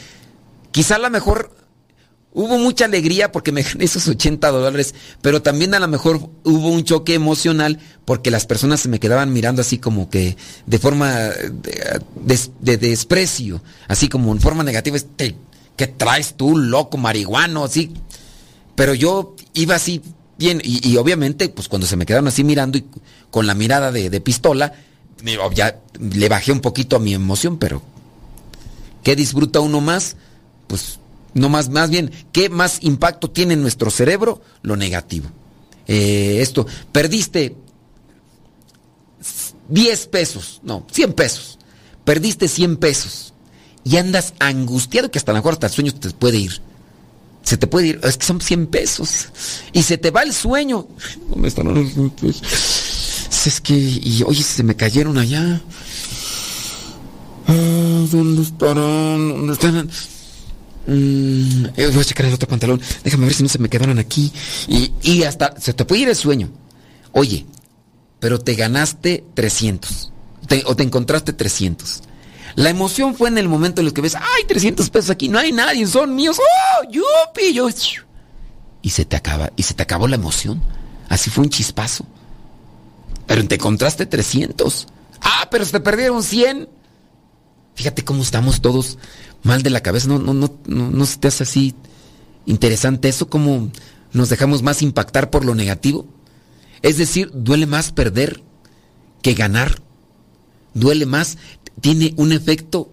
Quizá 0.70 0.97
a 0.97 0.99
lo 0.99 1.11
mejor 1.11 1.51
hubo 2.35 2.59
mucha 2.59 2.85
alegría 2.85 3.32
porque 3.32 3.53
me 3.53 3.62
gané 3.62 3.85
esos 3.85 4.07
80 4.07 4.51
dólares, 4.51 4.95
pero 5.22 5.41
también 5.41 5.72
a 5.74 5.78
lo 5.78 5.89
mejor 5.89 6.28
hubo 6.43 6.68
un 6.68 6.85
choque 6.85 7.14
emocional 7.14 7.78
porque 8.05 8.30
las 8.30 8.45
personas 8.45 8.80
se 8.80 8.89
me 8.89 9.01
quedaban 9.01 9.32
mirando 9.32 9.62
así 9.62 9.78
como 9.78 10.11
que 10.11 10.37
de 10.66 10.78
forma 10.78 11.11
de, 11.14 12.76
desprecio, 12.76 13.62
así 13.89 14.09
como 14.09 14.32
en 14.32 14.41
forma 14.41 14.62
negativa, 14.64 14.97
este, 14.97 15.37
¿qué 15.76 15.87
traes 15.87 16.35
tú, 16.35 16.59
loco, 16.59 16.99
marihuano? 16.99 17.64
Así. 17.64 17.95
Pero 18.74 18.93
yo 18.93 19.37
iba 19.55 19.76
así 19.76 20.03
bien 20.37 20.61
y, 20.64 20.97
obviamente 20.97 21.49
pues 21.49 21.68
cuando 21.68 21.87
se 21.87 21.97
me 21.97 22.05
quedaron 22.07 22.26
así 22.26 22.43
mirando 22.43 22.76
y 22.76 22.85
con 23.30 23.47
la 23.47 23.55
mirada 23.55 23.93
de, 23.93 24.11
de 24.11 24.20
pistola, 24.20 24.72
ya 25.55 25.81
le 25.99 26.29
bajé 26.29 26.53
un 26.53 26.61
poquito 26.61 26.97
a 26.97 27.01
mi 27.01 27.15
emoción, 27.15 27.59
pero 27.59 27.83
¿qué 29.03 29.17
disfruta 29.17 29.61
uno 29.61 29.81
más? 29.81 30.17
Pues 30.67 30.99
no 31.35 31.49
más, 31.49 31.69
más 31.69 31.91
bien, 31.91 32.11
¿qué 32.33 32.49
más 32.49 32.79
impacto 32.83 33.31
tiene 33.31 33.55
en 33.55 33.62
nuestro 33.62 33.91
cerebro? 33.91 34.41
Lo 34.62 34.77
negativo. 34.77 35.29
Eh, 35.87 36.39
esto, 36.41 36.67
perdiste 36.93 37.57
10 39.69 40.07
pesos, 40.09 40.61
no, 40.62 40.87
100 40.91 41.12
pesos. 41.12 41.59
Perdiste 42.05 42.49
100 42.49 42.77
pesos 42.77 43.35
y 43.85 43.97
andas 43.97 44.35
angustiado 44.39 45.11
que 45.11 45.19
hasta 45.19 45.33
a 45.33 45.35
lo 45.35 45.39
mejor 45.39 45.55
hasta 45.55 45.67
el 45.67 45.73
sueño 45.73 45.95
te 45.95 46.11
puede 46.11 46.39
ir. 46.39 46.61
Se 47.43 47.57
te 47.59 47.67
puede 47.67 47.89
ir, 47.89 48.01
es 48.03 48.17
que 48.17 48.27
son 48.27 48.41
100 48.41 48.67
pesos. 48.69 49.29
Y 49.73 49.83
se 49.83 49.99
te 49.99 50.11
va 50.11 50.23
el 50.23 50.33
sueño. 50.33 50.87
¿Dónde 51.29 51.49
están 51.49 51.67
los 51.67 51.95
Es 53.47 53.61
que, 53.61 53.74
y 53.74 54.22
oye, 54.26 54.43
se 54.43 54.62
me 54.62 54.74
cayeron 54.74 55.18
allá. 55.18 55.61
Ah, 57.47 58.07
¿Dónde 58.11 58.43
estarán? 58.43 59.28
¿Dónde 59.28 59.53
están? 59.53 59.91
Mm, 60.87 61.66
eh, 61.76 61.91
voy 61.93 62.01
a 62.01 62.05
checar 62.05 62.26
el 62.26 62.35
otro 62.35 62.49
pantalón. 62.49 62.80
Déjame 63.03 63.26
ver 63.26 63.35
si 63.35 63.43
no 63.43 63.49
se 63.49 63.59
me 63.59 63.68
quedaron 63.68 63.99
aquí. 63.99 64.32
Y, 64.68 65.22
hasta 65.24 65.61
se 65.61 65.74
te 65.74 65.85
puede 65.85 66.03
ir 66.03 66.09
el 66.09 66.16
sueño. 66.16 66.51
Oye, 67.12 67.45
pero 68.18 68.41
te 68.41 68.55
ganaste 68.55 69.24
300. 69.35 70.12
o 70.64 70.76
te 70.76 70.82
encontraste 70.82 71.32
300. 71.32 72.03
La 72.55 72.70
emoción 72.70 73.14
fue 73.14 73.28
en 73.28 73.37
el 73.37 73.49
momento 73.49 73.80
en 73.80 73.89
el 73.89 73.93
que 73.93 74.01
ves, 74.01 74.14
¡ay, 74.14 74.45
300 74.47 74.89
pesos 74.89 75.11
aquí! 75.11 75.28
No 75.28 75.39
hay 75.39 75.53
nadie, 75.53 75.87
son 75.87 76.14
míos. 76.14 76.39
¡Oh, 76.39 76.91
yupi! 76.91 77.61
Y 78.80 78.91
se 78.91 79.05
te 79.05 79.16
acaba, 79.16 79.53
y 79.57 79.64
se 79.64 79.74
te 79.74 79.82
acabó 79.82 80.07
la 80.07 80.16
emoción. 80.16 80.62
Así 81.09 81.30
fue 81.30 81.45
un 81.45 81.51
chispazo. 81.51 82.07
Pero 83.27 83.47
te 83.47 83.55
encontraste 83.57 84.07
300. 84.07 84.87
¡Ah, 85.20 85.49
pero 85.51 85.64
se 85.64 85.72
te 85.72 85.81
perdieron 85.81 86.22
100! 86.22 86.68
Fíjate 87.75 88.05
cómo 88.05 88.22
estamos 88.22 88.61
todos 88.61 88.99
mal 89.43 89.62
de 89.62 89.70
la 89.70 89.83
cabeza. 89.83 90.09
No, 90.09 90.18
no, 90.18 90.35
no, 90.35 90.59
no, 90.66 90.91
no 90.91 91.07
se 91.07 91.18
te 91.18 91.29
hace 91.29 91.43
así 91.43 91.75
interesante 92.47 93.09
eso, 93.09 93.29
como 93.29 93.70
nos 94.12 94.29
dejamos 94.29 94.62
más 94.62 94.83
impactar 94.83 95.31
por 95.31 95.45
lo 95.45 95.55
negativo. 95.55 96.07
Es 96.83 96.99
decir, 96.99 97.31
duele 97.33 97.66
más 97.66 97.93
perder 97.93 98.43
que 99.22 99.35
ganar. 99.35 99.81
Duele 100.75 101.07
más, 101.07 101.39
tiene 101.81 102.14
un 102.16 102.33
efecto 102.33 102.93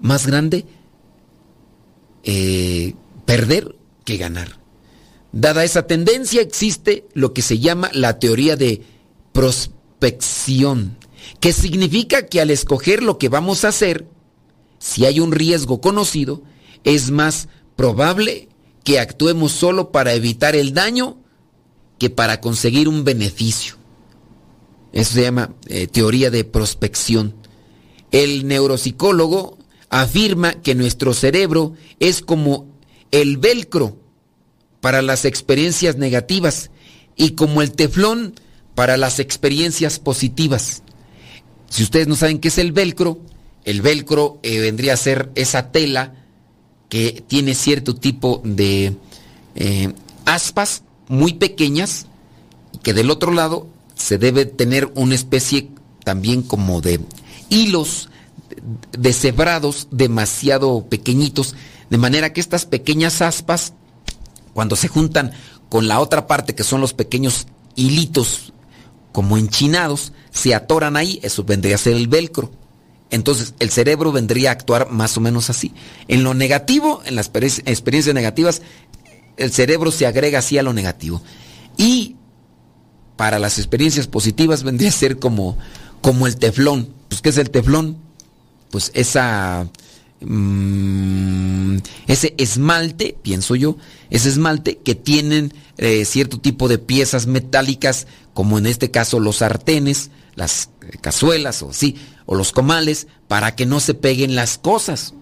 más 0.00 0.26
grande 0.26 0.66
eh, 2.22 2.94
perder 3.24 3.76
que 4.04 4.16
ganar. 4.16 4.58
Dada 5.32 5.64
esa 5.64 5.86
tendencia 5.86 6.40
existe 6.40 7.06
lo 7.12 7.32
que 7.34 7.42
se 7.42 7.58
llama 7.58 7.90
la 7.92 8.18
teoría 8.18 8.56
de 8.56 8.82
prospección, 9.38 10.98
que 11.38 11.52
significa 11.52 12.26
que 12.26 12.40
al 12.40 12.50
escoger 12.50 13.04
lo 13.04 13.18
que 13.18 13.28
vamos 13.28 13.64
a 13.64 13.68
hacer, 13.68 14.04
si 14.80 15.04
hay 15.04 15.20
un 15.20 15.30
riesgo 15.30 15.80
conocido, 15.80 16.42
es 16.82 17.12
más 17.12 17.46
probable 17.76 18.48
que 18.82 18.98
actuemos 18.98 19.52
solo 19.52 19.92
para 19.92 20.12
evitar 20.14 20.56
el 20.56 20.74
daño 20.74 21.18
que 22.00 22.10
para 22.10 22.40
conseguir 22.40 22.88
un 22.88 23.04
beneficio. 23.04 23.76
Eso 24.92 25.14
se 25.14 25.22
llama 25.22 25.54
eh, 25.68 25.86
teoría 25.86 26.32
de 26.32 26.42
prospección. 26.42 27.36
El 28.10 28.48
neuropsicólogo 28.48 29.56
afirma 29.88 30.54
que 30.54 30.74
nuestro 30.74 31.14
cerebro 31.14 31.74
es 32.00 32.22
como 32.22 32.66
el 33.12 33.36
velcro 33.36 34.00
para 34.80 35.00
las 35.00 35.24
experiencias 35.24 35.96
negativas 35.96 36.72
y 37.14 37.36
como 37.36 37.62
el 37.62 37.70
teflón 37.70 38.34
para 38.78 38.96
las 38.96 39.18
experiencias 39.18 39.98
positivas. 39.98 40.84
Si 41.68 41.82
ustedes 41.82 42.06
no 42.06 42.14
saben 42.14 42.38
qué 42.38 42.46
es 42.46 42.58
el 42.58 42.70
velcro, 42.70 43.18
el 43.64 43.82
velcro 43.82 44.38
eh, 44.44 44.60
vendría 44.60 44.94
a 44.94 44.96
ser 44.96 45.32
esa 45.34 45.72
tela 45.72 46.14
que 46.88 47.24
tiene 47.26 47.56
cierto 47.56 47.96
tipo 47.96 48.40
de 48.44 48.94
eh, 49.56 49.92
aspas 50.26 50.84
muy 51.08 51.32
pequeñas 51.32 52.06
que 52.84 52.94
del 52.94 53.10
otro 53.10 53.32
lado 53.32 53.66
se 53.96 54.16
debe 54.16 54.46
tener 54.46 54.92
una 54.94 55.16
especie 55.16 55.70
también 56.04 56.42
como 56.42 56.80
de 56.80 57.00
hilos 57.48 58.10
deshebrados 58.96 59.88
demasiado 59.90 60.86
pequeñitos, 60.88 61.56
de 61.90 61.98
manera 61.98 62.32
que 62.32 62.40
estas 62.40 62.64
pequeñas 62.64 63.22
aspas, 63.22 63.72
cuando 64.54 64.76
se 64.76 64.86
juntan 64.86 65.32
con 65.68 65.88
la 65.88 65.98
otra 65.98 66.28
parte 66.28 66.54
que 66.54 66.62
son 66.62 66.80
los 66.80 66.94
pequeños 66.94 67.48
hilitos 67.74 68.52
como 69.18 69.36
enchinados, 69.36 70.12
se 70.30 70.54
atoran 70.54 70.96
ahí, 70.96 71.18
eso 71.24 71.42
vendría 71.42 71.74
a 71.74 71.78
ser 71.78 71.94
el 71.94 72.06
velcro. 72.06 72.52
Entonces 73.10 73.52
el 73.58 73.68
cerebro 73.70 74.12
vendría 74.12 74.50
a 74.50 74.52
actuar 74.52 74.92
más 74.92 75.16
o 75.16 75.20
menos 75.20 75.50
así. 75.50 75.74
En 76.06 76.22
lo 76.22 76.34
negativo, 76.34 77.02
en 77.04 77.16
las 77.16 77.26
experiencias 77.26 78.14
negativas, 78.14 78.62
el 79.36 79.50
cerebro 79.50 79.90
se 79.90 80.06
agrega 80.06 80.38
así 80.38 80.56
a 80.56 80.62
lo 80.62 80.72
negativo. 80.72 81.20
Y 81.76 82.14
para 83.16 83.40
las 83.40 83.58
experiencias 83.58 84.06
positivas 84.06 84.62
vendría 84.62 84.90
a 84.90 84.92
ser 84.92 85.18
como, 85.18 85.58
como 86.00 86.28
el 86.28 86.36
teflón. 86.36 86.94
Pues, 87.08 87.20
¿qué 87.20 87.30
es 87.30 87.38
el 87.38 87.50
teflón? 87.50 87.98
Pues 88.70 88.92
esa, 88.94 89.66
mm, 90.20 91.76
ese 92.06 92.34
esmalte, 92.38 93.16
pienso 93.22 93.56
yo, 93.56 93.76
ese 94.10 94.28
esmalte 94.28 94.78
que 94.78 94.94
tienen 94.94 95.52
eh, 95.76 96.04
cierto 96.04 96.38
tipo 96.40 96.68
de 96.68 96.78
piezas 96.78 97.26
metálicas, 97.26 98.06
como 98.34 98.58
en 98.58 98.66
este 98.66 98.90
caso 98.90 99.20
los 99.20 99.36
sartenes, 99.36 100.10
las 100.34 100.70
eh, 100.82 100.96
cazuelas 101.00 101.62
o 101.62 101.72
sí, 101.72 101.96
o 102.26 102.34
los 102.34 102.52
comales, 102.52 103.06
para 103.26 103.54
que 103.54 103.66
no 103.66 103.80
se 103.80 103.94
peguen 103.94 104.34
las 104.34 104.58
cosas. 104.58 105.14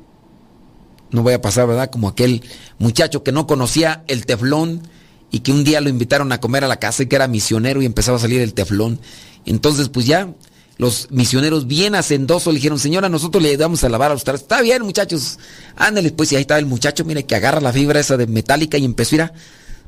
No 1.10 1.22
voy 1.22 1.34
a 1.34 1.42
pasar, 1.42 1.66
¿verdad? 1.66 1.90
Como 1.90 2.08
aquel 2.08 2.42
muchacho 2.78 3.22
que 3.22 3.32
no 3.32 3.46
conocía 3.46 4.04
el 4.08 4.26
teflón 4.26 4.82
y 5.30 5.40
que 5.40 5.52
un 5.52 5.64
día 5.64 5.80
lo 5.80 5.88
invitaron 5.88 6.32
a 6.32 6.40
comer 6.40 6.64
a 6.64 6.68
la 6.68 6.78
casa 6.78 7.02
y 7.02 7.06
que 7.06 7.16
era 7.16 7.28
misionero 7.28 7.82
y 7.82 7.86
empezaba 7.86 8.16
a 8.16 8.20
salir 8.20 8.40
el 8.40 8.54
teflón. 8.54 9.00
Entonces, 9.44 9.88
pues 9.88 10.06
ya 10.06 10.34
los 10.78 11.10
misioneros 11.10 11.66
bien 11.66 11.94
hacendosos 11.94 12.52
le 12.52 12.58
dijeron, 12.58 12.78
señora, 12.78 13.08
nosotros 13.08 13.42
le 13.42 13.50
ayudamos 13.50 13.82
a 13.82 13.88
lavar 13.88 14.10
a 14.10 14.14
los 14.14 14.26
Está 14.26 14.60
bien, 14.60 14.82
muchachos. 14.82 15.38
Ándale, 15.74 16.10
pues, 16.10 16.32
y 16.32 16.36
ahí 16.36 16.42
estaba 16.42 16.58
el 16.58 16.66
muchacho, 16.66 17.04
mire, 17.04 17.24
que 17.24 17.34
agarra 17.34 17.60
la 17.60 17.72
fibra 17.72 18.00
esa 18.00 18.16
de 18.16 18.26
metálica 18.26 18.76
y 18.76 18.84
empezó 18.84 19.22
a. 19.22 19.32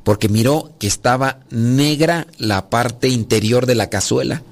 Porque 0.02 0.28
miró 0.28 0.72
que 0.78 0.86
estaba 0.86 1.40
negra 1.50 2.26
la 2.38 2.70
parte 2.70 3.08
interior 3.08 3.66
de 3.66 3.74
la 3.74 3.90
cazuela. 3.90 4.42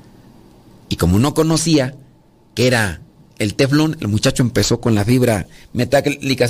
Y 0.88 0.96
como 0.96 1.18
no 1.18 1.32
conocía 1.32 1.94
que 2.54 2.66
era 2.66 3.00
el 3.38 3.54
teflón, 3.54 3.96
el 4.00 4.08
muchacho 4.08 4.42
empezó 4.42 4.80
con 4.80 4.94
la 4.94 5.04
fibra 5.04 5.46
metálica, 5.72 6.48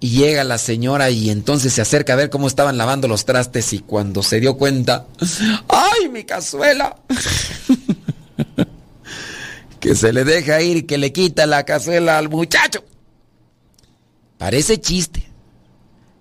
y 0.00 0.08
llega 0.08 0.42
la 0.44 0.56
señora 0.56 1.10
y 1.10 1.28
entonces 1.28 1.74
se 1.74 1.82
acerca 1.82 2.14
a 2.14 2.16
ver 2.16 2.30
cómo 2.30 2.48
estaban 2.48 2.78
lavando 2.78 3.06
los 3.06 3.26
trastes 3.26 3.74
y 3.74 3.80
cuando 3.80 4.22
se 4.22 4.40
dio 4.40 4.56
cuenta, 4.56 5.06
¡ay, 5.68 6.08
mi 6.08 6.24
cazuela! 6.24 6.96
que 9.80 9.94
se 9.94 10.12
le 10.12 10.24
deja 10.24 10.60
ir 10.62 10.86
que 10.86 10.98
le 10.98 11.12
quita 11.12 11.46
la 11.46 11.64
cazuela 11.64 12.16
al 12.16 12.30
muchacho. 12.30 12.82
Parece 14.38 14.80
chiste, 14.80 15.22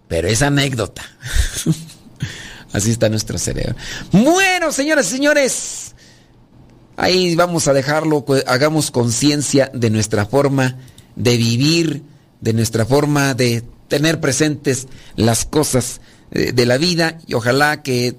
pero 0.09 0.27
es 0.27 0.41
anécdota. 0.41 1.01
Así 2.73 2.91
está 2.91 3.07
nuestro 3.07 3.37
cerebro. 3.37 3.75
Bueno, 4.11 4.73
señoras 4.73 5.07
y 5.07 5.11
señores, 5.11 5.95
ahí 6.97 7.33
vamos 7.35 7.69
a 7.69 7.73
dejarlo, 7.73 8.25
hagamos 8.45 8.91
conciencia 8.91 9.71
de 9.73 9.89
nuestra 9.89 10.25
forma 10.25 10.75
de 11.15 11.37
vivir, 11.37 12.03
de 12.41 12.53
nuestra 12.53 12.85
forma 12.85 13.33
de 13.33 13.63
tener 13.87 14.19
presentes 14.19 14.87
las 15.15 15.45
cosas 15.45 16.01
eh, 16.31 16.51
de 16.53 16.65
la 16.65 16.77
vida 16.77 17.19
y 17.27 17.33
ojalá 17.33 17.81
que 17.81 18.15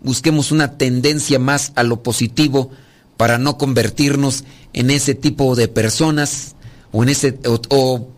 busquemos 0.00 0.50
una 0.50 0.78
tendencia 0.78 1.38
más 1.38 1.72
a 1.76 1.82
lo 1.82 2.02
positivo 2.02 2.70
para 3.16 3.38
no 3.38 3.56
convertirnos 3.58 4.44
en 4.72 4.90
ese 4.90 5.14
tipo 5.14 5.54
de 5.54 5.68
personas 5.68 6.56
o 6.90 7.02
en 7.02 7.10
ese 7.10 7.38
o, 7.68 8.08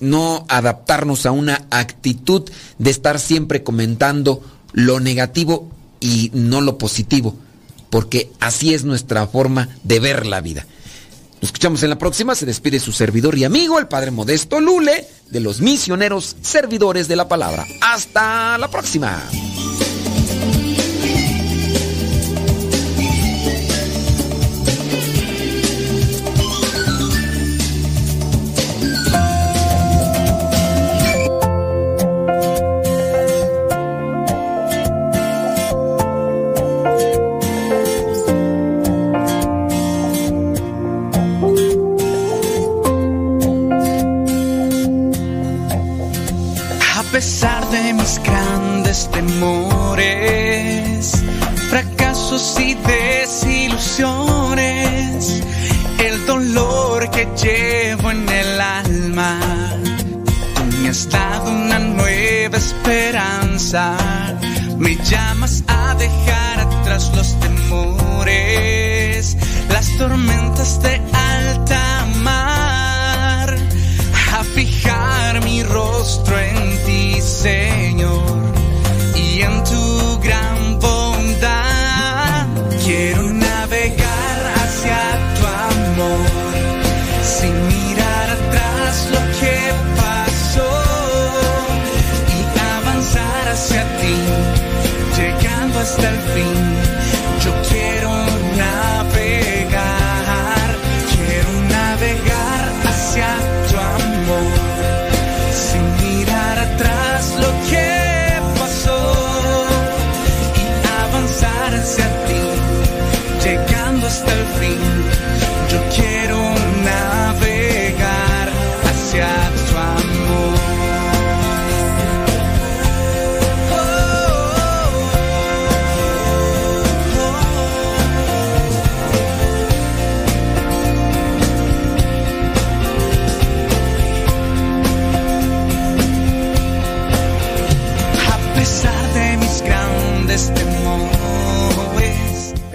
no 0.00 0.44
adaptarnos 0.48 1.24
a 1.24 1.30
una 1.30 1.66
actitud 1.70 2.50
de 2.78 2.90
estar 2.90 3.20
siempre 3.20 3.62
comentando 3.62 4.42
lo 4.72 5.00
negativo 5.00 5.70
y 6.00 6.30
no 6.34 6.60
lo 6.60 6.78
positivo, 6.78 7.36
porque 7.90 8.30
así 8.40 8.74
es 8.74 8.84
nuestra 8.84 9.26
forma 9.28 9.68
de 9.84 10.00
ver 10.00 10.26
la 10.26 10.40
vida. 10.40 10.66
Nos 11.40 11.50
escuchamos 11.50 11.82
en 11.82 11.90
la 11.90 11.98
próxima. 11.98 12.34
Se 12.34 12.46
despide 12.46 12.80
su 12.80 12.92
servidor 12.92 13.36
y 13.36 13.44
amigo, 13.44 13.78
el 13.78 13.88
Padre 13.88 14.10
Modesto 14.10 14.60
Lule, 14.60 15.06
de 15.30 15.40
los 15.40 15.60
misioneros 15.60 16.36
servidores 16.42 17.08
de 17.08 17.16
la 17.16 17.28
palabra. 17.28 17.66
Hasta 17.80 18.58
la 18.58 18.68
próxima. 18.70 19.22
Desilusiones, 53.74 55.42
el 55.98 56.26
dolor 56.26 57.10
que 57.10 57.26
llevo 57.42 58.10
en 58.10 58.28
el 58.28 58.60
alma. 58.60 59.40
Tú 60.54 60.64
me 60.80 60.88
has 60.88 61.08
una 61.46 61.78
nueva 61.78 62.56
esperanza, 62.56 63.96
me 64.78 64.96
llamas 64.96 65.64
a 65.66 65.94
dejar 65.94 66.60
atrás 66.60 67.12
los 67.16 67.38
temores, 67.40 69.36
las 69.68 69.88
tormentas 69.98 70.82
de 70.82 71.00
alta 71.12 72.06
mar, 72.22 73.56
a 74.32 74.44
fijar 74.54 75.03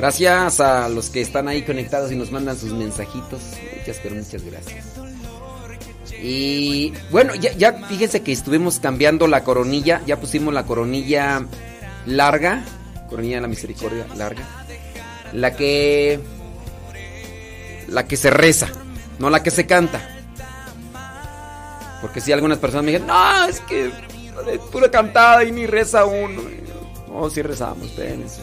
Gracias 0.10 0.60
a 0.60 0.90
los 0.90 1.12
que 1.12 1.22
están 1.22 1.48
ahí 1.48 1.62
conectados 1.62 2.12
y 2.12 2.16
nos 2.16 2.32
mandan 2.32 2.58
sus 2.58 2.74
mensajitos. 2.74 3.42
Muchas, 3.78 3.98
pero 4.02 4.16
muchas 4.16 4.44
gracias. 4.44 4.86
Y 6.20 6.94
bueno, 7.12 7.36
ya, 7.36 7.74
fíjense 7.88 8.24
que 8.24 8.32
estuvimos 8.32 8.80
cambiando 8.80 9.28
la 9.28 9.44
coronilla. 9.44 10.02
Ya 10.08 10.20
pusimos 10.20 10.52
la 10.52 10.66
coronilla 10.66 11.46
larga. 12.08 12.64
Coronilla 13.08 13.36
de 13.36 13.42
la 13.42 13.48
misericordia 13.50 14.08
larga. 14.18 14.48
La 15.32 15.56
que. 15.56 16.20
La 17.90 18.08
que 18.08 18.18
se 18.18 18.32
reza. 18.32 18.68
No 19.20 19.30
la 19.30 19.44
que 19.44 19.52
se 19.52 19.68
canta. 19.68 20.02
Porque 22.02 22.20
si 22.20 22.32
algunas 22.32 22.58
personas 22.58 22.84
me 22.84 22.94
dicen, 22.94 23.06
no, 23.06 23.46
es 23.46 23.60
que 23.60 23.92
pura 24.72 24.90
cantada 24.90 25.44
y 25.44 25.52
ni 25.52 25.68
reza 25.68 26.06
uno. 26.06 26.42
No, 27.08 27.30
si 27.30 27.44
rezamos, 27.44 27.86
espérense. 27.86 28.42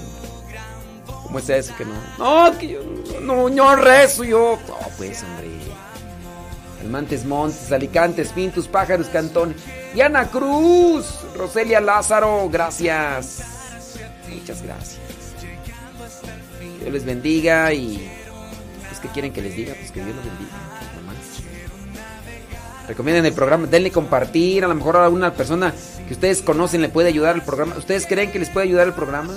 ¿Cómo 1.26 1.40
es 1.40 1.48
eso 1.48 1.74
que 1.76 1.84
no? 1.84 1.94
No, 2.18 2.56
que 2.56 2.68
yo 2.68 2.80
no, 3.20 3.48
yo 3.48 3.74
rezo, 3.74 4.22
yo. 4.22 4.58
No, 4.68 4.76
pues, 4.96 5.24
hombre. 5.24 5.50
Almantes 6.80 7.24
Montes, 7.24 7.72
Alicantes, 7.72 8.28
Pintus, 8.28 8.68
Pájaros, 8.68 9.08
Cantones. 9.08 9.56
Diana 9.92 10.28
Cruz, 10.28 11.06
Roselia 11.36 11.80
Lázaro, 11.80 12.48
gracias. 12.48 13.42
Muchas 14.28 14.62
gracias. 14.62 15.00
Dios 16.80 16.92
les 16.92 17.04
bendiga 17.04 17.72
y. 17.72 18.08
Pues, 18.88 19.00
¿qué 19.00 19.08
quieren 19.08 19.32
que 19.32 19.42
les 19.42 19.56
diga? 19.56 19.74
Pues 19.74 19.90
que 19.90 20.04
Dios 20.04 20.14
los 20.14 20.24
bendiga. 20.24 20.52
Nomás. 20.94 21.16
Recomienden 22.86 23.26
el 23.26 23.32
programa, 23.32 23.66
denle 23.66 23.90
compartir. 23.90 24.64
A 24.64 24.68
lo 24.68 24.76
mejor 24.76 24.96
a 24.96 25.08
una 25.08 25.34
persona 25.34 25.74
que 26.06 26.14
ustedes 26.14 26.40
conocen 26.40 26.82
le 26.82 26.88
puede 26.88 27.08
ayudar 27.08 27.34
el 27.34 27.42
programa. 27.42 27.76
¿Ustedes 27.76 28.06
creen 28.06 28.30
que 28.30 28.38
les 28.38 28.50
puede 28.50 28.68
ayudar 28.68 28.86
el 28.86 28.94
programa? 28.94 29.34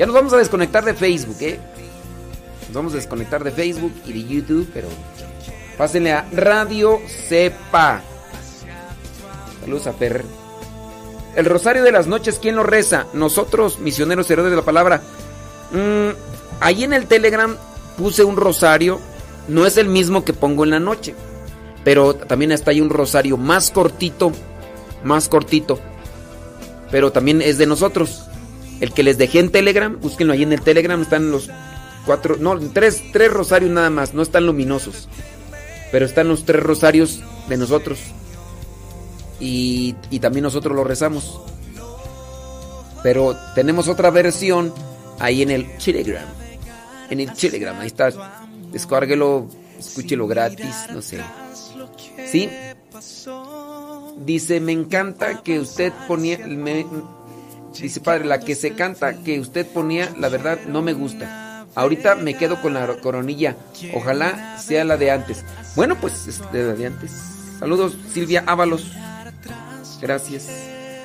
Ya 0.00 0.06
nos 0.06 0.14
vamos 0.14 0.32
a 0.32 0.38
desconectar 0.38 0.82
de 0.82 0.94
Facebook, 0.94 1.36
¿eh? 1.42 1.60
Nos 2.68 2.72
vamos 2.72 2.94
a 2.94 2.96
desconectar 2.96 3.44
de 3.44 3.50
Facebook 3.50 3.92
y 4.06 4.14
de 4.14 4.24
YouTube, 4.24 4.70
pero 4.72 4.88
pásenle 5.76 6.12
a 6.12 6.26
Radio 6.32 7.00
Sepa. 7.28 8.00
Saludos 9.60 9.86
a 9.88 9.92
Fer. 9.92 10.24
El 11.36 11.44
rosario 11.44 11.82
de 11.82 11.92
las 11.92 12.06
noches, 12.06 12.38
¿quién 12.40 12.56
lo 12.56 12.62
reza? 12.62 13.08
Nosotros, 13.12 13.78
misioneros 13.78 14.30
herederos 14.30 14.52
de 14.52 14.56
la 14.56 14.64
palabra. 14.64 15.02
Mm, 15.70 16.16
ahí 16.60 16.84
en 16.84 16.94
el 16.94 17.06
Telegram 17.06 17.54
puse 17.98 18.24
un 18.24 18.38
rosario. 18.38 19.00
No 19.48 19.66
es 19.66 19.76
el 19.76 19.90
mismo 19.90 20.24
que 20.24 20.32
pongo 20.32 20.64
en 20.64 20.70
la 20.70 20.80
noche. 20.80 21.14
Pero 21.84 22.14
también 22.14 22.52
está 22.52 22.70
ahí 22.70 22.80
un 22.80 22.88
rosario 22.88 23.36
más 23.36 23.70
cortito. 23.70 24.32
Más 25.04 25.28
cortito. 25.28 25.78
Pero 26.90 27.12
también 27.12 27.42
es 27.42 27.58
de 27.58 27.66
nosotros. 27.66 28.29
El 28.80 28.92
que 28.92 29.02
les 29.02 29.18
dejé 29.18 29.40
en 29.40 29.50
Telegram, 29.50 29.98
búsquenlo 30.00 30.32
ahí 30.32 30.42
en 30.42 30.52
el 30.52 30.62
Telegram, 30.62 31.00
están 31.02 31.30
los 31.30 31.50
cuatro, 32.06 32.36
no, 32.40 32.58
tres, 32.70 33.02
tres 33.12 33.30
rosarios 33.30 33.70
nada 33.70 33.90
más, 33.90 34.14
no 34.14 34.22
están 34.22 34.46
luminosos. 34.46 35.08
Pero 35.92 36.06
están 36.06 36.28
los 36.28 36.44
tres 36.44 36.62
rosarios 36.62 37.20
de 37.48 37.56
nosotros. 37.56 37.98
Y, 39.38 39.94
y 40.10 40.20
también 40.20 40.44
nosotros 40.44 40.74
lo 40.74 40.84
rezamos. 40.84 41.40
Pero 43.02 43.36
tenemos 43.54 43.88
otra 43.88 44.10
versión 44.10 44.72
ahí 45.18 45.42
en 45.42 45.50
el 45.50 45.76
Telegram. 45.78 46.24
En 47.10 47.20
el 47.20 47.32
Telegram, 47.34 47.78
ahí 47.80 47.86
está. 47.88 48.10
Descárguelo, 48.70 49.48
escúchelo 49.78 50.26
gratis, 50.28 50.74
no 50.92 51.02
sé. 51.02 51.20
¿Sí? 52.30 52.48
Dice, 54.18 54.60
me 54.60 54.72
encanta 54.72 55.42
que 55.42 55.58
usted 55.58 55.92
ponía... 56.06 56.38
me- 56.46 56.86
Dice 57.78 58.00
padre, 58.00 58.24
la 58.24 58.40
que 58.40 58.54
se 58.54 58.74
canta 58.74 59.22
que 59.22 59.40
usted 59.40 59.66
ponía, 59.66 60.10
la 60.18 60.28
verdad 60.28 60.58
no 60.66 60.82
me 60.82 60.92
gusta. 60.92 61.66
Ahorita 61.74 62.16
me 62.16 62.34
quedo 62.34 62.60
con 62.60 62.74
la 62.74 62.86
coronilla. 63.00 63.56
Ojalá 63.94 64.58
sea 64.58 64.84
la 64.84 64.96
de 64.96 65.10
antes. 65.10 65.44
Bueno, 65.76 65.96
pues 66.00 66.26
es 66.26 66.40
de 66.52 66.64
la 66.64 66.74
de 66.74 66.86
antes. 66.86 67.12
Saludos, 67.58 67.96
Silvia 68.12 68.42
Ábalos. 68.46 68.92
Gracias. 70.00 70.48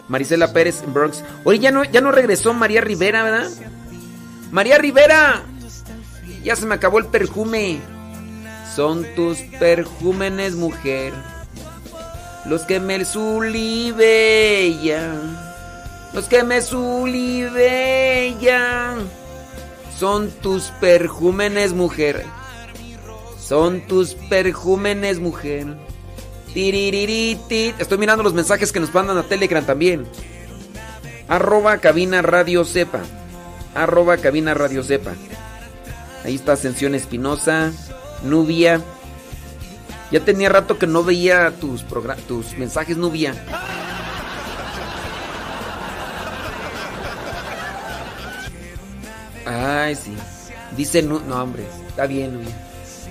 Marisela 0.07 0.53
Pérez 0.53 0.81
en 0.83 0.93
Bronx. 0.93 1.23
Oye, 1.43 1.59
ya 1.59 1.71
no, 1.71 1.83
ya 1.83 2.01
no 2.01 2.11
regresó 2.11 2.53
María 2.53 2.81
Rivera, 2.81 3.23
¿verdad? 3.23 3.49
María 4.51 4.77
Rivera. 4.77 5.43
Ya 6.43 6.55
se 6.55 6.65
me 6.65 6.75
acabó 6.75 6.99
el 6.99 7.07
perfume. 7.07 7.79
Son 8.75 9.05
tus 9.15 9.39
perjúmenes, 9.59 10.55
mujer. 10.55 11.13
Los 12.45 12.63
que 12.63 12.79
me 12.79 13.03
sulibellan. 13.05 14.05
Los 16.15 16.25
que 16.29 16.43
me 16.43 16.61
sulibellan. 16.61 17.55
Son 19.99 20.31
tus 20.31 20.71
perjúmenes, 20.79 21.73
mujer. 21.73 22.25
Son 23.39 23.81
tus 23.81 24.15
perjúmenes, 24.15 25.19
mujer. 25.19 25.75
Estoy 26.55 27.97
mirando 27.97 28.23
los 28.23 28.33
mensajes 28.33 28.71
que 28.71 28.79
nos 28.79 28.93
mandan 28.93 29.17
a 29.17 29.23
Telegram 29.23 29.65
también. 29.65 30.07
Arroba 31.27 31.79
cabina 31.79 32.21
radio 32.21 32.63
sepa. 32.63 33.01
Arroba 33.73 34.15
cabina 34.15 34.53
radio 34.53 34.83
sepa. 34.83 35.11
Ahí 36.23 36.35
está 36.35 36.53
Ascensión 36.53 36.95
Espinosa. 36.95 37.73
Nubia. 38.23 38.81
Ya 40.11 40.21
tenía 40.21 40.47
rato 40.47 40.79
que 40.79 40.87
no 40.87 41.03
veía 41.03 41.51
tus, 41.59 41.83
tus 42.25 42.57
mensajes, 42.57 42.95
Nubia. 42.95 43.35
Ay, 49.45 49.95
sí. 49.95 50.15
Dice, 50.75 51.01
no, 51.01 51.19
no 51.19 51.41
hombre, 51.41 51.65
está 51.87 52.07
bien, 52.07 52.33
Nubia. 52.33 52.55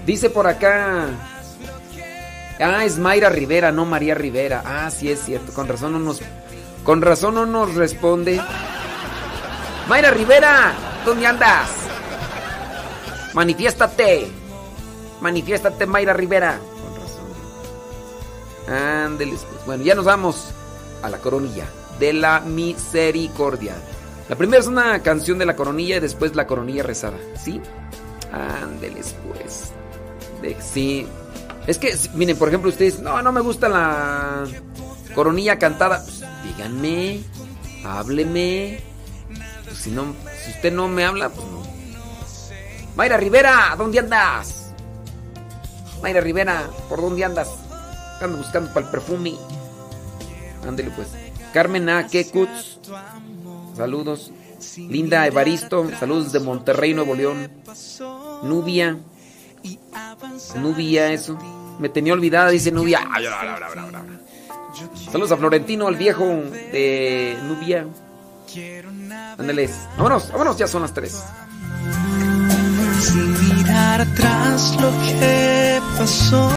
Dice 0.05 0.31
por 0.31 0.47
acá. 0.47 1.09
Ah, 2.61 2.85
es 2.85 2.99
Mayra 2.99 3.31
Rivera, 3.31 3.73
no 3.73 3.85
María 3.85 4.15
Rivera. 4.15 4.63
Ah, 4.65 4.91
sí 4.91 5.11
es 5.11 5.21
cierto. 5.25 5.53
Con 5.53 5.67
razón 5.67 5.93
no 5.93 5.99
nos. 5.99 6.21
Con 6.85 7.01
razón 7.01 7.35
no 7.35 7.47
nos 7.47 7.75
responde. 7.75 8.41
Mayra 9.89 10.11
Rivera, 10.11 10.73
¿dónde 11.05 11.27
andas? 11.27 11.71
Manifiéstate. 13.33 14.31
Manifiéstate, 15.21 15.87
Mayra 15.87 16.13
Rivera. 16.13 16.59
Con 16.83 16.95
razón. 18.69 18.77
Ándeles, 19.05 19.45
pues. 19.51 19.65
Bueno, 19.67 19.83
ya 19.83 19.95
nos 19.95 20.05
vamos 20.05 20.51
a 21.03 21.09
la 21.09 21.19
coronilla 21.19 21.67
de 21.99 22.13
la 22.13 22.41
misericordia. 22.41 23.75
La 24.29 24.37
primera 24.37 24.61
es 24.61 24.67
una 24.67 25.03
canción 25.03 25.39
de 25.39 25.47
la 25.47 25.57
coronilla 25.57 25.97
y 25.97 26.01
después 26.01 26.35
la 26.35 26.47
coronilla 26.47 26.83
rezada. 26.83 27.19
¿Sí? 27.43 27.61
Ándeles, 28.33 29.15
pues. 29.29 29.73
Sí. 30.61 31.07
Es 31.67 31.79
que, 31.79 31.95
miren, 32.15 32.37
por 32.37 32.49
ejemplo, 32.49 32.71
ustedes, 32.71 33.01
no, 33.01 33.23
no 33.23 33.33
me 33.33 33.41
gusta 33.41 33.69
la 33.69 34.45
coronilla 35.15 35.59
cantada. 35.59 36.05
Díganme, 36.45 37.21
hábleme. 37.85 38.81
Pues, 39.65 39.79
si 39.79 39.91
no, 39.91 40.15
si 40.45 40.51
usted 40.53 40.73
no 40.73 40.89
me 40.89 41.05
habla, 41.05 41.29
pues 41.31 41.47
no. 41.47 41.63
Mayra 42.97 43.17
Rivera, 43.17 43.75
¿dónde 43.77 43.99
andas? 43.99 44.73
Mayra 46.03 46.21
Rivera, 46.21 46.69
¿por 46.89 47.01
dónde 47.01 47.25
andas? 47.25 47.49
Ando 48.21 48.39
buscando 48.39 48.73
para 48.73 48.87
el 48.87 48.93
perfume. 48.93 49.35
Ándele 50.67 50.91
pues. 50.91 51.09
Carmen 51.53 51.89
A. 51.89 52.07
Kekuts. 52.07 52.79
Saludos. 53.77 54.33
Linda 54.77 55.27
Evaristo. 55.27 55.91
Saludos 55.99 56.33
de 56.33 56.41
Monterrey, 56.41 56.95
Nuevo 56.95 57.15
León. 57.15 57.51
Nubia. 58.43 58.99
Nubia, 60.57 61.13
eso. 61.13 61.39
Me 61.79 61.89
tenía 61.89 62.13
olvidada, 62.13 62.51
dice 62.51 62.71
Nubia. 62.71 63.01
Saludos 65.11 65.33
a 65.33 65.37
Florentino, 65.37 65.89
el 65.89 65.97
viejo 65.97 66.25
de 66.25 67.37
Nubia. 67.45 67.87
Ándeles. 69.39 69.73
Vámonos, 69.97 70.31
vámonos, 70.31 70.59
ya 70.59 70.67
son 70.67 70.83
las 70.83 70.95
tres. 70.95 71.23
Sin 73.01 73.57
mirar 73.57 74.01
atrás 74.01 74.77
lo 74.81 74.91
que 75.03 75.81
pasó. 75.99 76.51